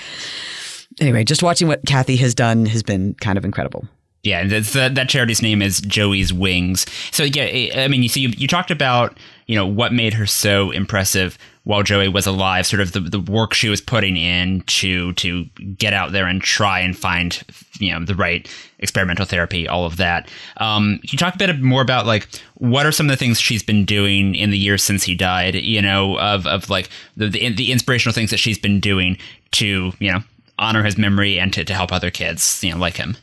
anyway 1.01 1.25
just 1.25 1.43
watching 1.43 1.67
what 1.67 1.85
kathy 1.85 2.15
has 2.17 2.33
done 2.33 2.65
has 2.67 2.83
been 2.83 3.15
kind 3.15 3.37
of 3.37 3.43
incredible. 3.43 3.85
Yeah, 4.25 4.39
and 4.39 4.49
that's, 4.51 4.73
that 4.73 4.95
that 4.95 5.07
charity's 5.07 5.41
name 5.41 5.61
is 5.61 5.81
Joey's 5.81 6.33
Wings. 6.33 6.85
So 7.11 7.23
yeah, 7.23 7.43
I- 7.43 7.83
I 7.83 7.87
mean, 7.87 8.01
you 8.01 8.09
see, 8.09 8.21
you, 8.21 8.29
you 8.29 8.47
talked 8.47 8.71
about 8.71 9.17
you 9.45 9.55
know 9.55 9.67
what 9.67 9.93
made 9.93 10.15
her 10.15 10.25
so 10.25 10.71
impressive 10.71 11.37
while 11.65 11.83
Joey 11.83 12.07
was 12.07 12.25
alive, 12.27 12.65
sort 12.65 12.79
of 12.81 12.93
the, 12.93 12.99
the 13.01 13.19
work 13.19 13.53
she 13.53 13.69
was 13.69 13.81
putting 13.81 14.15
in 14.17 14.61
to 14.61 15.11
to 15.13 15.45
get 15.77 15.93
out 15.93 16.11
there 16.13 16.27
and 16.27 16.41
try 16.41 16.79
and 16.79 16.97
find 16.97 17.43
you 17.79 17.91
know 17.91 18.05
the 18.05 18.15
right 18.15 18.49
experimental 18.79 19.25
therapy, 19.25 19.67
all 19.67 19.85
of 19.85 19.97
that. 19.97 20.29
Um, 20.57 20.99
can 20.99 21.09
you 21.11 21.17
talk 21.17 21.35
a 21.35 21.37
bit 21.37 21.59
more 21.61 21.81
about 21.81 22.05
like 22.05 22.27
what 22.55 22.85
are 22.85 22.91
some 22.91 23.07
of 23.07 23.11
the 23.11 23.17
things 23.17 23.39
she's 23.39 23.63
been 23.63 23.83
doing 23.83 24.35
in 24.35 24.51
the 24.51 24.57
years 24.57 24.83
since 24.83 25.03
he 25.03 25.15
died? 25.15 25.55
You 25.55 25.81
know, 25.81 26.17
of 26.19 26.47
of 26.47 26.69
like 26.69 26.89
the 27.17 27.27
the, 27.27 27.49
the 27.53 27.71
inspirational 27.71 28.13
things 28.13 28.29
that 28.29 28.37
she's 28.37 28.59
been 28.59 28.79
doing 28.79 29.17
to 29.53 29.91
you 29.99 30.11
know 30.11 30.19
honor 30.57 30.83
his 30.83 30.97
memory 30.97 31.37
and 31.39 31.51
to, 31.51 31.65
to 31.65 31.73
help 31.73 31.91
other 31.91 32.09
kids 32.11 32.63
you 32.63 32.71
know 32.71 32.77
like 32.77 32.95
him. 32.97 33.17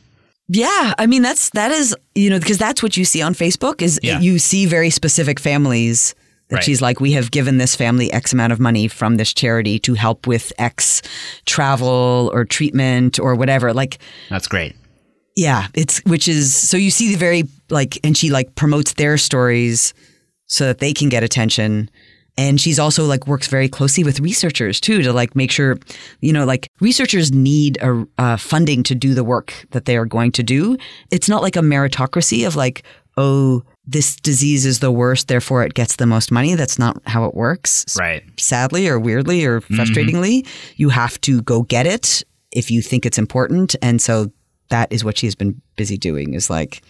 Yeah, 0.49 0.93
I 0.97 1.07
mean 1.07 1.21
that's 1.21 1.49
that 1.51 1.71
is 1.71 1.95
you 2.13 2.29
know 2.29 2.39
because 2.39 2.57
that's 2.57 2.83
what 2.83 2.97
you 2.97 3.05
see 3.05 3.21
on 3.21 3.33
Facebook 3.33 3.81
is 3.81 3.99
Yeah. 4.03 4.19
you 4.19 4.37
see 4.37 4.65
very 4.65 4.89
specific 4.89 5.39
families 5.39 6.13
that 6.53 6.57
Right. 6.57 6.63
she's 6.63 6.81
like 6.81 6.99
we 6.99 7.11
have 7.13 7.31
given 7.31 7.57
this 7.57 7.75
family 7.75 8.11
X 8.13 8.31
amount 8.31 8.53
of 8.53 8.59
money 8.59 8.87
from 8.87 9.17
this 9.17 9.33
charity 9.33 9.79
to 9.79 9.95
help 9.95 10.27
with 10.27 10.53
X 10.59 11.01
travel 11.45 12.29
or 12.33 12.45
treatment 12.45 13.19
or 13.19 13.35
whatever. 13.35 13.73
Like 13.73 13.97
That's 14.29 14.47
great. 14.47 14.75
yeah, 15.35 15.67
it's 15.73 15.99
which 16.05 16.27
is 16.27 16.55
so 16.55 16.77
you 16.77 16.91
see 16.91 17.09
the 17.11 17.17
very 17.17 17.43
like 17.69 17.97
and 18.03 18.15
she 18.17 18.29
like 18.29 18.55
promotes 18.55 18.93
their 18.93 19.17
stories 19.17 19.93
so 20.47 20.65
that 20.67 20.79
they 20.79 20.93
can 20.93 21.09
get 21.09 21.23
attention. 21.23 21.89
And 22.35 22.59
she's 22.59 22.79
also 22.79 23.05
like 23.05 23.27
works 23.27 23.47
very 23.47 23.69
closely 23.69 24.03
with 24.03 24.19
researchers 24.19 24.79
too 24.81 25.03
to 25.03 25.13
like 25.13 25.35
make 25.35 25.51
sure, 25.51 25.77
you 26.19 26.33
know, 26.33 26.45
like 26.45 26.67
researchers 26.81 27.31
need 27.31 27.77
a 27.81 28.05
uh, 28.17 28.37
funding 28.37 28.81
to 28.83 28.95
do 28.95 29.13
the 29.13 29.23
work 29.23 29.53
that 29.71 29.85
they 29.85 29.97
are 29.97 30.05
going 30.05 30.31
to 30.33 30.43
do. 30.43 30.75
It's 31.11 31.29
not 31.29 31.43
like 31.43 31.55
a 31.55 31.59
meritocracy 31.61 32.45
of 32.47 32.55
like, 32.55 32.81
oh, 33.17 33.61
this 33.85 34.15
disease 34.15 34.65
is 34.65 34.79
the 34.79 34.91
worst, 34.91 35.27
therefore 35.27 35.63
it 35.63 35.73
gets 35.73 35.97
the 35.97 36.05
most 36.05 36.31
money. 36.31 36.55
That's 36.55 36.79
not 36.79 37.01
how 37.05 37.25
it 37.25 37.35
works. 37.35 37.85
Right. 37.97 38.23
Sadly 38.39 38.87
or 38.87 38.99
weirdly 38.99 39.45
or 39.45 39.61
mm-hmm. 39.61 39.75
frustratingly, 39.75 40.47
you 40.77 40.89
have 40.89 41.19
to 41.21 41.41
go 41.41 41.63
get 41.63 41.85
it 41.85 42.23
if 42.51 42.71
you 42.71 42.81
think 42.81 43.05
it's 43.05 43.17
important. 43.17 43.75
And 43.81 44.01
so 44.01 44.31
that 44.69 44.91
is 44.91 45.03
what 45.03 45.17
she's 45.17 45.35
been 45.35 45.61
busy 45.75 45.97
doing 45.97 46.33
is 46.33 46.49
like 46.49 46.81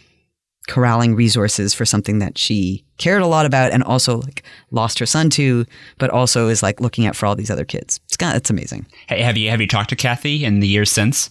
corralling 0.67 1.15
resources 1.15 1.73
for 1.73 1.83
something 1.83 2.19
that 2.19 2.37
she 2.37 2.85
cared 2.97 3.21
a 3.21 3.27
lot 3.27 3.45
about 3.45 3.71
and 3.71 3.83
also 3.83 4.19
like 4.19 4.43
lost 4.71 4.99
her 4.99 5.05
son 5.05 5.29
to, 5.31 5.65
but 5.97 6.09
also 6.09 6.47
is 6.47 6.63
like 6.63 6.79
looking 6.79 7.05
out 7.05 7.15
for 7.15 7.25
all 7.25 7.35
these 7.35 7.51
other 7.51 7.65
kids. 7.65 7.99
It's 8.05 8.17
kind 8.17 8.31
of, 8.33 8.37
it's 8.37 8.49
amazing. 8.49 8.85
Hey, 9.07 9.21
have 9.21 9.35
you 9.35 9.49
have 9.49 9.59
you 9.59 9.67
talked 9.67 9.89
to 9.89 9.95
Kathy 9.95 10.45
in 10.45 10.59
the 10.59 10.67
years 10.67 10.91
since? 10.91 11.29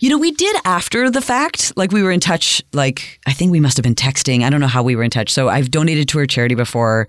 You 0.00 0.10
know, 0.10 0.18
we 0.18 0.30
did 0.32 0.56
after 0.64 1.10
the 1.10 1.20
fact. 1.20 1.72
Like 1.76 1.92
we 1.92 2.02
were 2.02 2.10
in 2.10 2.20
touch. 2.20 2.62
Like 2.72 3.20
I 3.26 3.32
think 3.32 3.52
we 3.52 3.60
must 3.60 3.76
have 3.76 3.84
been 3.84 3.94
texting. 3.94 4.42
I 4.42 4.50
don't 4.50 4.60
know 4.60 4.66
how 4.66 4.82
we 4.82 4.96
were 4.96 5.02
in 5.02 5.10
touch. 5.10 5.30
So 5.30 5.48
I've 5.48 5.70
donated 5.70 6.08
to 6.10 6.18
her 6.18 6.26
charity 6.26 6.54
before. 6.54 7.08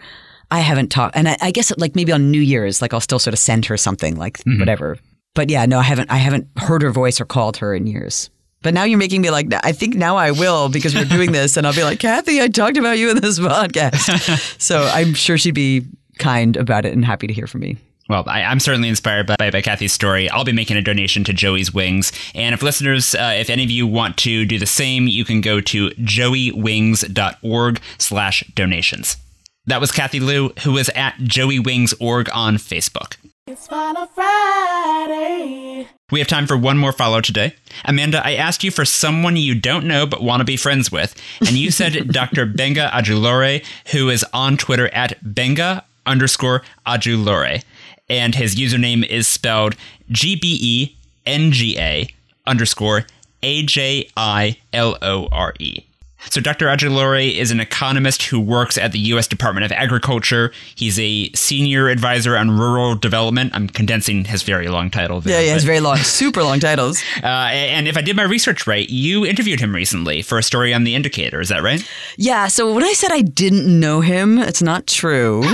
I 0.49 0.59
haven't 0.59 0.89
talked, 0.89 1.17
and 1.17 1.27
I, 1.27 1.37
I 1.41 1.51
guess 1.51 1.73
like 1.77 1.93
maybe 1.93 2.13
on 2.13 2.31
New 2.31 2.39
Year's, 2.39 2.81
like 2.81 2.93
I'll 2.93 3.01
still 3.01 3.19
sort 3.19 3.33
of 3.33 3.39
send 3.39 3.65
her 3.65 3.75
something, 3.75 4.15
like 4.15 4.37
mm-hmm. 4.39 4.59
whatever. 4.59 4.97
But 5.33 5.49
yeah, 5.49 5.65
no, 5.65 5.79
I 5.79 5.83
haven't. 5.83 6.09
I 6.09 6.17
haven't 6.17 6.47
heard 6.57 6.81
her 6.81 6.91
voice 6.91 7.19
or 7.19 7.25
called 7.25 7.57
her 7.57 7.75
in 7.75 7.85
years. 7.85 8.29
But 8.63 8.73
now 8.73 8.83
you're 8.85 8.97
making 8.97 9.21
me 9.21 9.29
like. 9.29 9.47
I 9.63 9.71
think 9.71 9.95
now 9.95 10.15
I 10.15 10.31
will 10.31 10.69
because 10.69 10.95
we're 10.95 11.05
doing 11.05 11.31
this, 11.31 11.57
and 11.57 11.67
I'll 11.67 11.75
be 11.75 11.83
like, 11.83 11.99
Kathy, 11.99 12.41
I 12.41 12.47
talked 12.47 12.77
about 12.77 12.97
you 12.97 13.11
in 13.11 13.21
this 13.21 13.39
podcast. 13.39 14.57
so 14.61 14.83
I'm 14.83 15.13
sure 15.13 15.37
she'd 15.37 15.51
be 15.51 15.85
kind 16.17 16.57
about 16.57 16.85
it 16.85 16.93
and 16.93 17.05
happy 17.05 17.27
to 17.27 17.33
hear 17.33 17.45
from 17.45 17.61
me. 17.61 17.77
Well, 18.09 18.23
I, 18.27 18.43
I'm 18.43 18.59
certainly 18.59 18.89
inspired 18.89 19.27
by, 19.27 19.35
by, 19.37 19.51
by 19.51 19.61
Kathy's 19.61 19.93
story. 19.93 20.29
I'll 20.29 20.45
be 20.45 20.53
making 20.53 20.77
a 20.77 20.81
donation 20.81 21.23
to 21.25 21.33
Joey's 21.33 21.73
Wings. 21.73 22.11
And 22.33 22.53
if 22.53 22.61
listeners, 22.61 23.15
uh, 23.15 23.35
if 23.37 23.49
any 23.49 23.63
of 23.63 23.71
you 23.71 23.85
want 23.85 24.17
to 24.19 24.45
do 24.45 24.57
the 24.57 24.65
same, 24.65 25.07
you 25.07 25.25
can 25.25 25.41
go 25.41 25.59
to 25.61 25.89
joeywings.org 25.89 27.81
slash 27.97 28.43
donations. 28.55 29.17
That 29.65 29.81
was 29.81 29.91
Kathy 29.91 30.21
Liu, 30.21 30.53
who 30.63 30.71
was 30.73 30.89
at 30.89 31.17
Joey 31.17 31.59
Wings 31.59 31.93
org 31.99 32.29
on 32.33 32.55
Facebook. 32.55 33.17
It's 33.47 33.67
Follow 33.67 34.05
Friday. 34.07 35.87
We 36.11 36.19
have 36.19 36.27
time 36.27 36.47
for 36.47 36.57
one 36.57 36.77
more 36.77 36.93
follow 36.93 37.19
today. 37.19 37.53
Amanda, 37.83 38.25
I 38.25 38.35
asked 38.35 38.63
you 38.63 38.71
for 38.71 38.85
someone 38.85 39.35
you 39.35 39.55
don't 39.55 39.85
know 39.85 40.05
but 40.05 40.23
want 40.23 40.39
to 40.39 40.45
be 40.45 40.55
friends 40.55 40.89
with, 40.91 41.15
and 41.41 41.51
you 41.51 41.71
said 41.71 42.07
Dr. 42.13 42.45
Gbenga 42.45 42.89
Ajilore, 42.91 43.65
who 43.91 44.09
is 44.09 44.25
on 44.33 44.55
Twitter 44.55 44.87
at 44.89 45.21
Gbenga 45.21 45.83
underscore 46.05 46.63
Ajilore, 46.85 47.63
and 48.09 48.35
his 48.35 48.55
username 48.55 49.05
is 49.05 49.27
spelled 49.27 49.75
G 50.09 50.35
B 50.35 50.57
E 50.61 50.95
N 51.25 51.51
G 51.51 51.77
A 51.77 52.07
underscore 52.45 53.05
A 53.43 53.63
J 53.63 54.09
I 54.15 54.57
L 54.73 54.97
O 55.01 55.27
R 55.31 55.53
E. 55.59 55.83
So, 56.29 56.41
Dr. 56.41 56.65
Ajilore 56.65 57.31
is 57.33 57.51
an 57.51 57.59
economist 57.59 58.23
who 58.23 58.39
works 58.39 58.77
at 58.77 58.91
the 58.91 58.99
U.S. 58.99 59.27
Department 59.27 59.65
of 59.65 59.71
Agriculture. 59.71 60.51
He's 60.75 60.99
a 60.99 61.29
senior 61.33 61.89
advisor 61.89 62.35
on 62.35 62.51
rural 62.51 62.95
development. 62.95 63.53
I'm 63.53 63.67
condensing 63.67 64.25
his 64.25 64.43
very 64.43 64.67
long 64.67 64.89
title 64.89 65.21
there. 65.21 65.39
Yeah, 65.39 65.49
yeah, 65.49 65.55
it's 65.55 65.63
very 65.63 65.79
long, 65.79 65.97
super 65.97 66.43
long 66.43 66.59
titles. 66.59 67.01
uh, 67.23 67.27
and 67.27 67.87
if 67.87 67.97
I 67.97 68.01
did 68.01 68.15
my 68.15 68.23
research 68.23 68.67
right, 68.67 68.89
you 68.89 69.25
interviewed 69.25 69.59
him 69.59 69.73
recently 69.73 70.21
for 70.21 70.37
a 70.37 70.43
story 70.43 70.73
on 70.73 70.83
The 70.83 70.95
Indicator. 70.95 71.39
Is 71.39 71.49
that 71.49 71.61
right? 71.61 71.87
Yeah, 72.17 72.47
so 72.47 72.73
when 72.73 72.83
I 72.83 72.93
said 72.93 73.11
I 73.11 73.21
didn't 73.21 73.67
know 73.79 74.01
him, 74.01 74.39
it's 74.39 74.61
not 74.61 74.87
true. 74.87 75.43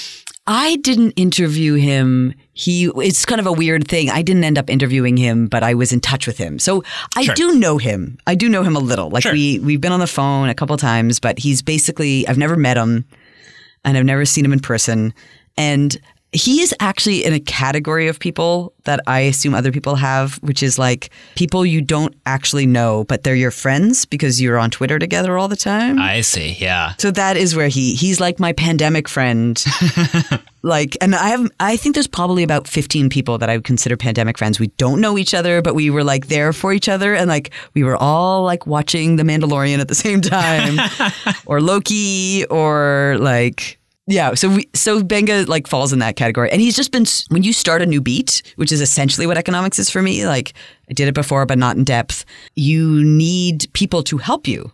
I 0.46 0.76
didn't 0.76 1.12
interview 1.12 1.74
him. 1.74 2.34
He 2.52 2.86
it's 2.96 3.24
kind 3.24 3.40
of 3.40 3.46
a 3.46 3.52
weird 3.52 3.86
thing. 3.86 4.10
I 4.10 4.22
didn't 4.22 4.44
end 4.44 4.58
up 4.58 4.68
interviewing 4.70 5.16
him, 5.16 5.46
but 5.46 5.62
I 5.62 5.74
was 5.74 5.92
in 5.92 6.00
touch 6.00 6.26
with 6.26 6.38
him. 6.38 6.58
So 6.58 6.82
I 7.16 7.24
Sure. 7.24 7.34
do 7.34 7.54
know 7.58 7.78
him. 7.78 8.18
I 8.26 8.34
do 8.34 8.48
know 8.48 8.62
him 8.62 8.74
a 8.74 8.80
little. 8.80 9.10
Like 9.10 9.22
Sure. 9.22 9.32
we 9.32 9.58
we've 9.60 9.80
been 9.80 9.92
on 9.92 10.00
the 10.00 10.06
phone 10.06 10.48
a 10.48 10.54
couple 10.54 10.76
times, 10.76 11.20
but 11.20 11.38
he's 11.38 11.62
basically 11.62 12.26
I've 12.26 12.38
never 12.38 12.56
met 12.56 12.76
him 12.76 13.04
and 13.84 13.96
I've 13.96 14.04
never 14.04 14.24
seen 14.24 14.44
him 14.44 14.52
in 14.52 14.60
person. 14.60 15.12
And 15.56 15.96
he 16.32 16.60
is 16.60 16.72
actually 16.78 17.24
in 17.24 17.32
a 17.32 17.40
category 17.40 18.06
of 18.06 18.20
people 18.20 18.72
that 18.84 19.00
I 19.06 19.20
assume 19.20 19.52
other 19.52 19.72
people 19.72 19.96
have, 19.96 20.36
which 20.36 20.62
is 20.62 20.78
like 20.78 21.10
people 21.34 21.66
you 21.66 21.80
don't 21.80 22.14
actually 22.24 22.66
know, 22.66 23.04
but 23.04 23.24
they're 23.24 23.34
your 23.34 23.50
friends 23.50 24.04
because 24.04 24.40
you're 24.40 24.56
on 24.56 24.70
Twitter 24.70 24.98
together 24.98 25.36
all 25.36 25.48
the 25.48 25.56
time. 25.56 25.98
I 25.98 26.20
see. 26.20 26.56
Yeah. 26.58 26.94
so 26.98 27.10
that 27.10 27.36
is 27.36 27.56
where 27.56 27.68
he 27.68 27.94
he's 27.94 28.20
like 28.20 28.38
my 28.38 28.52
pandemic 28.52 29.08
friend. 29.08 29.62
like 30.62 30.96
and 31.00 31.16
I 31.16 31.30
have 31.30 31.50
I 31.58 31.76
think 31.76 31.96
there's 31.96 32.06
probably 32.06 32.44
about 32.44 32.68
15 32.68 33.10
people 33.10 33.38
that 33.38 33.50
I 33.50 33.56
would 33.56 33.64
consider 33.64 33.96
pandemic 33.96 34.38
friends. 34.38 34.60
We 34.60 34.68
don't 34.78 35.00
know 35.00 35.18
each 35.18 35.34
other, 35.34 35.62
but 35.62 35.74
we 35.74 35.90
were 35.90 36.04
like 36.04 36.28
there 36.28 36.52
for 36.52 36.72
each 36.72 36.88
other 36.88 37.12
and 37.14 37.28
like 37.28 37.50
we 37.74 37.82
were 37.82 37.96
all 37.96 38.44
like 38.44 38.68
watching 38.68 39.16
The 39.16 39.24
Mandalorian 39.24 39.80
at 39.80 39.88
the 39.88 39.96
same 39.96 40.20
time 40.20 40.78
or 41.46 41.60
Loki 41.60 42.44
or 42.46 43.16
like 43.18 43.79
yeah, 44.10 44.34
so 44.34 44.48
we 44.56 44.68
so 44.74 45.00
Gbenga 45.00 45.46
like 45.48 45.66
falls 45.66 45.92
in 45.92 46.00
that 46.00 46.16
category, 46.16 46.50
and 46.50 46.60
he's 46.60 46.76
just 46.76 46.92
been 46.92 47.04
when 47.28 47.42
you 47.42 47.52
start 47.52 47.80
a 47.82 47.86
new 47.86 48.00
beat, 48.00 48.42
which 48.56 48.72
is 48.72 48.80
essentially 48.80 49.26
what 49.26 49.38
economics 49.38 49.78
is 49.78 49.88
for 49.88 50.02
me. 50.02 50.26
Like 50.26 50.52
I 50.90 50.92
did 50.92 51.08
it 51.08 51.14
before, 51.14 51.46
but 51.46 51.58
not 51.58 51.76
in 51.76 51.84
depth. 51.84 52.24
You 52.56 53.02
need 53.04 53.68
people 53.72 54.02
to 54.04 54.18
help 54.18 54.46
you, 54.48 54.72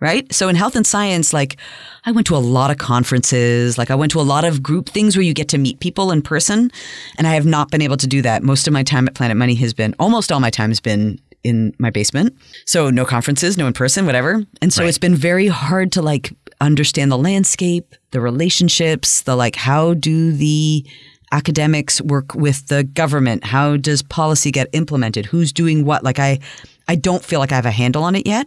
right? 0.00 0.30
So 0.34 0.48
in 0.48 0.56
health 0.56 0.76
and 0.76 0.86
science, 0.86 1.32
like 1.32 1.56
I 2.04 2.12
went 2.12 2.26
to 2.26 2.36
a 2.36 2.38
lot 2.38 2.70
of 2.70 2.78
conferences, 2.78 3.78
like 3.78 3.90
I 3.90 3.94
went 3.94 4.12
to 4.12 4.20
a 4.20 4.22
lot 4.22 4.44
of 4.44 4.62
group 4.62 4.88
things 4.88 5.16
where 5.16 5.22
you 5.22 5.34
get 5.34 5.48
to 5.50 5.58
meet 5.58 5.80
people 5.80 6.10
in 6.10 6.22
person, 6.22 6.70
and 7.18 7.26
I 7.26 7.34
have 7.34 7.46
not 7.46 7.70
been 7.70 7.82
able 7.82 7.96
to 7.98 8.06
do 8.06 8.20
that. 8.22 8.42
Most 8.42 8.66
of 8.66 8.72
my 8.72 8.82
time 8.82 9.06
at 9.08 9.14
Planet 9.14 9.36
Money 9.36 9.54
has 9.56 9.72
been 9.74 9.94
almost 9.98 10.32
all 10.32 10.40
my 10.40 10.50
time 10.50 10.70
has 10.70 10.80
been 10.80 11.20
in 11.42 11.74
my 11.78 11.88
basement. 11.88 12.36
So 12.66 12.90
no 12.90 13.06
conferences, 13.06 13.56
no 13.56 13.66
in 13.66 13.72
person, 13.72 14.04
whatever. 14.04 14.44
And 14.60 14.72
so 14.72 14.82
Right. 14.82 14.88
it's 14.90 14.98
been 14.98 15.14
very 15.14 15.46
hard 15.46 15.90
to 15.92 16.02
like 16.02 16.32
understand 16.60 17.10
the 17.10 17.18
landscape, 17.18 17.94
the 18.10 18.20
relationships, 18.20 19.22
the 19.22 19.36
like 19.36 19.56
how 19.56 19.94
do 19.94 20.32
the 20.32 20.86
academics 21.32 22.00
work 22.00 22.34
with 22.34 22.68
the 22.68 22.84
government? 22.84 23.44
How 23.44 23.76
does 23.76 24.02
policy 24.02 24.50
get 24.50 24.68
implemented? 24.72 25.26
Who's 25.26 25.52
doing 25.52 25.84
what? 25.84 26.04
Like 26.04 26.18
I 26.18 26.40
I 26.88 26.96
don't 26.96 27.24
feel 27.24 27.40
like 27.40 27.52
I 27.52 27.56
have 27.56 27.66
a 27.66 27.70
handle 27.70 28.02
on 28.02 28.16
it 28.16 28.26
yet. 28.26 28.46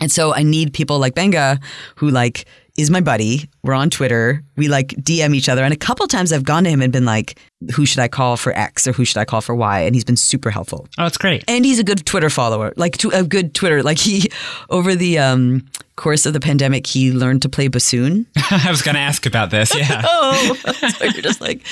And 0.00 0.12
so 0.12 0.32
I 0.32 0.42
need 0.42 0.72
people 0.72 0.98
like 0.98 1.14
Gbenga 1.14 1.62
who 1.96 2.10
like 2.10 2.46
is 2.78 2.90
my 2.90 3.00
buddy. 3.00 3.50
We're 3.64 3.74
on 3.74 3.90
Twitter. 3.90 4.44
We 4.56 4.68
like 4.68 4.90
DM 4.90 5.34
each 5.34 5.48
other. 5.48 5.64
And 5.64 5.74
a 5.74 5.76
couple 5.76 6.06
times 6.06 6.32
I've 6.32 6.44
gone 6.44 6.62
to 6.62 6.70
him 6.70 6.80
and 6.80 6.92
been 6.92 7.04
like, 7.04 7.40
who 7.74 7.84
should 7.84 7.98
I 7.98 8.06
call 8.06 8.36
for 8.36 8.52
X 8.56 8.86
or 8.86 8.92
who 8.92 9.04
should 9.04 9.16
I 9.16 9.24
call 9.24 9.40
for 9.40 9.54
Y? 9.54 9.80
And 9.80 9.96
he's 9.96 10.04
been 10.04 10.16
super 10.16 10.50
helpful. 10.50 10.86
Oh, 10.96 11.02
that's 11.02 11.18
great. 11.18 11.42
And 11.48 11.64
he's 11.64 11.80
a 11.80 11.84
good 11.84 12.06
Twitter 12.06 12.30
follower, 12.30 12.72
like 12.76 12.96
to, 12.98 13.10
a 13.10 13.24
good 13.24 13.52
Twitter. 13.52 13.82
Like 13.82 13.98
he, 13.98 14.30
over 14.70 14.94
the 14.94 15.18
um, 15.18 15.66
course 15.98 16.24
of 16.24 16.32
the 16.32 16.40
pandemic, 16.40 16.86
he 16.86 17.12
learned 17.12 17.42
to 17.42 17.48
play 17.48 17.68
bassoon. 17.68 18.26
I 18.50 18.70
was 18.70 18.80
going 18.80 18.94
to 18.94 19.00
ask 19.00 19.26
about 19.26 19.50
this. 19.50 19.76
Yeah. 19.76 20.04
Oh, 20.20 20.54
so 20.98 21.04
you're 21.04 21.22
just 21.22 21.40
like, 21.40 21.62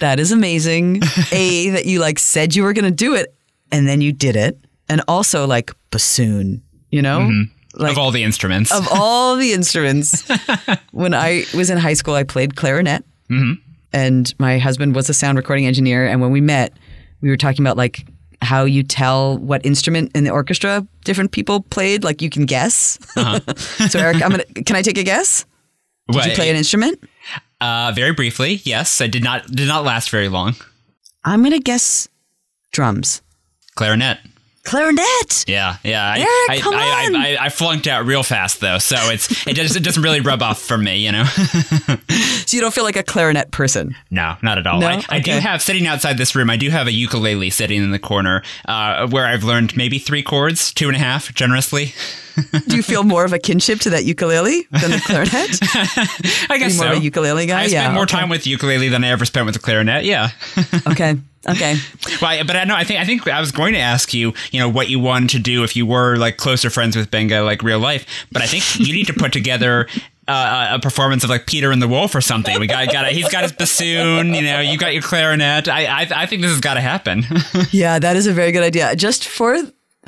that 0.00 0.20
is 0.20 0.30
amazing. 0.30 1.02
A, 1.32 1.70
that 1.70 1.86
you 1.86 1.98
like 1.98 2.18
said 2.18 2.54
you 2.54 2.62
were 2.62 2.72
going 2.72 2.84
to 2.84 2.90
do 2.90 3.14
it 3.14 3.34
and 3.72 3.88
then 3.88 4.00
you 4.00 4.12
did 4.12 4.36
it. 4.36 4.58
And 4.88 5.02
also 5.08 5.46
like 5.46 5.72
bassoon, 5.90 6.62
you 6.90 7.02
know? 7.02 7.20
Mm-hmm. 7.20 7.80
Like, 7.82 7.92
of 7.92 7.98
all 7.98 8.10
the 8.10 8.22
instruments. 8.22 8.72
of 8.72 8.86
all 8.92 9.36
the 9.36 9.52
instruments, 9.52 10.28
when 10.92 11.14
I 11.14 11.44
was 11.54 11.70
in 11.70 11.78
high 11.78 11.94
school, 11.94 12.14
I 12.14 12.22
played 12.22 12.54
clarinet. 12.54 13.04
Mm-hmm. 13.30 13.54
And 13.92 14.34
my 14.38 14.58
husband 14.58 14.94
was 14.94 15.08
a 15.08 15.14
sound 15.14 15.38
recording 15.38 15.66
engineer. 15.66 16.06
And 16.06 16.20
when 16.20 16.30
we 16.30 16.40
met, 16.40 16.72
we 17.20 17.30
were 17.30 17.36
talking 17.36 17.64
about 17.64 17.76
like 17.76 18.06
how 18.44 18.64
you 18.64 18.82
tell 18.82 19.38
what 19.38 19.64
instrument 19.64 20.12
in 20.14 20.24
the 20.24 20.30
orchestra 20.30 20.86
different 21.04 21.32
people 21.32 21.60
played. 21.60 22.04
Like 22.04 22.22
you 22.22 22.30
can 22.30 22.46
guess. 22.46 22.98
so 23.90 23.98
Eric, 23.98 24.22
I'm 24.22 24.30
gonna. 24.30 24.44
Can 24.44 24.76
I 24.76 24.82
take 24.82 24.98
a 24.98 25.02
guess? 25.04 25.44
Did 26.10 26.24
you 26.26 26.32
play 26.32 26.50
an 26.50 26.56
instrument? 26.56 27.02
Uh, 27.60 27.92
very 27.94 28.12
briefly, 28.12 28.60
yes. 28.64 29.00
I 29.00 29.06
did 29.06 29.24
not 29.24 29.46
did 29.46 29.66
not 29.66 29.84
last 29.84 30.10
very 30.10 30.28
long. 30.28 30.54
I'm 31.24 31.42
gonna 31.42 31.60
guess 31.60 32.08
drums. 32.72 33.22
Clarinet. 33.74 34.18
Clarinet. 34.64 35.44
Yeah, 35.46 35.76
yeah. 35.84 36.14
Eric, 36.16 36.28
I, 36.50 36.58
come 36.60 36.74
I, 36.74 37.06
on. 37.06 37.16
I, 37.16 37.34
I, 37.34 37.44
I 37.44 37.48
flunked 37.50 37.86
out 37.86 38.06
real 38.06 38.22
fast 38.22 38.60
though, 38.60 38.78
so 38.78 38.96
it's 39.10 39.46
it 39.46 39.54
doesn't 39.54 39.76
it 39.76 39.84
doesn't 39.84 40.02
really 40.02 40.20
rub 40.20 40.42
off 40.42 40.60
for 40.60 40.78
me, 40.78 41.04
you 41.04 41.12
know. 41.12 41.24
So 42.46 42.56
you 42.58 42.60
don't 42.60 42.74
feel 42.74 42.84
like 42.84 42.96
a 42.96 43.02
clarinet 43.02 43.50
person. 43.50 43.96
no, 44.10 44.36
not 44.42 44.58
at 44.58 44.66
all. 44.66 44.78
No? 44.78 44.86
I, 44.86 45.04
I 45.08 45.18
do 45.18 45.32
have 45.32 45.62
sitting 45.62 45.86
outside 45.86 46.18
this 46.18 46.34
room. 46.34 46.50
I 46.50 46.56
do 46.56 46.68
have 46.68 46.86
a 46.86 46.92
ukulele 46.92 47.48
sitting 47.50 47.82
in 47.82 47.90
the 47.90 47.98
corner, 47.98 48.42
uh, 48.66 49.08
where 49.08 49.26
I've 49.26 49.44
learned 49.44 49.76
maybe 49.76 49.98
three 49.98 50.22
chords, 50.22 50.72
two 50.72 50.88
and 50.88 50.96
a 50.96 50.98
half, 50.98 51.34
generously. 51.34 51.94
Do 52.68 52.76
you 52.76 52.82
feel 52.82 53.02
more 53.02 53.24
of 53.24 53.32
a 53.32 53.38
kinship 53.38 53.80
to 53.80 53.90
that 53.90 54.04
ukulele 54.04 54.66
than 54.70 54.90
the 54.90 55.00
clarinet? 55.04 55.58
I 56.50 56.54
Are 56.54 56.58
guess 56.58 56.74
you 56.74 56.80
more 56.80 56.88
so. 56.88 56.92
of 56.92 56.98
a 56.98 57.04
ukulele 57.04 57.46
guy? 57.46 57.62
I 57.62 57.66
yeah. 57.66 57.92
more 57.92 58.02
okay. 58.02 58.18
time 58.18 58.28
with 58.28 58.46
ukulele 58.46 58.88
than 58.88 59.04
I 59.04 59.08
ever 59.08 59.24
spent 59.24 59.46
with 59.46 59.54
the 59.54 59.60
clarinet. 59.60 60.04
Yeah. 60.04 60.30
Okay. 60.86 61.16
Okay. 61.48 61.76
Well, 62.22 62.44
but 62.44 62.56
I 62.56 62.64
know 62.64 62.74
I 62.76 62.84
think 62.84 63.00
I 63.00 63.04
think 63.04 63.26
I 63.28 63.40
was 63.40 63.50
going 63.52 63.72
to 63.74 63.78
ask 63.80 64.14
you, 64.14 64.32
you 64.50 64.60
know, 64.60 64.68
what 64.68 64.88
you 64.88 64.98
wanted 65.00 65.30
to 65.30 65.38
do 65.38 65.64
if 65.64 65.74
you 65.76 65.84
were 65.86 66.16
like 66.16 66.36
closer 66.36 66.70
friends 66.70 66.96
with 66.96 67.10
Gbenga, 67.10 67.44
like 67.44 67.62
real 67.62 67.78
life. 67.78 68.06
But 68.32 68.42
I 68.42 68.46
think 68.46 68.62
you 68.86 68.94
need 68.94 69.06
to 69.08 69.12
put 69.14 69.32
together 69.32 69.88
uh, 70.28 70.68
a 70.72 70.78
performance 70.78 71.24
of 71.24 71.30
like 71.30 71.46
Peter 71.46 71.70
and 71.72 71.82
the 71.82 71.88
Wolf 71.88 72.14
or 72.14 72.20
something. 72.20 72.58
We 72.60 72.66
got 72.66 72.90
got 72.92 73.06
he's 73.08 73.28
got 73.30 73.42
his 73.42 73.52
bassoon, 73.52 74.32
you 74.34 74.42
know, 74.42 74.60
you 74.60 74.78
got 74.78 74.92
your 74.92 75.02
clarinet. 75.02 75.68
I 75.68 75.84
I, 75.86 76.08
I 76.22 76.26
think 76.26 76.42
this 76.42 76.50
has 76.50 76.60
got 76.60 76.74
to 76.74 76.80
happen. 76.80 77.24
Yeah, 77.72 77.98
that 77.98 78.16
is 78.16 78.26
a 78.26 78.32
very 78.32 78.52
good 78.52 78.62
idea. 78.62 78.94
Just 78.96 79.26
for 79.26 79.56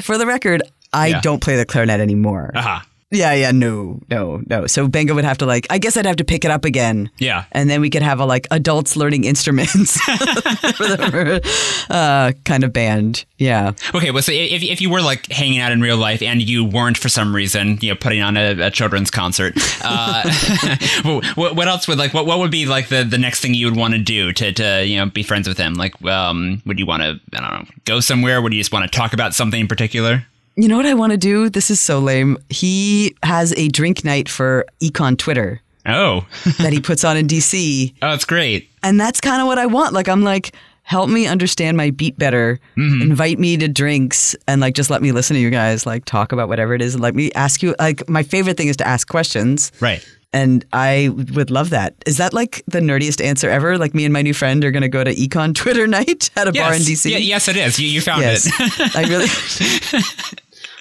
for 0.01 0.16
the 0.18 0.26
record, 0.26 0.62
I 0.93 1.09
Yeah. 1.09 1.20
don't 1.20 1.41
play 1.43 1.57
the 1.57 1.64
clarinet 1.66 2.01
anymore. 2.01 2.53
uh-huh. 2.55 2.80
Yeah, 3.12 3.32
yeah, 3.34 3.52
no, 3.52 4.00
no, 4.11 4.42
no. 4.48 4.66
So 4.66 4.88
Gbenga 4.88 5.14
would 5.14 5.24
have 5.24 5.38
to 5.38 5.46
like. 5.46 5.68
I 5.70 5.78
guess 5.78 5.96
I'd 5.96 6.07
have 6.07 6.16
to 6.16 6.24
pick 6.24 6.44
it 6.44 6.50
up 6.50 6.64
again. 6.64 7.09
Yeah. 7.18 7.44
and 7.52 7.70
then 7.70 7.80
we 7.80 7.88
could 7.88 8.02
have 8.02 8.18
a 8.18 8.24
like 8.24 8.48
adults 8.50 8.96
learning 8.96 9.22
instruments 9.24 10.00
for 10.00 10.84
the 10.88 11.86
uh, 11.88 12.32
kind 12.44 12.64
of 12.64 12.72
band. 12.72 13.24
Yeah. 13.38 13.72
Okay, 13.94 14.11
well, 14.11 14.22
so 14.22 14.32
if, 14.32 14.62
if 14.62 14.80
you 14.80 14.90
were 14.90 15.02
like 15.02 15.30
hanging 15.30 15.61
out 15.61 15.70
in 15.70 15.80
real 15.80 15.96
life 15.96 16.20
and 16.20 16.42
you 16.42 16.64
weren't 16.64 16.98
for 16.98 17.09
some 17.09 17.34
reason, 17.34 17.78
you 17.80 17.90
know, 17.90 17.94
putting 17.96 18.22
on 18.22 18.36
a, 18.36 18.61
a 18.61 18.70
children's 18.72 19.11
concert, 19.12 19.54
uh, 19.84 20.28
what, 21.36 21.54
what 21.54 21.68
else 21.68 21.86
would 21.86 21.98
like 21.98 22.12
what 22.12 22.26
what 22.26 22.40
would 22.40 22.50
be 22.50 22.66
like 22.66 22.88
the, 22.88 23.04
the 23.04 23.18
next 23.18 23.38
thing 23.40 23.54
you 23.54 23.66
would 23.66 23.76
want 23.76 23.94
to 23.94 24.00
do 24.00 24.32
to, 24.32 24.52
to 24.52 24.84
you 24.84 24.96
know 24.96 25.07
be 25.07 25.22
friends 25.22 25.46
with 25.46 25.59
him? 25.59 25.74
Like, 25.74 26.02
um, 26.04 26.61
would 26.66 26.80
you 26.80 26.86
want 26.86 27.02
to 27.02 27.20
I 27.36 27.40
don't 27.40 27.61
know 27.61 27.74
go 27.84 28.00
somewhere? 28.00 28.42
Would 28.42 28.52
you 28.52 28.61
just 28.61 28.72
want 28.72 28.90
to 28.90 28.96
talk 28.98 29.12
about 29.12 29.32
something 29.32 29.61
in 29.61 29.68
particular? 29.68 30.26
You 30.57 30.68
know 30.68 30.76
what 30.76 30.86
I 30.86 30.94
want 30.94 31.12
to 31.12 31.18
do? 31.18 31.50
This 31.50 31.70
is 31.70 31.80
so 31.80 31.98
lame. 31.98 32.38
He 32.48 33.14
has 33.22 33.52
a 33.59 33.68
drink 33.68 34.04
night 34.04 34.28
for 34.28 34.64
Econ 34.82 35.18
Twitter 35.18 35.61
Oh, 35.84 36.26
that 36.59 36.72
he 36.72 36.80
puts 36.80 37.04
on 37.04 37.16
in 37.16 37.26
DC. 37.28 37.94
oh, 38.02 38.12
it's 38.14 38.24
great. 38.24 38.68
And 38.82 38.98
that's 38.98 39.20
kind 39.20 39.40
of 39.40 39.46
what 39.46 39.59
I 39.59 39.66
want. 39.66 39.92
Like, 39.92 40.09
I'm 40.09 40.22
like, 40.24 40.52
help 40.82 41.09
me 41.11 41.26
understand 41.26 41.76
my 41.76 41.90
beat 41.90 42.18
better. 42.18 42.59
Mm-hmm. 42.76 43.02
Invite 43.02 43.38
me 43.38 43.57
to 43.59 43.68
drinks 43.68 44.34
and 44.48 44.61
like 44.61 44.74
just 44.74 44.88
let 44.90 45.02
me 45.02 45.12
listen 45.12 45.34
to 45.34 45.40
you 45.40 45.50
guys 45.50 45.84
like 45.86 46.04
talk 46.04 46.32
about 46.32 46.48
whatever 46.48 46.74
it 46.74 46.80
is 46.82 46.94
and 46.94 47.02
let 47.02 47.14
me 47.14 47.30
ask 47.34 47.62
you. 47.62 47.74
Like, 47.78 48.09
my 48.09 48.22
favorite 48.22 48.57
thing 48.57 48.68
is 48.68 48.76
to 48.78 48.86
ask 48.88 49.07
questions. 49.09 49.70
Right. 49.80 50.04
And 50.32 50.64
I 50.72 51.11
would 51.34 51.50
love 51.50 51.70
that. 51.70 51.94
Is 52.04 52.16
that 52.18 52.34
like 52.34 52.62
the 52.66 52.80
nerdiest 52.80 53.24
answer 53.24 53.48
ever? 53.48 53.78
Like, 53.78 53.94
me 53.94 54.04
and 54.04 54.12
my 54.12 54.22
new 54.22 54.34
friend 54.34 54.64
are 54.64 54.70
going 54.72 54.82
to 54.82 54.88
go 54.88 55.04
to 55.04 55.14
Econ 55.14 55.54
Twitter 55.54 55.86
night 55.86 56.30
at 56.36 56.48
a 56.48 56.52
bar 56.52 56.74
in 56.74 56.80
DC? 56.82 57.11
Yeah, 57.11 57.18
yes, 57.18 57.46
it 57.48 57.57
is. 57.57 57.78
You, 57.78 57.86
you 57.88 58.00
found 58.00 58.22
Yes. 58.22 58.46
it. 58.46 58.96
I 58.96 59.02
really, 59.02 59.28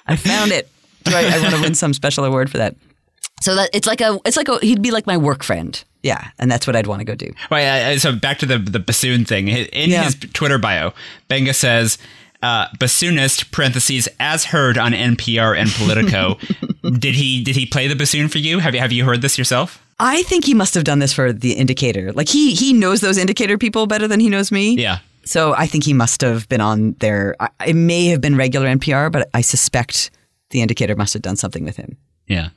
I 0.08 0.16
found 0.16 0.51
it. 0.51 0.70
Do 1.03 1.16
I, 1.16 1.24
I 1.38 1.41
want 1.41 1.56
to 1.56 1.62
win 1.62 1.76
some 1.76 1.93
special 1.93 2.26
award 2.26 2.49
for 2.49 2.58
that. 2.58 2.76
So 3.41 3.56
that 3.56 3.70
it's 3.74 3.88
like 3.88 4.01
a, 4.01 4.20
it's 4.26 4.38
like 4.38 4.47
a, 4.47 4.58
he'd 4.60 4.82
be 4.82 4.91
like 4.91 5.06
my 5.06 5.18
work 5.18 5.43
friend. 5.43 5.84
Yeah. 6.03 6.30
And 6.39 6.49
that's 6.51 6.66
what 6.68 6.76
I'd 6.76 6.88
want 6.88 6.99
to 7.01 7.06
go 7.06 7.16
do. 7.16 7.32
Right, 7.51 7.66
uh, 7.66 7.99
so 7.99 8.16
back 8.16 8.39
to 8.39 8.45
the 8.45 8.58
the 8.58 8.80
bassoon 8.80 9.26
thing. 9.26 9.47
In 9.47 9.89
Yeah. 9.89 10.03
his 10.03 10.16
Twitter 10.34 10.58
bio, 10.58 10.93
Gbenga 11.30 11.53
says, 11.56 11.97
uh, 12.43 12.68
"Bassoonist 12.80 13.51
(parentheses) 13.51 14.08
as 14.20 14.45
heard 14.45 14.78
on 14.78 14.93
NPR 14.93 15.58
and 15.58 15.70
Politico." 15.72 16.38
did 16.99 17.16
he 17.16 17.43
did 17.43 17.56
he 17.56 17.66
play 17.66 17.88
the 17.88 17.95
bassoon 17.95 18.28
for 18.28 18.38
you? 18.38 18.60
Have 18.60 18.74
you 18.76 18.80
have 18.82 18.91
you 18.91 19.03
heard 19.06 19.22
this 19.22 19.38
yourself? 19.38 19.82
I 19.99 20.24
think 20.24 20.45
he 20.45 20.53
must 20.53 20.74
have 20.76 20.84
done 20.84 20.99
this 20.99 21.14
for 21.14 21.32
the 21.34 21.53
indicator. 21.53 22.12
Like 22.12 22.28
he, 22.30 22.53
he 22.53 22.74
knows 22.74 22.99
those 23.01 23.18
indicator 23.18 23.58
people 23.58 23.88
better 23.88 24.08
than 24.10 24.20
he 24.20 24.30
knows 24.30 24.51
me. 24.51 24.76
Yeah. 24.76 24.99
So 25.26 25.53
I 25.55 25.65
think 25.67 25.84
he 25.84 25.93
must 25.93 26.21
have 26.21 26.47
been 26.49 26.61
on 26.61 26.93
there. 26.99 27.36
It 27.65 27.76
may 27.76 28.05
have 28.07 28.21
been 28.21 28.36
regular 28.36 28.67
NPR, 28.67 29.11
but 29.11 29.30
I 29.34 29.41
suspect 29.41 30.11
the 30.51 30.61
indicator 30.61 30.95
must 30.95 31.13
have 31.13 31.21
done 31.23 31.36
something 31.36 31.63
with 31.65 31.78
him. 31.78 31.97
Yeah. 32.28 32.49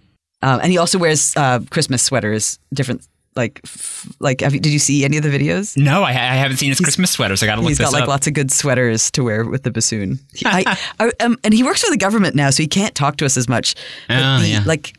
Um, 0.43 0.61
and 0.61 0.71
he 0.71 0.79
also 0.79 0.99
wears 0.99 1.37
uh, 1.37 1.61
Christmas 1.71 2.03
sweaters, 2.03 2.59
different, 2.73 3.07
like, 3.35 3.61
f- 3.65 4.07
like. 4.21 4.41
Have 4.43 4.55
you, 4.55 4.61
did 4.61 4.73
you 4.73 4.79
see 4.79 5.05
any 5.05 5.17
of 5.17 5.23
the 5.25 5.31
videos? 5.31 5.77
No, 5.77 6.03
I, 6.05 6.11
I 6.11 6.13
haven't 6.13 6.59
seen 6.59 6.69
his 6.69 6.79
Christmas 6.79 7.11
sweaters. 7.11 7.43
I 7.43 7.47
got 7.47 7.57
to 7.57 7.63
look 7.63 7.71
He's 7.71 7.79
got 7.79 7.93
like 7.93 8.07
lots 8.07 8.27
of 8.27 8.35
good 8.35 8.51
sweaters 8.53 9.11
to 9.13 9.25
wear 9.25 9.45
with 9.45 9.63
the 9.65 9.71
bassoon. 9.71 10.21
He- 10.35 10.47
I, 10.47 10.77
I, 11.01 11.11
um, 11.21 11.39
and 11.43 11.53
he 11.55 11.63
works 11.65 11.83
for 11.83 11.91
the 11.91 11.97
government 11.97 12.37
now, 12.37 12.51
so 12.51 12.63
he 12.63 12.69
can't 12.69 12.95
talk 12.95 13.17
to 13.17 13.25
us 13.25 13.37
as 13.37 13.49
much. 13.49 13.75
Oh, 14.11 14.41
the- 14.41 14.49
yeah. 14.49 14.63
Like, 14.67 14.97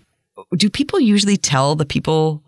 do 0.58 0.70
people 0.70 1.00
usually 1.00 1.38
tell 1.38 1.76
the 1.76 1.86
people? 1.86 2.42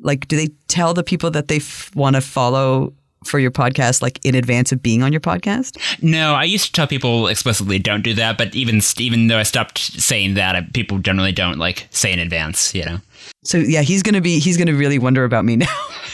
Like, 0.00 0.28
do 0.28 0.36
they 0.36 0.48
tell 0.68 0.94
the 0.94 1.02
people 1.02 1.30
that 1.32 1.48
they 1.48 1.56
f- 1.56 1.90
want 1.94 2.14
to 2.16 2.22
follow 2.22 2.94
for 3.24 3.38
your 3.38 3.50
podcast, 3.50 4.02
like 4.02 4.24
in 4.24 4.34
advance 4.34 4.72
of 4.72 4.82
being 4.82 5.02
on 5.02 5.12
your 5.12 5.20
podcast? 5.20 5.78
no, 6.02 6.34
I 6.34 6.44
used 6.44 6.66
to 6.66 6.72
tell 6.72 6.86
people 6.86 7.28
explicitly 7.28 7.78
don't 7.78 8.02
do 8.02 8.14
that, 8.14 8.38
but 8.38 8.54
even 8.54 8.80
even 8.98 9.26
though 9.28 9.38
I 9.38 9.42
stopped 9.42 9.78
saying 9.78 10.34
that, 10.34 10.56
I, 10.56 10.62
people 10.72 10.98
generally 10.98 11.32
don't 11.32 11.58
like 11.58 11.86
say 11.90 12.12
in 12.12 12.18
advance. 12.18 12.74
You 12.74 12.84
know. 12.84 12.98
So 13.44 13.58
yeah, 13.58 13.82
he's 13.82 14.02
gonna 14.02 14.20
be 14.20 14.38
he's 14.38 14.56
gonna 14.56 14.74
really 14.74 14.98
wonder 14.98 15.24
about 15.24 15.44
me 15.44 15.56
now. 15.56 15.66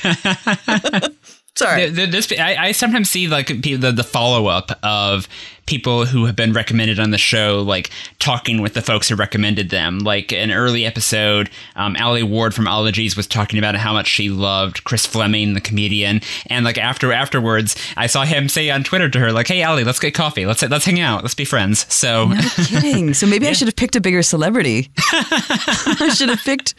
Sorry. 1.56 1.88
The- 1.88 2.06
the- 2.06 2.06
this 2.10 2.32
I, 2.32 2.56
I 2.56 2.72
sometimes 2.72 3.08
see 3.10 3.28
like 3.28 3.46
the, 3.62 3.76
the 3.76 4.04
follow 4.04 4.46
up 4.46 4.72
of 4.82 5.28
people 5.66 6.04
who 6.04 6.26
have 6.26 6.36
been 6.36 6.52
recommended 6.52 6.98
on 7.00 7.10
the 7.10 7.16
show, 7.16 7.62
like 7.62 7.90
talking 8.18 8.60
with 8.60 8.74
the 8.74 8.82
folks 8.82 9.08
who 9.08 9.14
recommended 9.14 9.70
them. 9.70 10.00
Like 10.00 10.30
an 10.32 10.50
early 10.50 10.84
episode, 10.84 11.48
um, 11.76 11.96
Allie 11.96 12.22
Ward 12.24 12.54
from 12.54 12.66
Ologies 12.68 13.16
was 13.16 13.26
talking 13.26 13.58
about 13.58 13.74
how 13.76 13.92
much 13.92 14.08
she 14.08 14.28
loved 14.30 14.84
Chris 14.84 15.06
Fleming, 15.06 15.54
the 15.54 15.60
comedian, 15.60 16.20
and 16.48 16.64
like 16.64 16.76
after 16.76 17.12
afterwards, 17.12 17.76
I 17.96 18.08
saw 18.08 18.24
him 18.24 18.48
say 18.48 18.68
on 18.70 18.82
Twitter 18.84 19.08
to 19.08 19.18
her, 19.20 19.32
like, 19.32 19.46
"Hey, 19.48 19.62
Allie, 19.62 19.84
let's 19.84 20.00
get 20.00 20.12
coffee. 20.12 20.44
Let's 20.44 20.62
let's 20.62 20.84
hang 20.84 21.00
out. 21.00 21.22
Let's 21.22 21.34
be 21.36 21.44
friends." 21.46 21.86
So 21.92 22.26
No 22.28 22.40
kidding. 22.66 23.14
So 23.14 23.26
maybe 23.26 23.46
I 23.48 23.52
should 23.52 23.68
have 23.68 23.76
picked 23.76 23.96
a 23.96 24.00
bigger 24.00 24.22
celebrity. 24.24 24.90
I 24.98 26.12
should 26.14 26.28
have 26.30 26.42
picked. 26.42 26.74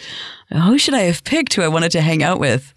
Who 0.51 0.77
should 0.77 0.93
I 0.93 1.01
have 1.03 1.23
picked? 1.23 1.53
Who 1.55 1.63
I 1.63 1.67
wanted 1.69 1.91
to 1.93 2.01
hang 2.01 2.21
out 2.21 2.39
with? 2.39 2.73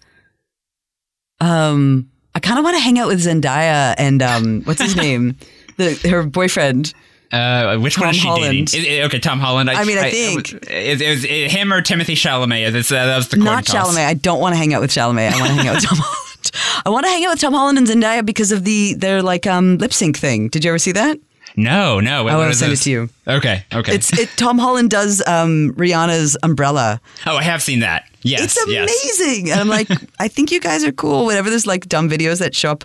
Um, 1.41 2.09
I 2.35 2.39
kind 2.39 2.59
of 2.59 2.63
want 2.65 2.75
to 2.77 2.81
hang 2.81 2.99
out 2.99 3.07
with 3.07 3.19
Zendaya 3.21 3.95
and 3.97 4.21
um, 4.21 4.61
what's 4.65 4.81
his 4.81 4.95
name, 4.95 5.37
the 5.77 5.93
her 6.09 6.23
boyfriend. 6.23 6.93
Uh, 7.31 7.77
which 7.77 7.99
one 7.99 8.09
is 8.09 8.15
she 8.15 8.27
Holland. 8.27 8.67
dating? 8.67 8.81
Is- 8.81 8.87
is- 8.99 9.05
okay, 9.05 9.19
Tom 9.19 9.39
Holland. 9.39 9.69
I 9.69 9.83
mean, 9.83 9.97
I 9.99 10.09
think- 10.09 10.51
it, 10.63 10.99
it 11.01 11.09
was 11.09 11.23
him 11.53 11.71
or 11.71 11.81
Timothy 11.81 12.15
Chalamet. 12.15 12.73
It's, 12.73 12.91
uh, 12.91 13.05
that 13.05 13.17
was 13.17 13.27
the 13.29 13.37
Not 13.37 13.65
toss. 13.65 13.95
Chalamet. 13.95 14.05
I 14.05 14.15
don't 14.15 14.39
want 14.39 14.53
to 14.53 14.57
hang 14.57 14.73
out 14.73 14.81
with 14.81 14.89
Chalamet. 14.91 15.31
I 15.31 15.39
want 15.39 15.47
to 15.49 15.53
hang 15.55 15.67
out 15.67 15.75
with 15.75 15.83
Tom 15.85 15.97
Holland. 16.01 16.51
I 16.85 16.89
want 16.89 17.05
to 17.05 17.09
hang 17.11 17.25
out 17.25 17.29
with 17.31 17.39
Tom 17.41 17.53
Holland 17.53 17.77
and 17.77 17.85
Zendaya 17.87 18.25
because 18.25 18.51
of 18.51 18.63
the 18.63 18.93
their 18.95 19.21
like 19.21 19.45
um, 19.45 19.77
lip 19.77 19.93
sync 19.93 20.17
thing. 20.17 20.47
Did 20.49 20.63
you 20.63 20.71
ever 20.71 20.79
see 20.79 20.91
that? 20.93 21.19
No, 21.55 21.99
no. 21.99 22.23
What, 22.23 22.33
I 22.33 22.35
what 22.37 22.43
want 22.43 22.53
to 22.53 22.57
send 22.57 22.71
this? 22.71 22.81
it 22.81 22.83
to 22.85 22.89
you. 22.91 23.09
Okay, 23.27 23.63
okay. 23.73 23.93
It's 23.93 24.17
it. 24.17 24.29
Tom 24.37 24.57
Holland 24.57 24.89
does 24.89 25.21
um, 25.27 25.73
Rihanna's 25.77 26.35
Umbrella. 26.41 26.99
oh, 27.27 27.35
I 27.37 27.43
have 27.43 27.61
seen 27.61 27.81
that. 27.81 28.05
Yes, 28.21 28.57
It's 28.57 28.67
yes. 28.67 29.17
amazing. 29.19 29.51
And 29.51 29.59
I'm 29.59 29.67
like, 29.67 29.89
I 30.19 30.27
think 30.27 30.51
you 30.51 30.59
guys 30.59 30.83
are 30.83 30.91
cool. 30.91 31.25
Whenever 31.25 31.49
there's 31.49 31.67
like 31.67 31.87
dumb 31.87 32.09
videos 32.09 32.39
that 32.39 32.53
show 32.55 32.71
up 32.71 32.83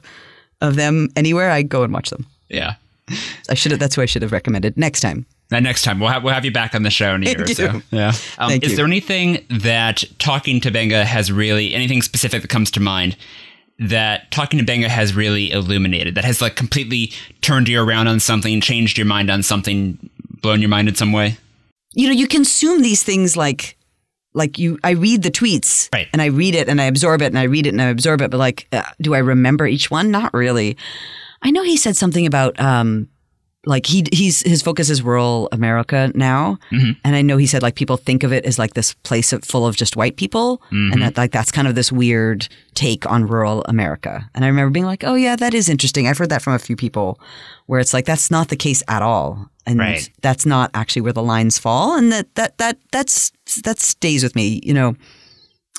of 0.61 0.77
them 0.77 1.09
anywhere, 1.17 1.51
I 1.51 1.63
go 1.63 1.83
and 1.83 1.93
watch 1.93 2.11
them. 2.11 2.27
Yeah. 2.49 2.75
I 3.51 3.55
should 3.55 3.73
have. 3.73 3.81
That's 3.81 3.97
who 3.97 4.03
I 4.03 4.07
should 4.07 4.23
have 4.23 4.33
recommended 4.33 4.77
next 4.77 5.01
time. 5.01 5.27
Now, 5.51 5.59
next 5.59 5.83
time 5.83 6.01
we'll 6.01 6.09
have 6.09 6.25
we'll 6.25 6.33
have 6.33 6.45
you 6.47 6.51
back 6.51 6.75
on 6.75 6.85
the 6.85 6.91
show 6.91 7.15
in 7.15 7.23
a 7.23 7.27
year 7.27 7.43
or 7.43 7.47
so. 7.47 7.83
Yeah. 7.91 8.13
Um, 8.39 8.53
is 8.53 8.71
you. 8.71 8.77
there 8.77 8.87
anything 8.87 9.45
that 9.51 10.03
talking 10.19 10.59
to 10.63 10.71
Gbenga 10.71 11.05
has 11.05 11.31
really 11.31 11.75
anything 11.75 12.01
specific 12.01 12.41
that 12.43 12.49
comes 12.49 12.71
to 12.73 12.81
mind 12.81 13.17
that 13.79 14.31
talking 14.31 14.59
to 14.59 14.65
Gbenga 14.65 14.87
has 14.89 15.15
really 15.15 15.51
illuminated 15.51 16.15
that 16.15 16.25
has 16.25 16.41
like 16.41 16.57
completely 16.57 17.13
turned 17.43 17.69
you 17.69 17.83
around 17.83 18.09
on 18.09 18.21
something, 18.21 18.59
changed 18.63 18.97
your 18.97 19.07
mind 19.07 19.31
on 19.31 19.43
something, 19.43 19.99
blown 20.41 20.61
your 20.61 20.71
mind 20.71 20.89
in 20.89 20.95
some 20.95 21.13
way? 21.13 21.37
You 21.93 22.07
know, 22.07 22.15
you 22.15 22.27
consume 22.27 22.83
these 22.83 23.03
things 23.03 23.37
like, 23.37 23.77
like 24.35 24.59
you. 24.59 24.79
I 24.85 24.91
read 24.91 25.23
the 25.23 25.31
tweets, 25.31 25.89
Right. 25.93 26.09
and 26.13 26.21
I 26.21 26.27
read 26.27 26.55
it 26.55 26.69
and 26.69 26.81
I 26.81 26.85
absorb 26.85 27.23
it 27.23 27.27
and 27.27 27.39
I 27.39 27.45
read 27.45 27.67
it 27.67 27.71
and 27.71 27.81
I 27.81 27.87
absorb 27.87 28.21
it. 28.21 28.31
But 28.31 28.39
like, 28.39 28.67
uh, 28.73 28.83
do 29.01 29.15
I 29.15 29.19
remember 29.19 29.67
each 29.67 29.91
one? 29.91 30.11
Not 30.11 30.35
really. 30.35 30.77
I 31.43 31.51
know 31.51 31.63
he 31.63 31.77
said 31.77 31.97
something 31.97 32.27
about 32.27 32.59
um, 32.59 33.09
like 33.67 33.87
he 33.87 34.05
he's 34.13 34.41
his 34.43 34.63
focus 34.63 34.91
is 34.91 35.03
rural 35.03 35.49
America 35.53 36.11
now, 36.15 36.59
and 36.71 37.17
I 37.17 37.23
know 37.23 37.37
he 37.39 37.47
said 37.47 37.63
like 37.63 37.75
people 37.77 37.97
think 37.97 38.23
of 38.23 38.33
it 38.33 38.45
as 38.45 38.59
like 38.59 38.75
this 38.75 38.95
place 39.05 39.33
of, 39.33 39.43
full 39.45 39.67
of 39.67 39.77
just 39.77 39.97
white 39.97 40.17
people, 40.17 40.61
and 40.71 41.01
that 41.03 41.17
like 41.17 41.33
that's 41.33 41.51
kind 41.53 41.67
of 41.69 41.75
this 41.75 41.91
weird 41.93 42.49
take 42.75 43.11
on 43.11 43.27
rural 43.27 43.63
America. 43.69 44.29
And 44.35 44.45
I 44.45 44.49
remember 44.49 44.71
being 44.71 44.87
like, 44.87 45.05
oh 45.05 45.15
yeah, 45.15 45.37
that 45.37 45.55
is 45.55 45.69
interesting. 45.69 46.07
I've 46.09 46.19
heard 46.19 46.31
that 46.31 46.43
from 46.43 46.53
a 46.55 46.59
few 46.59 46.77
people, 46.77 47.19
where 47.67 47.81
it's 47.81 47.95
like 47.95 48.05
that's 48.07 48.31
not 48.31 48.49
the 48.49 48.57
case 48.57 48.83
at 48.89 49.03
all, 49.03 49.49
and 49.67 49.79
Right. 49.79 50.11
that's 50.23 50.45
not 50.45 50.71
actually 50.75 51.03
where 51.03 51.13
the 51.13 51.23
lines 51.23 51.59
fall, 51.59 51.97
and 51.97 52.13
that 52.13 52.35
that 52.35 52.59
that 52.59 52.79
that's 52.93 53.33
that 53.63 53.81
stays 53.81 54.23
with 54.23 54.35
me, 54.37 54.61
you 54.63 54.75
know. 54.75 54.97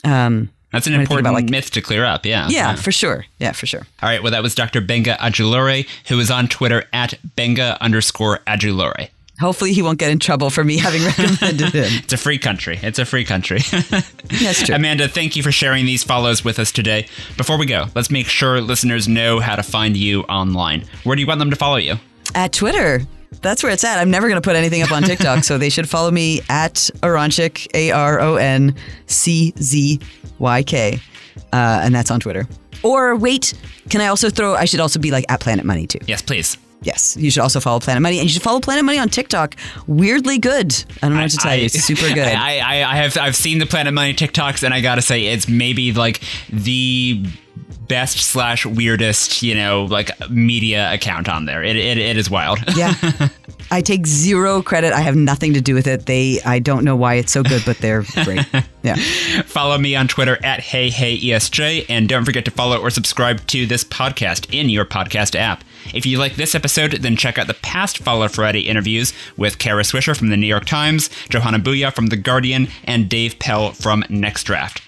Um, 0.04 0.50
That's 0.76 0.88
an 0.88 0.94
important 0.94 1.28
about, 1.28 1.34
like- 1.34 1.50
myth 1.50 1.72
to 1.72 1.82
clear 1.82 2.06
up. 2.06 2.26
Yeah. 2.26 2.48
yeah, 2.50 2.76
for 2.76 2.92
sure. 2.92 3.26
Yeah, 3.40 3.52
for 3.54 3.66
sure. 3.66 3.82
All 4.04 4.10
right. 4.10 4.22
Well, 4.22 4.32
that 4.32 4.44
was 4.44 4.54
Dr. 4.56 4.82
Gbenga 4.82 5.18
Ajilore, 5.18 5.88
who 6.08 6.20
is 6.20 6.30
on 6.30 6.48
Twitter 6.48 6.84
at 6.94 7.16
Gbenga 7.36 7.80
underscore 7.80 8.40
Ajilore. 8.48 9.10
Hopefully, 9.42 9.74
he 9.74 9.82
won't 9.82 10.00
get 10.00 10.12
in 10.12 10.20
trouble 10.20 10.50
for 10.50 10.64
me 10.64 10.78
having 10.78 11.04
recommended 11.06 11.74
him. 11.74 11.86
It's 12.04 12.14
a 12.14 12.18
free 12.18 12.38
country. 12.38 12.80
It's 12.82 13.00
a 13.00 13.06
free 13.06 13.26
country. 13.26 13.60
That's 13.72 14.66
true. 14.66 14.76
Amanda, 14.76 15.10
thank 15.10 15.36
you 15.36 15.44
for 15.44 15.52
sharing 15.52 15.86
these 15.86 16.06
follows 16.06 16.46
with 16.46 16.58
us 16.58 16.72
today. 16.72 17.08
Before 17.36 17.58
we 17.58 17.66
go, 17.66 17.88
let's 17.96 18.10
make 18.10 18.28
sure 18.28 18.62
listeners 18.62 19.10
know 19.10 19.42
how 19.42 19.58
to 19.58 19.64
find 19.64 19.98
you 19.98 20.22
online. 20.24 20.86
Where 21.04 21.18
do 21.18 21.22
you 21.22 21.28
want 21.28 21.40
them 21.40 21.50
to 21.50 21.56
follow 21.58 21.76
you? 21.76 21.96
At 22.34 22.54
Twitter. 22.54 23.02
That's 23.42 23.62
where 23.62 23.74
it's 23.74 23.84
at. 23.84 24.00
I'm 24.00 24.10
never 24.10 24.30
going 24.30 24.42
to 24.42 24.46
put 24.48 24.56
anything 24.56 24.82
up 24.82 24.92
on 24.94 25.04
TikTok, 25.04 25.44
so 25.44 25.58
they 25.58 25.70
should 25.70 25.90
follow 25.90 26.10
me 26.10 26.42
at 26.48 26.76
Aronczyk, 27.04 27.68
A 27.74 27.92
R 27.92 28.22
O 28.22 28.36
N 28.36 28.74
C 29.08 29.54
Z 29.62 30.00
Y 30.40 30.64
K. 30.64 31.00
Uh, 31.52 31.82
and 31.84 31.94
that's 31.94 32.12
on 32.12 32.20
Twitter. 32.20 32.48
Or 32.84 33.16
wait, 33.16 33.54
can 33.90 34.02
I 34.02 34.08
also 34.08 34.30
throw, 34.30 34.54
I 34.56 34.66
should 34.66 34.80
also 34.80 35.00
be 35.00 35.12
like 35.12 35.26
at 35.30 35.40
Planet 35.40 35.66
Money 35.66 35.88
too. 35.88 36.00
Yes, 36.08 36.22
please. 36.22 36.58
Yes, 36.82 37.18
you 37.18 37.32
should 37.32 37.42
also 37.42 37.60
follow 37.60 37.80
Planet 37.80 38.02
Money. 38.04 38.20
And 38.20 38.26
you 38.26 38.30
should 38.34 38.44
follow 38.44 38.60
Planet 38.60 38.86
Money 38.86 39.00
on 39.00 39.10
TikTok. 39.10 39.56
Weirdly 39.88 40.38
good. 40.38 40.72
I 41.02 41.08
don't 41.08 41.16
know 41.16 41.22
what 41.24 41.32
to 41.32 41.38
tell 41.38 41.56
you. 41.56 41.66
It's 41.66 41.82
super 41.84 42.08
good. 42.14 42.20
I, 42.28 42.60
I, 42.60 42.92
I 42.92 42.96
have 42.98 43.18
I've 43.18 43.36
seen 43.36 43.58
the 43.60 43.66
Planet 43.66 43.94
Money 43.94 44.14
TikToks, 44.14 44.64
and 44.64 44.74
I 44.74 44.82
gotta 44.82 45.02
say, 45.02 45.26
it's 45.26 45.48
maybe 45.48 45.94
like 45.94 46.22
the 46.50 47.26
best 47.88 48.18
slash 48.18 48.66
weirdest, 48.66 49.42
you 49.42 49.56
know, 49.56 49.86
like 49.86 50.12
media 50.30 50.94
account 50.94 51.28
on 51.28 51.46
there. 51.46 51.64
It, 51.64 51.76
it, 51.76 51.98
it 51.98 52.18
is 52.18 52.30
wild. 52.30 52.60
yeah. 52.76 52.94
I 53.72 53.82
take 53.82 54.06
zero 54.06 54.62
credit. 54.62 54.94
I 54.94 55.02
have 55.02 55.16
nothing 55.16 55.54
to 55.54 55.62
do 55.62 55.74
with 55.74 55.88
it. 55.88 56.06
They 56.06 56.40
I 56.46 56.60
don't 56.60 56.84
know 56.84 56.96
why 56.96 57.16
it's 57.16 57.32
so 57.32 57.44
good, 57.44 57.64
but 57.66 57.78
they're 57.80 58.04
great. 58.24 58.46
Yeah. 58.84 58.96
Follow 59.46 59.78
me 59.78 59.96
on 59.96 60.08
Twitter 60.08 60.38
at 60.44 60.60
HeyHeyESJ, 60.62 61.86
and 61.90 62.08
don't 62.08 62.26
forget 62.26 62.46
to 62.46 62.52
follow 62.52 62.78
or 62.80 62.90
subscribe 62.90 63.46
to 63.48 63.66
this 63.66 63.84
podcast 63.84 64.54
in 64.54 64.70
your 64.70 64.86
podcast 64.86 65.36
app. 65.36 65.64
If 65.94 66.06
you 66.06 66.18
like 66.18 66.36
this 66.36 66.56
episode, 66.56 66.92
then 66.94 67.16
check 67.16 67.38
out 67.38 67.48
the 67.48 67.54
past 67.56 68.00
Follow 68.00 68.28
Friday 68.28 68.62
interviews 68.62 69.14
with 69.38 69.60
Kara 69.60 69.84
Swisher 69.84 70.18
from 70.18 70.30
the 70.30 70.38
New 70.38 70.48
York 70.48 70.66
Times, 70.66 71.10
Johanna 71.30 71.60
Boudia 71.60 71.94
from 71.94 72.08
The 72.08 72.18
Guardian, 72.18 72.68
and 72.86 73.10
Dave 73.10 73.40
Pell 73.40 73.72
from 73.72 74.04
Next 74.10 74.44
Draft. 74.44 74.82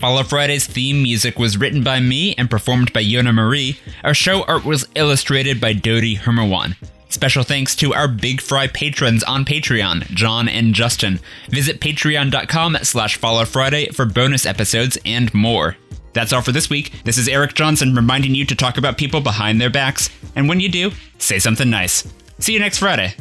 Follow 0.00 0.22
Friday's 0.22 0.66
theme 0.66 1.02
music 1.02 1.38
was 1.38 1.56
written 1.58 1.82
by 1.82 1.98
me 2.00 2.34
and 2.36 2.50
performed 2.50 2.92
by 2.92 3.02
Yona 3.02 3.34
Marie. 3.34 3.78
Our 4.04 4.14
show 4.14 4.42
art 4.44 4.64
was 4.64 4.86
illustrated 4.94 5.60
by 5.60 5.74
Dodi 5.74 6.18
Hermawan. 6.18 6.76
Special 7.08 7.42
thanks 7.42 7.74
to 7.76 7.94
our 7.94 8.06
Big 8.06 8.40
Fry 8.40 8.66
patrons 8.66 9.22
on 9.24 9.44
Patreon, 9.44 10.06
John 10.10 10.48
and 10.48 10.74
Justin. 10.74 11.20
Visit 11.48 11.80
patreon.com 11.80 12.78
slash 12.82 13.16
follow 13.16 13.44
Friday 13.44 13.88
for 13.88 14.04
bonus 14.04 14.44
episodes 14.44 14.98
and 15.04 15.32
more. 15.32 15.76
That's 16.12 16.32
all 16.32 16.42
for 16.42 16.52
this 16.52 16.68
week. 16.70 16.92
This 17.04 17.18
is 17.18 17.28
Eric 17.28 17.54
Johnson 17.54 17.94
reminding 17.94 18.34
you 18.34 18.44
to 18.46 18.54
talk 18.54 18.76
about 18.76 18.98
people 18.98 19.20
behind 19.20 19.60
their 19.60 19.70
backs. 19.70 20.10
And 20.36 20.48
when 20.48 20.60
you 20.60 20.68
do, 20.68 20.90
say 21.18 21.38
something 21.38 21.68
nice. 21.70 22.06
See 22.38 22.52
you 22.52 22.60
next 22.60 22.78
Friday. 22.78 23.14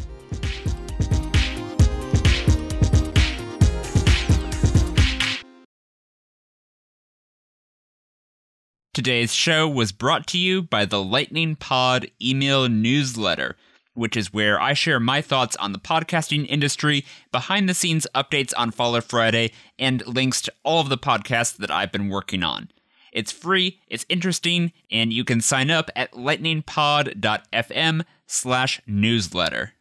Today's 8.93 9.31
show 9.31 9.67
was 9.69 9.91
brought 9.91 10.25
to 10.27 10.39
you 10.39 10.63
by 10.63 10.83
the 10.85 11.01
Lightning 11.01 11.55
Pod 11.55 12.09
email 12.19 12.67
newsletter, 12.67 13.55
which 13.97 14.15
is 14.15 14.31
where 14.31 14.61
I 14.61 14.73
share 14.73 14.99
my 14.99 15.21
thoughts 15.21 15.55
on 15.55 15.71
the 15.73 15.79
podcasting 15.79 16.45
industry, 16.47 17.03
behind 17.31 17.67
the 17.67 17.73
scenes 17.73 18.05
updates 18.13 18.53
on 18.55 18.71
Follow 18.71 19.01
Friday, 19.01 19.51
and 19.79 20.05
links 20.05 20.41
to 20.43 20.53
all 20.63 20.81
of 20.81 20.89
the 20.89 20.97
podcasts 20.97 21.57
that 21.57 21.71
I've 21.71 21.91
been 21.91 22.09
working 22.09 22.43
on. 22.43 22.69
It's 23.11 23.31
free, 23.31 23.79
it's 23.87 24.05
interesting, 24.09 24.71
and 24.91 25.11
you 25.11 25.23
can 25.23 25.41
sign 25.41 25.71
up 25.71 25.89
at 25.95 26.11
lightningpod.fm 26.11 28.05
slash 28.27 28.81
newsletter. 28.85 29.73